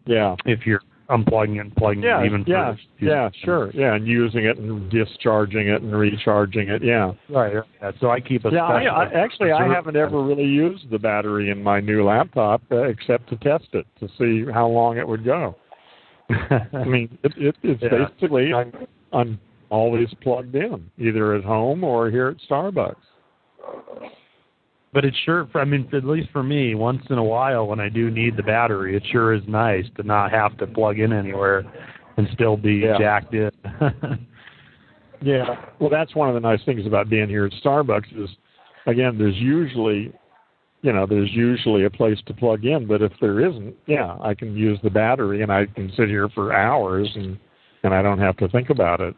yeah. 0.07 0.35
if 0.47 0.67
you're 0.67 0.83
unplugging 1.11 1.57
it 1.57 1.61
and 1.61 1.77
plugging 1.77 2.03
Yeah, 2.03 2.23
it 2.23 2.27
even 2.27 2.45
yeah, 2.47 2.71
further. 2.71 2.81
yeah, 3.01 3.31
sure, 3.45 3.71
yeah, 3.75 3.95
and 3.97 4.07
using 4.07 4.45
it 4.45 4.59
and 4.59 4.89
discharging 4.91 5.69
it 5.69 5.83
and 5.83 5.95
recharging 5.95 6.69
it, 6.69 6.85
yeah. 6.85 7.13
Right. 7.29 7.55
Yeah, 7.83 7.91
so 8.01 8.11
I 8.11 8.21
keep 8.21 8.45
a 8.45 8.51
Yeah, 8.51 8.65
I, 8.65 8.83
I, 8.85 9.05
actually, 9.13 9.51
I 9.53 9.67
haven't 9.67 9.97
ever 9.97 10.23
really 10.23 10.45
used 10.45 10.89
the 10.91 10.99
battery 10.99 11.51
in 11.51 11.63
my 11.63 11.81
new 11.81 12.05
laptop 12.05 12.63
uh, 12.71 12.83
except 12.85 13.29
to 13.31 13.37
test 13.37 13.69
it 13.73 13.87
to 13.99 14.09
see 14.19 14.51
how 14.53 14.69
long 14.69 14.99
it 14.99 15.07
would 15.09 15.25
go. 15.25 15.57
I 16.31 16.85
mean, 16.85 17.19
it, 17.25 17.33
it, 17.37 17.57
it's 17.65 17.83
Yeah. 17.83 18.07
basically 18.07 18.55
I'm, 18.55 18.73
I'm 19.13 19.41
always 19.69 20.09
plugged 20.23 20.55
in, 20.55 20.89
either 20.97 21.35
at 21.35 21.43
home 21.43 21.83
or 21.83 22.09
here 22.09 22.29
at 22.29 22.37
Starbucks. 22.49 22.95
But 24.93 25.05
it 25.05 25.15
sure, 25.25 25.49
I 25.55 25.65
mean, 25.65 25.89
at 25.93 26.05
least 26.05 26.31
for 26.33 26.43
me, 26.43 26.75
once 26.75 27.03
in 27.11 27.19
a 27.19 27.25
while 27.25 27.67
when 27.67 27.79
I 27.79 27.89
do 27.89 28.11
need 28.11 28.37
the 28.37 28.43
battery, 28.43 28.97
it 28.97 29.05
sure 29.13 29.33
is 29.33 29.43
nice 29.47 29.85
to 29.97 30.03
not 30.03 30.33
have 30.33 30.59
to 30.59 30.67
plug 30.67 30.99
in 30.99 31.13
anywhere 31.13 31.63
and 32.17 32.29
still 32.35 32.57
be 32.57 32.75
Yeah. 32.75 32.99
jacked 32.99 33.35
in. 33.35 33.51
Yeah. 35.23 35.67
Well, 35.79 35.91
that's 35.91 36.15
one 36.15 36.29
of 36.29 36.35
the 36.35 36.41
nice 36.41 36.61
things 36.65 36.87
about 36.87 37.11
being 37.11 37.29
here 37.29 37.45
at 37.45 37.53
Starbucks 37.63 38.17
is, 38.19 38.31
again, 38.87 39.19
there's 39.19 39.37
usually, 39.37 40.13
you 40.83 40.93
know, 40.93 41.07
there's 41.07 41.31
usually 41.33 41.85
a 41.85 41.91
place 41.91 42.19
to 42.27 42.35
plug 42.35 42.65
in. 42.65 42.87
But 42.87 43.03
if 43.03 43.13
there 43.21 43.47
isn't, 43.47 43.75
yeah, 43.87 44.17
I 44.23 44.35
can 44.35 44.57
use 44.57 44.79
the 44.83 44.91
battery 44.91 45.43
and 45.43 45.53
I 45.53 45.67
can 45.67 45.93
sit 45.97 46.09
here 46.09 46.29
for 46.31 46.53
hours 46.53 47.11
and 47.15 47.39
and 47.83 47.95
I 47.95 48.03
don't 48.03 48.19
have 48.19 48.37
to 48.39 48.49
think 48.49 48.69
about 48.69 49.01
it. 49.01 49.15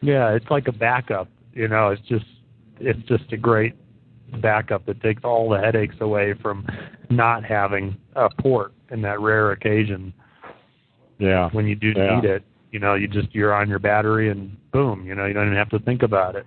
Yeah, 0.00 0.30
it's 0.34 0.50
like 0.50 0.66
a 0.68 0.72
backup. 0.72 1.28
You 1.52 1.68
know, 1.68 1.88
it's 1.88 2.06
just 2.08 2.24
it's 2.80 3.00
just 3.08 3.32
a 3.32 3.36
great 3.36 3.74
backup 4.40 4.84
that 4.86 5.00
takes 5.02 5.24
all 5.24 5.48
the 5.48 5.58
headaches 5.58 5.96
away 6.00 6.34
from 6.34 6.66
not 7.10 7.44
having 7.44 7.96
a 8.16 8.28
port 8.40 8.72
in 8.90 9.02
that 9.02 9.20
rare 9.20 9.52
occasion 9.52 10.12
Yeah. 11.18 11.48
when 11.50 11.66
you 11.66 11.74
do 11.74 11.92
Yeah. 11.96 12.16
need 12.20 12.24
it. 12.28 12.42
You 12.70 12.78
know, 12.78 12.94
you 12.94 13.08
just 13.08 13.34
you're 13.34 13.54
on 13.54 13.68
your 13.68 13.78
battery 13.78 14.28
and 14.30 14.56
boom. 14.72 15.04
You 15.06 15.14
know, 15.14 15.24
you 15.24 15.32
don't 15.32 15.46
even 15.46 15.56
have 15.56 15.70
to 15.70 15.78
think 15.78 16.02
about 16.02 16.36
it. 16.36 16.46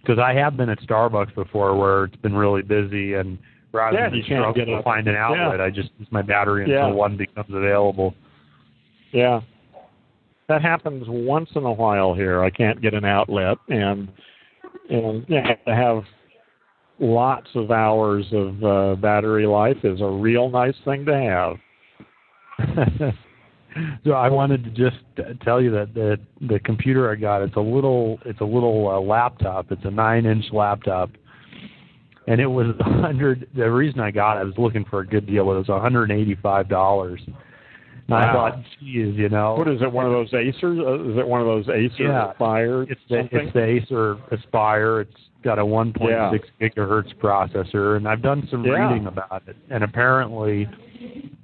Because 0.00 0.18
I 0.18 0.34
have 0.34 0.56
been 0.56 0.68
at 0.68 0.80
Starbucks 0.80 1.34
before 1.34 1.76
where 1.76 2.04
it's 2.04 2.16
been 2.16 2.34
really 2.34 2.62
busy 2.62 3.14
and 3.14 3.38
rather 3.72 3.96
Yeah, 3.98 4.08
than 4.10 4.22
struggle 4.24 4.66
to 4.66 4.82
find 4.82 5.08
an 5.08 5.16
outlet, 5.16 5.58
yeah. 5.58 5.64
I 5.64 5.70
just 5.70 5.90
use 5.98 6.08
my 6.10 6.22
battery 6.22 6.64
until 6.64 6.88
Yeah. 6.88 6.92
one 6.94 7.16
becomes 7.16 7.52
available. 7.52 8.14
Yeah. 9.12 9.40
That 10.48 10.60
happens 10.60 11.08
once 11.08 11.50
in 11.54 11.64
a 11.64 11.72
while 11.72 12.12
here. 12.12 12.42
I 12.42 12.50
can't 12.50 12.80
get 12.82 12.92
an 12.92 13.04
outlet 13.06 13.56
and 13.70 14.08
and 14.90 15.26
to 15.28 15.56
have 15.66 16.04
lots 16.98 17.48
of 17.54 17.70
hours 17.70 18.24
of 18.32 18.64
uh, 18.64 18.94
battery 18.96 19.46
life 19.46 19.78
is 19.82 20.00
a 20.00 20.08
real 20.08 20.48
nice 20.48 20.74
thing 20.84 21.04
to 21.06 21.14
have. 21.16 21.56
so 24.04 24.12
I 24.12 24.28
wanted 24.28 24.64
to 24.64 24.70
just 24.70 24.96
tell 25.42 25.60
you 25.60 25.70
that 25.72 25.94
the 25.94 26.18
the 26.46 26.60
computer 26.60 27.10
I 27.10 27.16
got 27.16 27.42
it's 27.42 27.56
a 27.56 27.60
little 27.60 28.18
it's 28.24 28.40
a 28.40 28.44
little 28.44 28.88
uh, 28.88 29.00
laptop. 29.00 29.72
It's 29.72 29.84
a 29.84 29.90
nine 29.90 30.26
inch 30.26 30.44
laptop, 30.52 31.10
and 32.28 32.40
it 32.40 32.46
was 32.46 32.68
a 32.78 32.84
hundred. 32.84 33.48
The 33.56 33.70
reason 33.70 34.00
I 34.00 34.10
got 34.10 34.36
it, 34.36 34.40
I 34.40 34.44
was 34.44 34.54
looking 34.56 34.84
for 34.84 35.00
a 35.00 35.06
good 35.06 35.26
deal. 35.26 35.50
It 35.50 35.56
was 35.56 35.68
one 35.68 35.80
hundred 35.80 36.10
and 36.10 36.20
eighty 36.20 36.36
five 36.36 36.68
dollars. 36.68 37.20
I 38.10 38.12
Wow. 38.26 38.32
thought, 38.32 38.58
geez, 38.80 39.14
you 39.16 39.28
know, 39.30 39.54
What 39.54 39.66
is 39.68 39.80
it? 39.80 39.90
One 39.90 40.04
of 40.04 40.12
those 40.12 40.30
Acers? 40.32 40.78
Uh, 40.78 41.10
is 41.10 41.16
it 41.18 41.26
one 41.26 41.40
of 41.40 41.46
those 41.46 41.68
Acer 41.70 42.02
Yeah. 42.04 42.32
Fire? 42.34 42.82
it's 42.82 43.00
the, 43.08 43.18
something? 43.20 43.38
it's 43.40 43.52
the 43.54 43.62
Acer 43.64 44.16
Aspire. 44.30 45.00
It's 45.00 45.16
got 45.42 45.58
a 45.58 45.64
1.6 45.64 46.44
Yeah. 46.60 46.68
gigahertz 46.68 47.14
processor, 47.16 47.96
and 47.96 48.06
I've 48.06 48.20
done 48.22 48.46
some 48.50 48.62
Yeah. 48.64 48.88
reading 48.88 49.06
about 49.06 49.42
it, 49.46 49.56
and 49.70 49.82
apparently, 49.82 50.68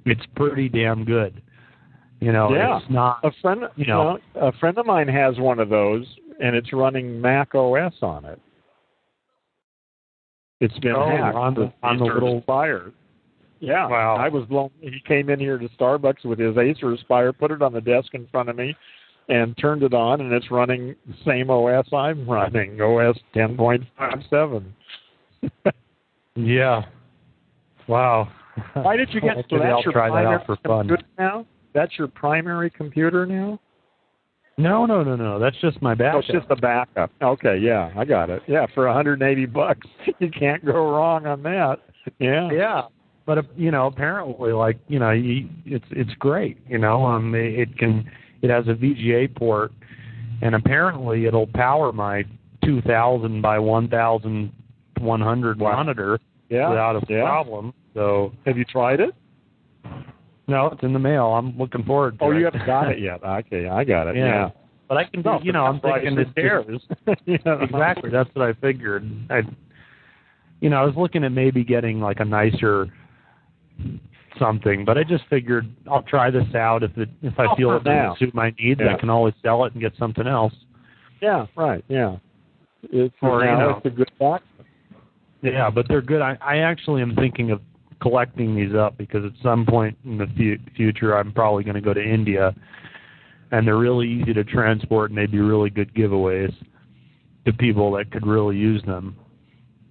it's 0.05 0.25
pretty 0.35 0.69
damn 0.69 1.03
good. 1.03 1.41
You 2.19 2.31
know, 2.31 2.53
Yeah. 2.53 2.77
it's 2.77 2.89
not. 2.91 3.19
a 3.23 3.31
friend, 3.41 3.67
you 3.75 3.87
know. 3.87 4.19
a 4.35 4.51
friend 4.53 4.77
of 4.77 4.85
mine 4.85 5.07
has 5.07 5.39
one 5.39 5.59
of 5.59 5.69
those, 5.69 6.05
and 6.39 6.55
it's 6.55 6.71
running 6.71 7.19
Mac 7.19 7.55
OS 7.55 8.03
on 8.03 8.23
it. 8.25 8.39
It's 10.59 10.77
been 10.77 10.95
Oh, 10.95 11.07
hacked. 11.09 11.35
on 11.35 11.53
the- 11.55 11.73
on 11.81 11.97
the 11.97 12.05
little- 12.05 12.37
Aspire. 12.37 12.91
Yeah, 13.61 13.87
Wow. 13.87 14.15
I 14.17 14.27
was 14.27 14.43
blown. 14.45 14.71
He 14.81 14.99
came 15.07 15.29
in 15.29 15.39
here 15.39 15.57
to 15.57 15.69
Starbucks 15.79 16.25
with 16.25 16.39
his 16.39 16.57
Acer 16.57 16.91
Aspire, 16.93 17.31
put 17.31 17.51
it 17.51 17.61
on 17.61 17.71
the 17.73 17.79
desk 17.81 18.13
in 18.13 18.27
front 18.27 18.49
of 18.49 18.55
me, 18.55 18.75
and 19.29 19.55
turned 19.57 19.83
it 19.83 19.93
on, 19.93 20.19
and 20.19 20.33
it's 20.33 20.49
running 20.51 20.95
the 21.07 21.13
same 21.25 21.49
OS 21.49 21.85
I'm 21.93 22.27
running, 22.27 22.81
OS 22.81 23.17
10.57. 23.35 24.63
Yeah. 26.35 26.83
Wow. 27.87 28.29
Why 28.73 28.95
did 28.95 29.09
you 29.13 29.19
get? 29.21 29.35
Well, 29.35 29.43
so 29.49 29.57
that's 29.59 29.65
I'll 29.69 29.83
your 29.83 29.91
try 29.91 30.07
that 30.07 30.11
primary 30.13 30.35
out 30.35 30.45
for 30.45 30.55
fun. 30.65 30.87
computer 30.87 31.03
now. 31.19 31.45
That's 31.73 31.97
your 31.97 32.07
primary 32.07 32.69
computer 32.69 33.25
now. 33.25 33.59
No, 34.57 34.85
no, 34.85 35.03
no, 35.03 35.15
no. 35.17 35.39
That's 35.39 35.57
just 35.61 35.81
my 35.81 35.91
Oh, 35.91 35.95
backup. 35.95 36.19
it's 36.23 36.31
just 36.31 36.45
a 36.49 36.55
backup. 36.55 37.11
Okay, 37.21 37.57
yeah, 37.57 37.91
I 37.97 38.05
got 38.05 38.29
it. 38.29 38.43
Yeah, 38.47 38.65
for 38.73 38.85
180 38.85 39.45
bucks, 39.47 39.85
you 40.19 40.29
can't 40.31 40.63
go 40.65 40.89
wrong 40.91 41.25
on 41.25 41.43
that. 41.43 41.79
Yeah. 42.19 42.49
yeah. 42.51 42.81
But 43.33 43.45
you 43.57 43.71
know, 43.71 43.87
apparently, 43.87 44.51
like 44.51 44.77
you 44.89 44.99
know, 44.99 45.11
you, 45.11 45.47
it's 45.65 45.85
it's 45.91 46.13
great. 46.15 46.57
You 46.67 46.79
know, 46.79 47.05
um, 47.05 47.33
it, 47.33 47.59
it 47.59 47.77
can 47.77 48.03
it 48.41 48.49
has 48.49 48.67
a 48.67 48.73
VGA 48.73 49.33
port, 49.33 49.71
and 50.41 50.53
apparently 50.53 51.27
it'll 51.27 51.47
power 51.47 51.93
my 51.93 52.25
2000 52.65 53.41
by 53.41 53.57
1100 53.57 55.59
Wow. 55.61 55.71
monitor 55.71 56.19
Yeah. 56.49 56.67
without 56.69 56.97
a 56.97 57.01
yeah. 57.07 57.23
problem. 57.23 57.73
So 57.93 58.33
Have 58.45 58.57
you 58.57 58.65
tried 58.65 58.99
it? 58.99 59.15
no, 60.49 60.65
it's 60.67 60.83
in 60.83 60.91
the 60.91 60.99
mail. 60.99 61.27
I'm 61.27 61.57
looking 61.57 61.85
forward 61.85 62.19
to 62.19 62.25
Oh, 62.25 62.31
it. 62.31 62.39
you 62.39 62.43
haven't 62.45 62.65
got 62.65 62.91
it 62.91 62.99
yet. 62.99 63.21
Okay, 63.23 63.69
I 63.69 63.85
got 63.85 64.07
it. 64.07 64.17
Yeah. 64.17 64.25
Yeah. 64.25 64.49
But 64.89 64.97
I 64.97 65.05
can. 65.05 65.21
No, 65.21 65.39
you 65.41 65.53
know, 65.53 65.65
I'm 65.67 65.79
thinking 65.79 66.15
price, 66.15 66.27
it's 66.27 66.35
who 66.35 66.41
cares? 66.41 66.81
Yeah. 67.25 67.63
exactly. 67.63 68.09
That's 68.09 68.29
what 68.33 68.45
I 68.49 68.53
figured. 68.59 69.09
I, 69.29 69.43
you 70.59 70.69
know, 70.69 70.81
I 70.81 70.85
was 70.85 70.95
looking 70.97 71.23
at 71.23 71.31
maybe 71.31 71.63
getting 71.63 72.01
like 72.01 72.19
a 72.19 72.25
nicer 72.25 72.89
something, 74.39 74.85
but 74.85 74.97
I 74.97 75.03
just 75.03 75.23
figured 75.29 75.67
I'll 75.89 76.03
try 76.03 76.31
this 76.31 76.53
out. 76.55 76.83
If 76.83 76.97
it 76.97 77.09
if 77.21 77.37
I 77.39 77.45
Oh, 77.47 77.55
feel 77.55 77.71
it 77.73 77.83
doesn't 77.83 78.17
suit 78.19 78.33
my 78.33 78.53
needs, 78.59 78.79
Yeah. 78.83 78.95
I 78.95 78.99
can 78.99 79.09
always 79.09 79.33
sell 79.41 79.65
it 79.65 79.73
and 79.73 79.81
get 79.81 79.93
something 79.97 80.25
else. 80.27 80.53
Yeah. 81.21 81.45
Right. 81.55 81.83
Yeah. 81.87 82.17
It's 82.83 83.13
Or, 83.21 83.41
you 83.45 83.51
know. 83.51 83.75
it's 83.77 83.85
a 83.85 83.89
good 83.89 84.09
box. 84.17 84.43
Yeah, 85.43 85.69
but 85.69 85.87
they're 85.87 86.01
good. 86.01 86.21
I, 86.21 86.37
I 86.41 86.57
actually 86.57 87.01
am 87.01 87.15
thinking 87.15 87.51
of 87.51 87.61
collecting 87.99 88.55
these 88.55 88.73
up 88.73 88.97
because 88.97 89.23
at 89.25 89.31
some 89.43 89.65
point 89.65 89.95
in 90.05 90.17
the 90.17 90.27
fu- 90.37 90.71
future, 90.75 91.15
I'm 91.17 91.31
probably 91.31 91.63
going 91.63 91.75
to 91.75 91.81
go 91.81 91.93
to 91.93 92.01
India, 92.03 92.55
and 93.51 93.67
they're 93.67 93.77
really 93.77 94.07
easy 94.07 94.33
to 94.33 94.43
transport, 94.43 95.11
and 95.11 95.17
they'd 95.17 95.31
be 95.31 95.39
really 95.39 95.69
good 95.69 95.93
giveaways 95.93 96.53
to 97.45 97.53
people 97.53 97.91
that 97.93 98.11
could 98.11 98.25
really 98.25 98.55
use 98.57 98.81
them. 98.83 99.15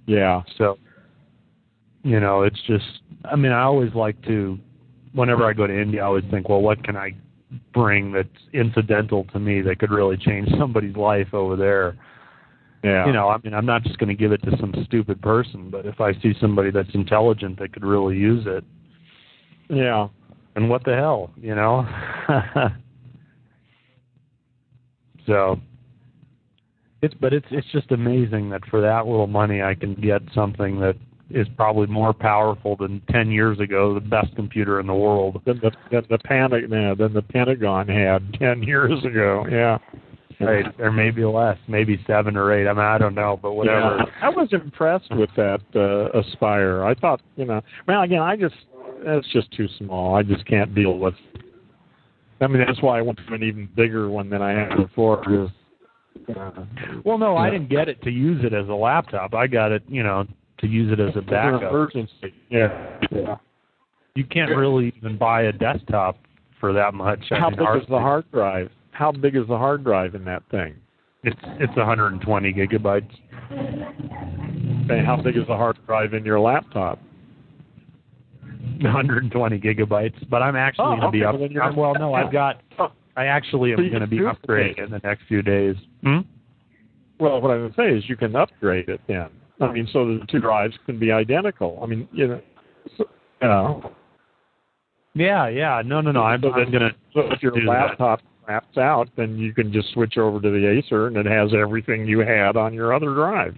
Yeah. 0.06 0.42
So, 0.58 0.78
you 2.02 2.18
know, 2.20 2.42
it's 2.42 2.60
just, 2.66 3.00
I 3.24 3.36
mean, 3.36 3.52
I 3.52 3.62
always 3.62 3.94
like 3.94 4.20
to, 4.24 4.58
whenever 5.12 5.44
I 5.44 5.52
go 5.52 5.66
to 5.66 5.80
India, 5.82 6.02
I 6.02 6.06
always 6.06 6.24
think, 6.30 6.48
well, 6.48 6.60
what 6.62 6.82
can 6.84 6.96
I 6.96 7.14
bring 7.74 8.12
that's 8.12 8.28
incidental 8.52 9.24
to 9.32 9.38
me 9.38 9.60
that 9.62 9.78
could 9.78 9.90
really 9.90 10.16
change 10.16 10.48
somebody's 10.58 10.96
life 10.96 11.32
over 11.34 11.56
there? 11.56 11.98
Yeah. 12.82 13.06
You 13.06 13.12
know, 13.12 13.28
I 13.28 13.36
mean, 13.44 13.52
I'm 13.52 13.66
not 13.66 13.82
just 13.82 13.98
going 13.98 14.08
to 14.08 14.14
give 14.14 14.32
it 14.32 14.42
to 14.44 14.56
some 14.58 14.72
stupid 14.86 15.20
person, 15.20 15.68
but 15.70 15.84
if 15.84 16.00
I 16.00 16.14
see 16.14 16.32
somebody 16.40 16.70
that's 16.70 16.88
intelligent 16.94 17.58
that 17.58 17.74
could 17.74 17.84
really 17.84 18.16
use 18.16 18.44
it, 18.46 18.64
Yeah. 19.68 20.08
and 20.56 20.70
what 20.70 20.84
the 20.84 20.94
hell, 20.94 21.30
you 21.36 21.54
know? 21.54 21.86
so, 25.26 25.60
it's 27.02 27.14
but 27.20 27.32
it's 27.32 27.46
it's 27.50 27.66
just 27.72 27.92
amazing 27.92 28.50
that 28.50 28.64
for 28.70 28.80
that 28.80 29.06
little 29.06 29.26
money 29.26 29.62
I 29.62 29.74
can 29.74 29.94
get 29.94 30.22
something 30.34 30.80
that 30.80 30.96
is 31.30 31.46
probably 31.56 31.86
more 31.86 32.12
powerful 32.12 32.76
than 32.76 33.00
10 33.10 33.30
years 33.30 33.58
ago, 33.60 33.94
the 33.94 34.00
best 34.00 34.34
computer 34.36 34.80
in 34.80 34.86
the 34.86 34.94
world. 34.94 35.40
Than 35.44 35.58
the 35.60 35.70
than 35.90 36.04
the 36.10 36.18
panic 36.18 36.64
yeah, 36.68 36.94
than 36.94 37.12
the 37.12 37.22
Pentagon 37.22 37.88
had 37.88 38.32
ten 38.38 38.62
years 38.62 39.04
ago. 39.04 39.46
Yeah. 39.50 39.78
Right, 40.42 40.64
or 40.78 40.90
maybe 40.90 41.22
less, 41.22 41.58
maybe 41.68 42.02
seven 42.06 42.34
or 42.34 42.50
eight. 42.54 42.66
I 42.66 42.72
mean, 42.72 42.82
I 42.82 42.96
don't 42.96 43.14
know, 43.14 43.38
but 43.42 43.52
whatever. 43.52 43.98
Yeah. 43.98 44.04
I 44.22 44.30
was 44.30 44.48
impressed 44.52 45.14
with 45.14 45.28
that 45.36 45.60
uh, 45.74 46.18
Aspire. 46.18 46.82
I 46.82 46.94
thought, 46.94 47.20
you 47.36 47.44
know, 47.44 47.60
well, 47.86 48.00
again, 48.00 48.22
I 48.22 48.36
just 48.36 48.54
it's 49.02 49.30
just 49.34 49.50
too 49.52 49.68
small. 49.78 50.14
I 50.14 50.22
just 50.22 50.46
can't 50.46 50.74
deal 50.74 50.98
with. 50.98 51.14
I 52.40 52.46
mean, 52.46 52.64
that's 52.66 52.80
why 52.80 52.98
I 52.98 53.02
went 53.02 53.18
to 53.26 53.34
an 53.34 53.42
even 53.42 53.68
bigger 53.76 54.08
one 54.08 54.30
than 54.30 54.40
I 54.40 54.52
had 54.52 54.76
before. 54.78 55.22
Just, 55.24 56.38
uh, 56.38 56.50
Well, 57.04 57.18
no, 57.18 57.36
I 57.36 57.50
didn't 57.50 57.68
get 57.68 57.90
it 57.90 58.02
to 58.02 58.10
use 58.10 58.42
it 58.42 58.54
as 58.54 58.66
a 58.68 58.74
laptop. 58.74 59.34
I 59.34 59.46
got 59.46 59.72
it, 59.72 59.82
you 59.88 60.02
know, 60.02 60.26
to 60.60 60.66
use 60.66 60.92
it 60.92 61.00
as 61.00 61.14
a 61.16 61.20
backup. 61.22 61.62
emergency. 61.62 62.32
Yeah. 62.50 62.98
Yeah. 63.10 63.36
You 64.14 64.24
can't 64.24 64.50
really 64.54 64.92
even 64.96 65.16
buy 65.16 65.42
a 65.42 65.52
desktop 65.52 66.18
for 66.58 66.72
that 66.72 66.94
much. 66.94 67.20
I 67.30 67.38
How 67.38 67.48
mean, 67.50 67.58
big 67.58 67.66
ours- 67.66 67.82
is 67.82 67.88
the 67.88 67.98
hard 67.98 68.30
drive? 68.32 68.70
How 68.92 69.12
big 69.12 69.36
is 69.36 69.46
the 69.48 69.56
hard 69.56 69.84
drive 69.84 70.14
in 70.14 70.24
that 70.24 70.42
thing? 70.50 70.74
It's 71.22 71.38
it's 71.58 71.76
120 71.76 72.52
gigabytes. 72.52 73.10
Okay, 74.84 75.04
how 75.04 75.16
big 75.22 75.36
is 75.36 75.46
the 75.46 75.56
hard 75.56 75.78
drive 75.86 76.14
in 76.14 76.24
your 76.24 76.40
laptop? 76.40 76.98
120 78.80 79.58
gigabytes. 79.60 80.28
But 80.28 80.42
I'm 80.42 80.56
actually 80.56 80.86
Oh, 80.86 80.96
going 80.96 81.00
to 81.02 81.10
be 81.10 81.24
up. 81.24 81.34
well, 81.38 81.62
I'm- 81.62 81.76
well, 81.76 81.94
no. 81.94 82.14
I've 82.14 82.32
got. 82.32 82.60
I 83.16 83.26
actually 83.26 83.72
am 83.72 83.78
So 83.78 83.88
going 83.88 84.00
to 84.00 84.06
be 84.06 84.18
upgrading 84.20 84.78
in 84.84 84.90
the 84.90 85.00
next 85.04 85.22
few 85.28 85.42
days. 85.42 85.76
Hmm? 86.02 86.20
Well, 87.18 87.40
what 87.40 87.50
I 87.50 87.56
would 87.58 87.74
say 87.74 87.90
is 87.90 88.08
you 88.08 88.16
can 88.16 88.34
upgrade 88.34 88.88
it 88.88 89.00
then. 89.06 89.28
I 89.60 89.72
mean, 89.72 89.88
so 89.92 90.06
the 90.06 90.24
two 90.28 90.38
drives 90.40 90.74
can 90.86 90.98
be 90.98 91.12
identical. 91.12 91.78
I 91.82 91.86
mean, 91.86 92.08
you 92.12 92.28
know, 92.28 92.40
so, 92.96 93.04
you 93.42 93.48
know, 93.48 93.92
Yeah, 95.14 95.48
yeah. 95.48 95.82
No, 95.84 96.00
no, 96.00 96.12
no. 96.12 96.22
I'm, 96.22 96.40
So 96.40 96.52
I'm 96.52 96.70
to. 96.72 96.94
so 97.14 97.20
if 97.32 97.42
your 97.42 97.52
laptop 97.64 98.20
craps 98.44 98.78
out, 98.78 99.08
then 99.16 99.36
you 99.38 99.52
can 99.52 99.72
just 99.72 99.92
switch 99.92 100.16
over 100.18 100.40
to 100.40 100.50
the 100.50 100.66
Acer 100.66 101.08
and 101.08 101.16
it 101.16 101.26
has 101.26 101.50
everything 101.54 102.06
you 102.06 102.20
had 102.20 102.56
on 102.56 102.72
your 102.72 102.94
other 102.94 103.12
drive. 103.14 103.56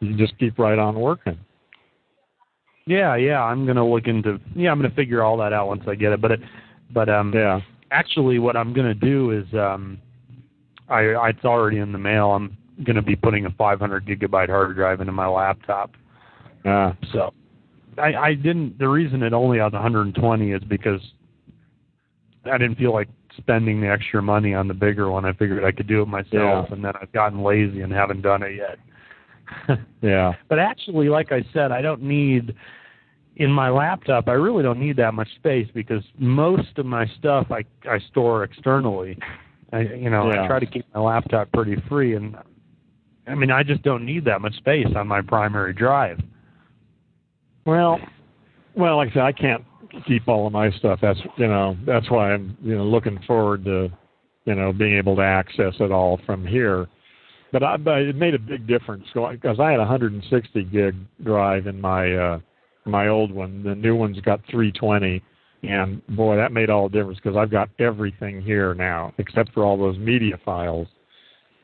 You 0.00 0.16
just 0.16 0.36
keep 0.38 0.58
right 0.58 0.78
on 0.78 0.98
working. 0.98 1.38
Yeah, 2.86 3.16
yeah. 3.16 3.42
I'm 3.42 3.64
going 3.64 3.76
to 3.76 3.84
look 3.84 4.06
into. 4.06 4.40
Yeah, 4.56 4.70
I'm 4.70 4.78
going 4.78 4.90
to 4.90 4.96
figure 4.96 5.22
all 5.22 5.36
that 5.38 5.52
out 5.52 5.68
once 5.68 5.82
I 5.86 5.94
get 5.94 6.12
it. 6.12 6.20
But 6.20 6.32
it, 6.32 6.40
but 6.92 7.08
um, 7.08 7.32
Yeah. 7.34 7.60
actually 7.90 8.38
what 8.38 8.56
I'm 8.56 8.72
going 8.72 8.86
to 8.86 8.94
do 8.94 9.30
is 9.32 9.46
um 9.54 9.98
I 10.88 11.00
I- 11.12 11.28
it's 11.30 11.44
already 11.44 11.78
in 11.78 11.92
the 11.92 11.98
mail. 11.98 12.30
I'm 12.32 12.56
going 12.84 12.96
to 12.96 13.02
be 13.02 13.16
putting 13.16 13.46
a 13.46 13.50
500 13.50 14.06
gigabyte 14.06 14.48
hard 14.48 14.74
drive 14.76 15.00
into 15.00 15.12
my 15.12 15.26
laptop. 15.26 15.92
Uh, 16.64 16.92
So 17.12 17.32
I 17.98 18.14
I 18.14 18.34
didn't 18.34 18.78
the 18.78 18.88
reason 18.88 19.22
it 19.22 19.32
only 19.32 19.58
has 19.58 19.72
120 19.72 20.52
is 20.52 20.62
because 20.64 21.00
I 22.44 22.56
didn't 22.58 22.76
feel 22.76 22.92
like 22.92 23.08
spending 23.36 23.80
the 23.80 23.88
extra 23.88 24.20
money 24.22 24.54
on 24.54 24.66
the 24.68 24.74
bigger 24.74 25.10
one. 25.10 25.24
I 25.24 25.32
figured 25.32 25.64
I 25.64 25.70
could 25.72 25.86
do 25.86 26.02
it 26.02 26.08
myself, 26.08 26.32
Yeah. 26.32 26.74
and 26.74 26.84
then 26.84 26.92
I've 27.00 27.12
gotten 27.12 27.42
lazy 27.42 27.82
and 27.82 27.92
haven't 27.92 28.22
done 28.22 28.42
it 28.42 28.56
yet. 28.56 28.78
Yeah. 30.02 30.34
But 30.48 30.58
actually, 30.58 31.08
like 31.08 31.32
I 31.32 31.42
said, 31.52 31.72
I 31.72 31.80
don't 31.82 32.02
need 32.02 32.54
in 33.36 33.50
my 33.50 33.68
laptop. 33.70 34.28
I 34.28 34.32
really 34.32 34.62
don't 34.62 34.78
need 34.78 34.96
that 34.96 35.14
much 35.14 35.28
space 35.36 35.66
because 35.74 36.02
most 36.18 36.76
of 36.78 36.86
my 36.86 37.06
stuff 37.18 37.46
I 37.50 37.64
I 37.88 37.98
store 38.10 38.44
externally. 38.44 39.18
I 39.72 39.80
you 39.80 40.10
know 40.10 40.30
Yeah. 40.32 40.44
I 40.44 40.46
try 40.46 40.60
to 40.60 40.66
keep 40.66 40.84
my 40.94 41.00
laptop 41.00 41.50
pretty 41.52 41.76
free, 41.88 42.14
and 42.14 42.36
I 43.28 43.34
mean 43.34 43.50
I 43.50 43.62
just 43.62 43.82
don't 43.82 44.04
need 44.04 44.24
that 44.24 44.40
much 44.40 44.56
space 44.56 44.86
on 44.96 45.06
my 45.06 45.20
primary 45.20 45.72
drive. 45.72 46.20
Well, 47.66 47.98
well, 48.74 48.96
like 48.96 49.10
I 49.10 49.12
said, 49.12 49.22
I 49.22 49.32
can't 49.32 49.64
keep 50.06 50.28
all 50.28 50.46
of 50.46 50.52
my 50.52 50.70
stuff. 50.72 51.00
That's 51.02 51.18
you 51.36 51.48
know 51.48 51.76
that's 51.86 52.10
why 52.10 52.32
I'm 52.32 52.56
you 52.62 52.76
know 52.76 52.84
looking 52.84 53.18
forward 53.26 53.64
to 53.64 53.90
you 54.44 54.54
know 54.54 54.72
being 54.72 54.96
able 54.96 55.16
to 55.16 55.22
access 55.22 55.74
it 55.80 55.92
all 55.92 56.20
from 56.24 56.46
here. 56.46 56.86
But 57.52 57.62
I 57.62 57.76
but 57.76 58.02
it 58.02 58.16
made 58.16 58.34
a 58.34 58.38
big 58.38 58.66
difference 58.66 59.04
because 59.14 59.58
I 59.60 59.70
had 59.70 59.80
a 59.80 59.88
160 59.88 60.64
gig 60.64 60.94
drive 61.24 61.66
in 61.66 61.80
my 61.80 62.12
uh, 62.12 62.38
my 62.84 63.08
old 63.08 63.32
one. 63.32 63.62
The 63.62 63.74
new 63.74 63.96
one's 63.96 64.20
got 64.20 64.40
320, 64.50 65.22
and 65.62 66.06
boy, 66.08 66.36
that 66.36 66.52
made 66.52 66.70
all 66.70 66.88
the 66.88 66.98
difference 66.98 67.18
because 67.22 67.36
I've 67.36 67.50
got 67.50 67.70
everything 67.78 68.42
here 68.42 68.74
now 68.74 69.12
except 69.18 69.52
for 69.52 69.64
all 69.64 69.76
those 69.76 69.98
media 69.98 70.38
files. 70.44 70.88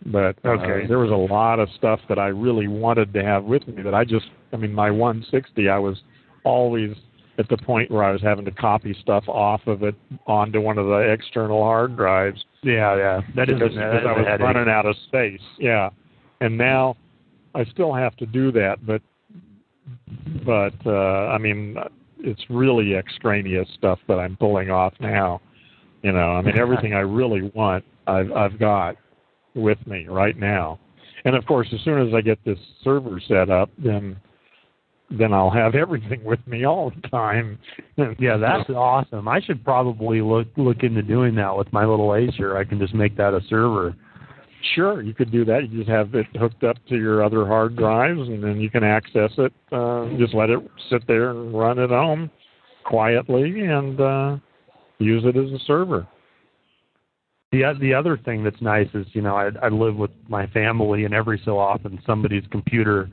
But 0.06 0.36
uh, 0.44 0.56
there 0.86 0.98
was 0.98 1.10
a 1.10 1.32
lot 1.32 1.58
of 1.58 1.68
stuff 1.76 2.00
that 2.08 2.18
I 2.18 2.26
really 2.26 2.68
wanted 2.68 3.14
to 3.14 3.24
have 3.24 3.44
with 3.44 3.66
me 3.66 3.82
that 3.82 3.94
I 3.94 4.04
just, 4.04 4.26
I 4.52 4.56
mean, 4.56 4.72
my 4.72 4.90
160, 4.90 5.68
I 5.68 5.78
was 5.78 5.96
always 6.44 6.94
at 7.38 7.48
the 7.48 7.56
point 7.56 7.90
where 7.90 8.04
I 8.04 8.12
was 8.12 8.22
having 8.22 8.44
to 8.44 8.50
copy 8.50 8.94
stuff 9.00 9.24
off 9.28 9.62
of 9.66 9.82
it 9.82 9.94
onto 10.26 10.60
one 10.60 10.78
of 10.78 10.86
the 10.86 11.10
external 11.10 11.62
hard 11.62 11.96
drives 11.96 12.44
Yeah, 12.62 12.96
yeah, 12.96 13.20
that 13.34 13.48
is 13.48 13.58
because, 13.58 13.74
that 13.74 13.94
is 13.96 14.02
because 14.02 14.06
I 14.06 14.18
was 14.18 14.26
headache. 14.26 14.40
running 14.40 14.68
out 14.68 14.86
of 14.86 14.94
space. 15.08 15.40
Yeah, 15.58 15.90
and 16.40 16.56
now 16.56 16.96
I 17.54 17.64
still 17.64 17.92
have 17.92 18.16
to 18.16 18.26
do 18.26 18.52
that, 18.52 18.86
but 18.86 19.02
but 20.44 20.74
uh, 20.86 21.28
I 21.28 21.38
mean, 21.38 21.76
it's 22.18 22.42
really 22.48 22.94
extraneous 22.94 23.68
stuff 23.76 23.98
that 24.08 24.18
I'm 24.18 24.36
pulling 24.36 24.70
off 24.70 24.94
now. 25.00 25.40
You 26.02 26.12
know, 26.12 26.32
I 26.32 26.42
mean, 26.42 26.58
everything 26.58 26.94
I 26.94 27.00
really 27.00 27.50
want, 27.54 27.84
I've 28.06 28.30
I've 28.32 28.58
got 28.58 28.96
with 29.54 29.78
me 29.86 30.06
right 30.06 30.36
now, 30.36 30.78
and 31.24 31.34
of 31.34 31.46
course, 31.46 31.68
as 31.72 31.80
soon 31.84 32.06
as 32.06 32.14
I 32.14 32.20
get 32.20 32.38
this 32.44 32.58
server 32.82 33.20
set 33.26 33.50
up, 33.50 33.70
then 33.78 34.16
then 35.10 35.32
I'll 35.32 35.50
have 35.50 35.74
everything 35.74 36.24
with 36.24 36.44
me 36.46 36.64
all 36.64 36.90
the 36.90 37.08
time. 37.08 37.58
Yeah, 38.18 38.36
that's 38.36 38.68
awesome. 38.70 39.28
I 39.28 39.40
should 39.40 39.64
probably 39.64 40.20
look 40.20 40.48
look 40.56 40.82
into 40.82 41.02
doing 41.02 41.34
that 41.36 41.56
with 41.56 41.72
my 41.72 41.84
little 41.84 42.14
Acer. 42.14 42.56
I 42.56 42.64
can 42.64 42.78
just 42.80 42.92
make 42.94 43.16
that 43.16 43.34
a 43.34 43.40
server. 43.48 43.94
Sure, 44.74 45.00
you 45.02 45.14
could 45.14 45.30
do 45.30 45.44
that. 45.44 45.68
You 45.68 45.78
just 45.78 45.90
have 45.90 46.14
it 46.14 46.26
hooked 46.34 46.64
up 46.64 46.76
to 46.88 46.96
your 46.96 47.22
other 47.22 47.46
hard 47.46 47.76
drives, 47.76 48.20
and 48.20 48.42
then 48.42 48.60
you 48.60 48.68
can 48.68 48.82
access 48.82 49.30
it. 49.38 49.52
Uh, 49.70 50.08
just 50.18 50.34
let 50.34 50.50
it 50.50 50.58
sit 50.90 51.06
there 51.06 51.30
and 51.30 51.56
run 51.56 51.78
at 51.78 51.90
home 51.90 52.30
quietly, 52.84 53.60
and 53.60 54.00
uh, 54.00 54.36
use 54.98 55.22
it 55.24 55.36
as 55.36 55.52
a 55.52 55.62
server. 55.66 56.06
The 57.54 57.72
the 57.78 57.94
other 57.94 58.16
thing 58.16 58.42
that's 58.42 58.60
nice 58.60 58.88
is 58.94 59.06
you 59.12 59.22
know 59.22 59.36
I 59.36 59.50
I 59.62 59.68
live 59.68 59.94
with 59.94 60.10
my 60.28 60.48
family, 60.48 61.04
and 61.04 61.14
every 61.14 61.40
so 61.44 61.56
often 61.56 62.02
somebody's 62.04 62.42
computer 62.50 63.08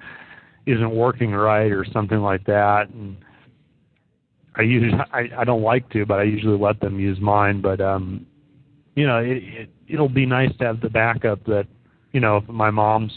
isn't 0.66 0.96
working 0.96 1.32
right 1.32 1.72
or 1.72 1.86
something 1.86 2.18
like 2.20 2.44
that, 2.46 2.90
and 2.90 3.18
I 4.56 4.64
usually 4.64 5.00
I 5.14 5.30
I 5.38 5.44
don't 5.44 5.62
like 5.62 5.88
to, 5.92 6.08
but 6.08 6.20
I 6.20 6.24
usually 6.24 6.58
let 6.58 6.80
them 6.80 7.00
use 7.00 7.20
mine. 7.22 7.62
But 7.62 7.82
um, 7.82 8.26
you 8.96 9.06
know 9.06 9.20
it, 9.20 9.44
it 9.44 9.70
it'll 9.88 10.10
be 10.10 10.26
nice 10.26 10.52
to 10.58 10.66
have 10.66 10.82
the 10.82 10.90
backup 10.90 11.46
that 11.46 11.68
you 12.12 12.20
know 12.20 12.38
if 12.38 12.48
my 12.48 12.72
mom 12.72 13.12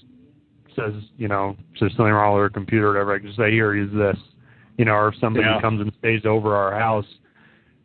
says 0.76 0.92
you 1.16 1.28
know 1.28 1.56
says 1.78 1.90
something 1.96 2.12
wrong 2.12 2.34
with 2.34 2.42
her 2.42 2.50
computer 2.50 2.88
or 2.88 2.92
whatever, 2.92 3.14
I 3.14 3.18
can 3.20 3.28
just 3.28 3.38
say 3.38 3.50
here 3.50 3.74
use 3.74 3.90
this, 3.94 4.22
you 4.76 4.84
know, 4.84 4.92
or 4.92 5.08
if 5.08 5.14
somebody 5.22 5.46
Yeah. 5.46 5.62
comes 5.62 5.80
and 5.80 5.90
stays 6.00 6.26
over 6.26 6.54
our 6.54 6.78
house 6.78 7.06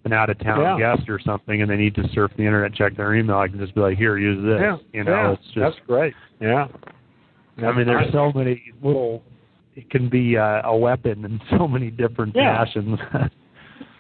an 0.06 0.14
out 0.14 0.30
of 0.30 0.40
town 0.40 0.62
Yeah. 0.62 0.96
guest 0.96 1.10
or 1.10 1.20
something 1.20 1.62
and 1.62 1.70
they 1.70 1.76
need 1.76 1.96
to 1.96 2.08
surf 2.10 2.32
the 2.38 2.44
internet, 2.46 2.74
check 2.74 2.96
their 2.96 3.14
email, 3.16 3.38
I 3.38 3.48
can 3.48 3.60
just 3.60 3.76
be 3.76 3.82
like, 3.82 3.98
Here, 3.98 4.18
use 4.18 4.44
this. 4.44 4.60
yeah, 4.62 4.78
You 4.94 5.04
know, 5.04 5.12
yeah, 5.12 5.32
it's 5.34 5.44
just 5.46 5.58
that's 5.58 5.88
great. 5.88 6.14
Yeah, 6.40 6.68
I 7.58 7.72
mean 7.74 7.86
there's 7.86 8.12
so 8.14 8.32
many 8.34 8.62
little 8.82 9.24
it 9.76 9.90
can 9.90 10.10
be 10.10 10.38
uh, 10.38 10.62
a 10.66 10.76
weapon 10.76 11.24
in 11.26 11.40
so 11.58 11.68
many 11.68 11.90
different 11.92 12.36
Yeah. 12.36 12.58
fashions. 12.64 13.00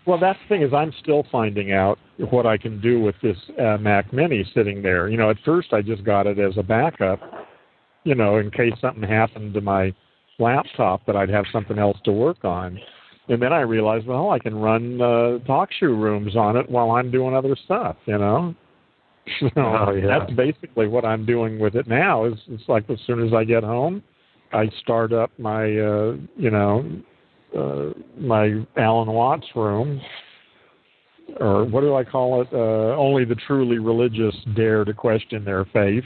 Well, 0.05 0.17
that's 0.17 0.39
the 0.47 0.55
thing 0.55 0.63
is 0.63 0.73
I'm 0.73 0.91
still 1.03 1.23
finding 1.31 1.71
out 1.71 1.99
what 2.31 2.47
I 2.47 2.57
can 2.57 2.81
do 2.81 2.99
with 2.99 3.13
this 3.21 3.37
uh, 3.61 3.77
Mac 3.77 4.11
Mini 4.11 4.43
sitting 4.55 4.81
there. 4.81 5.07
You 5.07 5.17
know, 5.17 5.29
at 5.29 5.37
first 5.45 5.71
I 5.71 5.83
just 5.83 6.03
got 6.03 6.25
it 6.25 6.39
as 6.39 6.57
a 6.57 6.63
backup, 6.63 7.19
you 8.05 8.15
know, 8.15 8.37
in 8.37 8.49
case 8.49 8.73
something 8.81 9.03
happened 9.07 9.53
to 9.53 9.61
my 9.61 9.93
laptop 10.39 11.05
that 11.05 11.15
I'd 11.15 11.29
have 11.29 11.45
something 11.51 11.77
else 11.77 11.97
to 12.05 12.11
work 12.11 12.43
on. 12.43 12.79
And 13.29 13.39
then 13.41 13.53
I 13.53 13.61
realized, 13.61 14.07
well, 14.07 14.31
I 14.31 14.39
can 14.39 14.55
run 14.55 14.99
uh, 14.99 15.37
talk 15.45 15.69
show 15.79 15.87
rooms 15.87 16.35
on 16.35 16.57
it 16.57 16.69
while 16.69 16.91
I'm 16.91 17.11
doing 17.11 17.35
other 17.35 17.55
stuff, 17.65 17.95
you 18.05 18.17
know. 18.17 18.55
So 19.41 19.49
Oh, 19.57 19.91
yeah. 19.91 20.07
that's 20.07 20.31
basically 20.31 20.87
what 20.87 21.05
I'm 21.05 21.23
doing 21.23 21.59
with 21.59 21.75
it 21.75 21.87
now. 21.87 22.25
Is 22.25 22.33
it's 22.47 22.67
like 22.67 22.89
as 22.89 22.97
soon 23.05 23.25
as 23.25 23.31
I 23.31 23.43
get 23.43 23.63
home, 23.63 24.01
I 24.51 24.71
start 24.81 25.13
up 25.13 25.29
my, 25.37 25.65
uh, 25.65 26.15
you 26.35 26.49
know, 26.49 26.83
uh, 27.55 27.89
my 28.17 28.65
Alan 28.75 29.09
Watts 29.09 29.45
room, 29.55 30.01
or 31.39 31.65
what 31.65 31.81
do 31.81 31.93
I 31.93 32.03
call 32.03 32.41
it? 32.41 32.47
Uh, 32.51 32.95
only 32.97 33.23
the 33.23 33.35
truly 33.35 33.77
religious 33.77 34.35
dare 34.55 34.83
to 34.83 34.93
question 34.95 35.45
their 35.45 35.65
faith. 35.65 36.03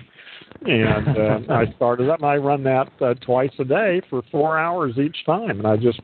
And 0.65 1.17
uh, 1.17 1.53
I 1.53 1.71
started 1.77 2.09
up. 2.09 2.19
And 2.19 2.27
I 2.27 2.35
run 2.35 2.61
that 2.63 2.89
uh, 3.01 3.13
twice 3.25 3.51
a 3.59 3.63
day 3.63 4.01
for 4.09 4.21
four 4.31 4.57
hours 4.57 4.97
each 4.97 5.25
time, 5.25 5.59
and 5.59 5.67
I 5.67 5.77
just 5.77 6.01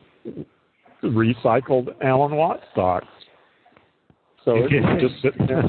recycled 1.04 1.90
Alan 2.04 2.36
Watts 2.36 2.64
stocks. 2.72 3.08
So 4.46 4.56
You 4.56 4.68
it's 4.84 5.02
just 5.10 5.22
sitting 5.22 5.48
there 5.48 5.64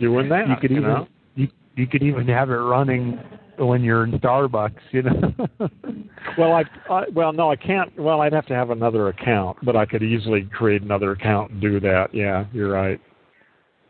doing 0.00 0.28
that. 0.28 0.48
you 0.48 0.56
could 0.60 0.70
even 0.70 0.82
know? 0.84 1.08
you 1.34 1.48
you 1.76 1.86
could 1.86 2.02
even 2.02 2.26
have 2.28 2.50
it 2.50 2.54
running 2.54 3.20
when 3.58 3.82
you're 3.82 4.04
in 4.04 4.12
Starbucks, 4.12 4.78
you 4.92 5.02
know. 5.02 5.32
Well, 6.36 6.52
I, 6.52 6.62
I 6.92 7.04
well 7.14 7.32
no, 7.32 7.50
I 7.50 7.56
can't. 7.56 7.96
Well, 7.98 8.20
I'd 8.20 8.32
have 8.32 8.46
to 8.46 8.54
have 8.54 8.70
another 8.70 9.08
account, 9.08 9.56
but 9.64 9.74
I 9.76 9.86
could 9.86 10.02
easily 10.02 10.42
create 10.52 10.82
another 10.82 11.12
account 11.12 11.50
and 11.52 11.60
do 11.60 11.80
that. 11.80 12.08
Yeah, 12.12 12.44
you're 12.52 12.70
right. 12.70 13.00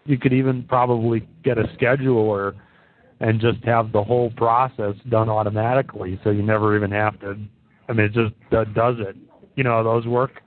you 0.07 0.17
could 0.19 0.33
even 0.33 0.63
probably 0.63 1.27
get 1.45 1.59
a 1.59 1.65
scheduler 1.79 2.55
and 3.21 3.41
just 3.41 3.63
have 3.65 3.93
the 3.93 4.03
whole 4.03 4.31
process 4.37 4.95
done 5.11 5.29
automatically 5.29 6.19
so 6.23 6.31
you 6.31 6.43
never 6.43 6.77
even 6.77 6.91
have 6.91 7.19
to 7.21 7.37
I 7.89 7.93
mean 7.93 8.07
it 8.07 8.13
just 8.13 8.35
uh, 8.53 8.65
does 8.73 8.97
it. 8.99 9.17
You 9.59 9.65
know 9.65 9.71
how 9.71 9.83
those 9.83 10.07
work? 10.07 10.41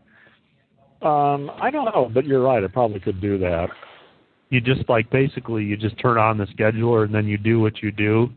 Um, 1.02 1.52
I 1.62 1.70
don't 1.70 1.84
know, 1.84 2.10
but 2.14 2.24
you're 2.26 2.42
right. 2.42 2.64
I 2.64 2.68
probably 2.68 3.02
could 3.02 3.20
do 3.20 3.38
that. 3.40 3.68
You 4.52 4.62
just 4.62 4.88
like 4.88 5.10
basically 5.10 5.66
you 5.66 5.76
just 5.76 6.00
turn 6.00 6.18
on 6.18 6.38
the 6.38 6.46
scheduler 6.46 7.04
and 7.04 7.14
then 7.14 7.28
you 7.28 7.38
do 7.38 7.60
what 7.60 7.84
you 7.84 7.92
do 7.92 8.30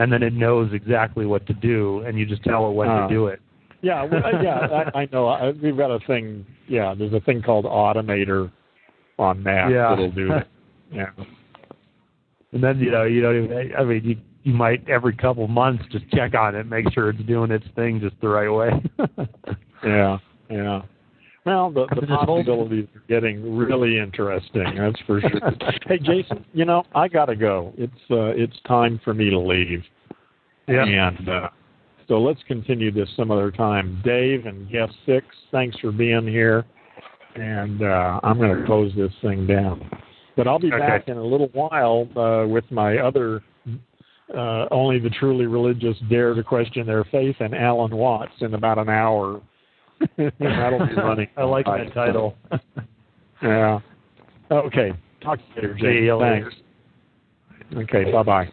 and 0.00 0.12
then 0.12 0.24
it 0.24 0.32
knows 0.32 0.72
exactly 0.72 1.24
what 1.24 1.46
to 1.46 1.54
do 1.54 2.00
and 2.00 2.18
you 2.18 2.26
just 2.26 2.42
tell 2.42 2.68
it 2.68 2.72
when 2.72 2.88
Ah. 2.88 3.06
to 3.06 3.14
do 3.14 3.28
it. 3.28 3.40
Yeah, 3.80 4.02
well, 4.06 4.24
uh, 4.26 4.42
yeah, 4.42 4.66
I, 4.92 5.02
I 5.02 5.08
know. 5.12 5.28
I, 5.28 5.50
we've 5.52 5.76
got 5.76 5.92
a 5.92 6.00
thing. 6.04 6.44
Yeah, 6.66 6.96
there's 6.98 7.12
a 7.12 7.20
thing 7.20 7.40
called 7.40 7.64
Automator 7.64 8.50
on 9.20 9.40
Mac 9.40 9.70
Yeah. 9.70 9.90
that'll 9.90 10.10
do 10.10 10.32
it. 10.32 10.48
Yeah. 10.92 11.10
And 12.52 12.64
then 12.64 12.80
you 12.80 12.90
know 12.90 13.04
you 13.04 13.20
don't 13.20 13.44
even 13.44 13.72
I 13.78 13.84
mean 13.84 14.02
you 14.04 14.16
you 14.48 14.54
might 14.54 14.88
every 14.88 15.14
couple 15.14 15.46
months 15.46 15.84
just 15.92 16.08
check 16.10 16.34
on 16.34 16.54
it, 16.54 16.64
make 16.66 16.90
sure 16.94 17.10
it's 17.10 17.22
doing 17.24 17.50
its 17.50 17.66
thing 17.76 18.00
just 18.00 18.16
the 18.22 18.28
right 18.28 18.48
way. 18.48 18.70
Yeah, 19.84 20.18
yeah. 20.50 20.82
Well, 21.46 21.70
the, 21.70 21.86
the 21.94 22.04
possibilities 22.08 22.88
are 22.96 23.02
getting 23.08 23.56
really 23.56 23.96
interesting. 23.96 24.74
That's 24.76 24.98
for 25.06 25.20
sure. 25.20 25.30
hey, 25.86 25.98
Jason, 25.98 26.44
you 26.52 26.64
know 26.64 26.82
I 26.96 27.06
gotta 27.06 27.36
go. 27.36 27.72
It's 27.78 27.92
uh, 28.10 28.34
it's 28.34 28.56
time 28.66 29.00
for 29.04 29.14
me 29.14 29.30
to 29.30 29.38
leave. 29.38 29.84
yeah. 30.66 30.82
And 30.84 31.28
uh, 31.28 31.48
so 32.08 32.20
let's 32.20 32.40
continue 32.48 32.90
this 32.90 33.08
some 33.16 33.30
other 33.30 33.52
time. 33.52 34.02
Dave 34.04 34.46
and 34.46 34.68
guest 34.68 34.94
six, 35.06 35.24
thanks 35.52 35.78
for 35.78 35.92
being 35.92 36.26
here. 36.26 36.64
And 37.36 37.80
uh, 37.82 38.18
I'm 38.24 38.38
going 38.38 38.58
to 38.58 38.66
close 38.66 38.90
this 38.96 39.12
thing 39.22 39.46
down. 39.46 39.88
But 40.36 40.48
I'll 40.48 40.58
be 40.58 40.72
Okay. 40.72 40.78
back 40.78 41.06
in 41.06 41.18
a 41.18 41.24
little 41.24 41.50
while 41.52 42.08
uh, 42.16 42.48
with 42.48 42.64
my 42.72 42.98
other. 42.98 43.42
Uh, 44.36 44.66
only 44.70 44.98
the 44.98 45.08
truly 45.08 45.46
religious 45.46 45.96
dare 46.10 46.34
to 46.34 46.42
question 46.42 46.86
their 46.86 47.04
faith, 47.04 47.36
and 47.40 47.54
Alan 47.54 47.94
Watts 47.96 48.32
in 48.40 48.52
about 48.54 48.76
an 48.78 48.88
hour. 48.90 49.40
That'll 50.18 50.86
be 50.86 50.94
running. 50.94 51.28
I 51.36 51.44
like 51.44 51.64
that 51.66 51.92
title. 51.94 52.36
Yeah. 53.40 53.78
Okay. 54.50 54.92
Talk 55.22 55.38
to 55.38 55.44
you 55.54 55.62
later, 55.62 55.74
See 55.76 55.80
Jason. 55.84 56.04
you 56.04 56.16
later. 56.16 56.52
Thanks. 57.72 57.90
Okay. 57.92 58.10
Bye 58.10 58.22
bye. 58.24 58.48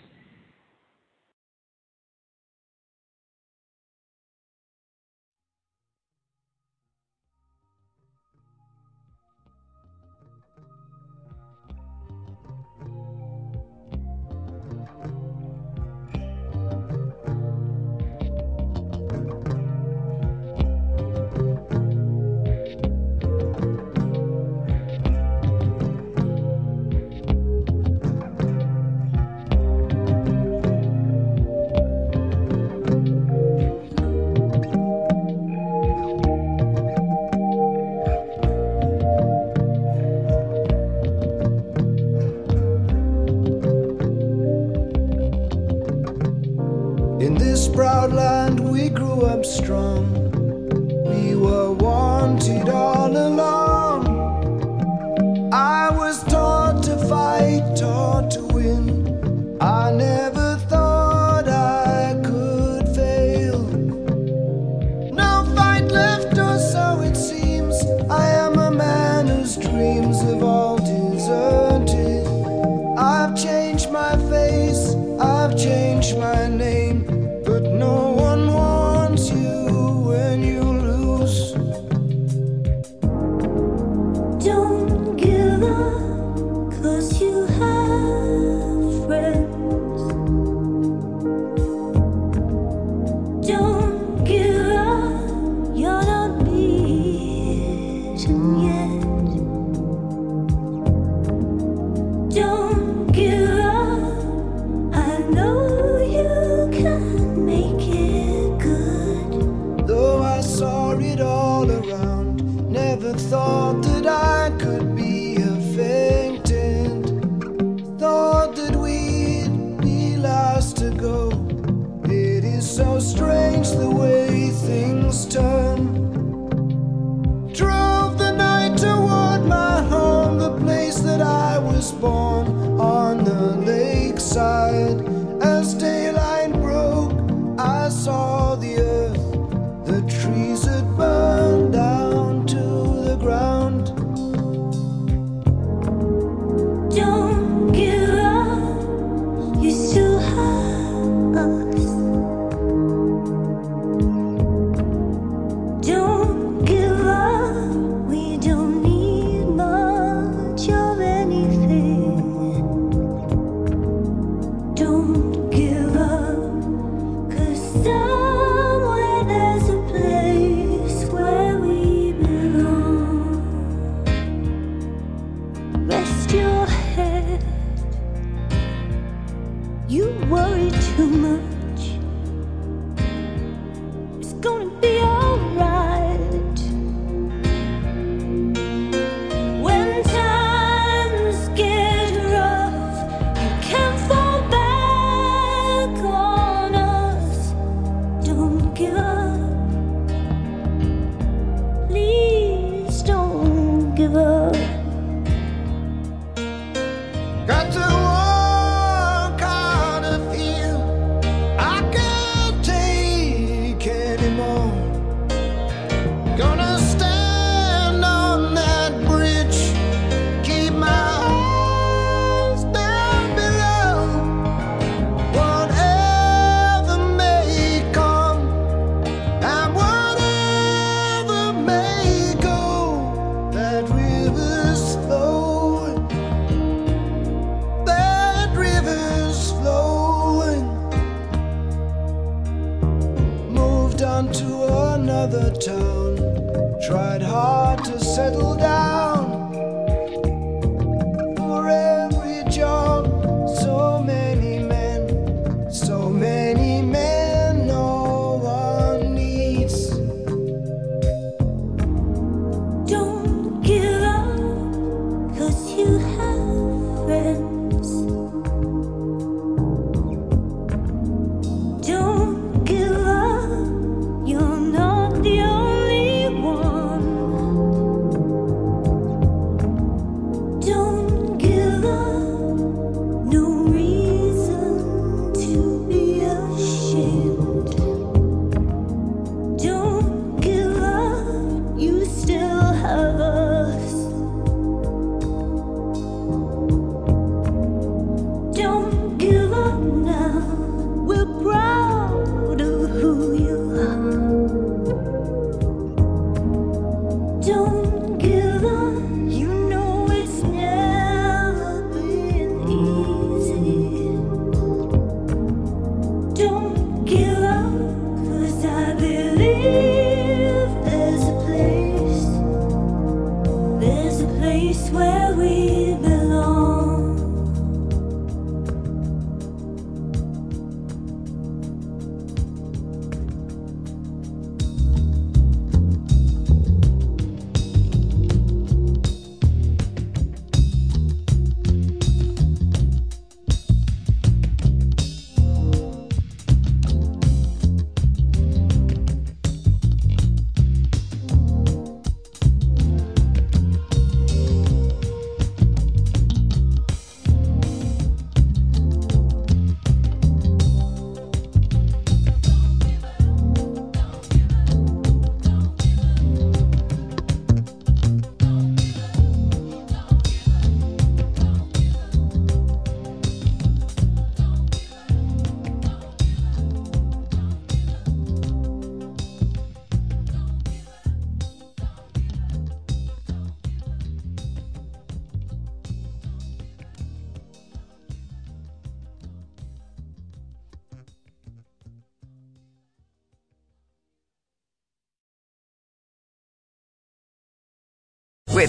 Strong. 49.56 49.95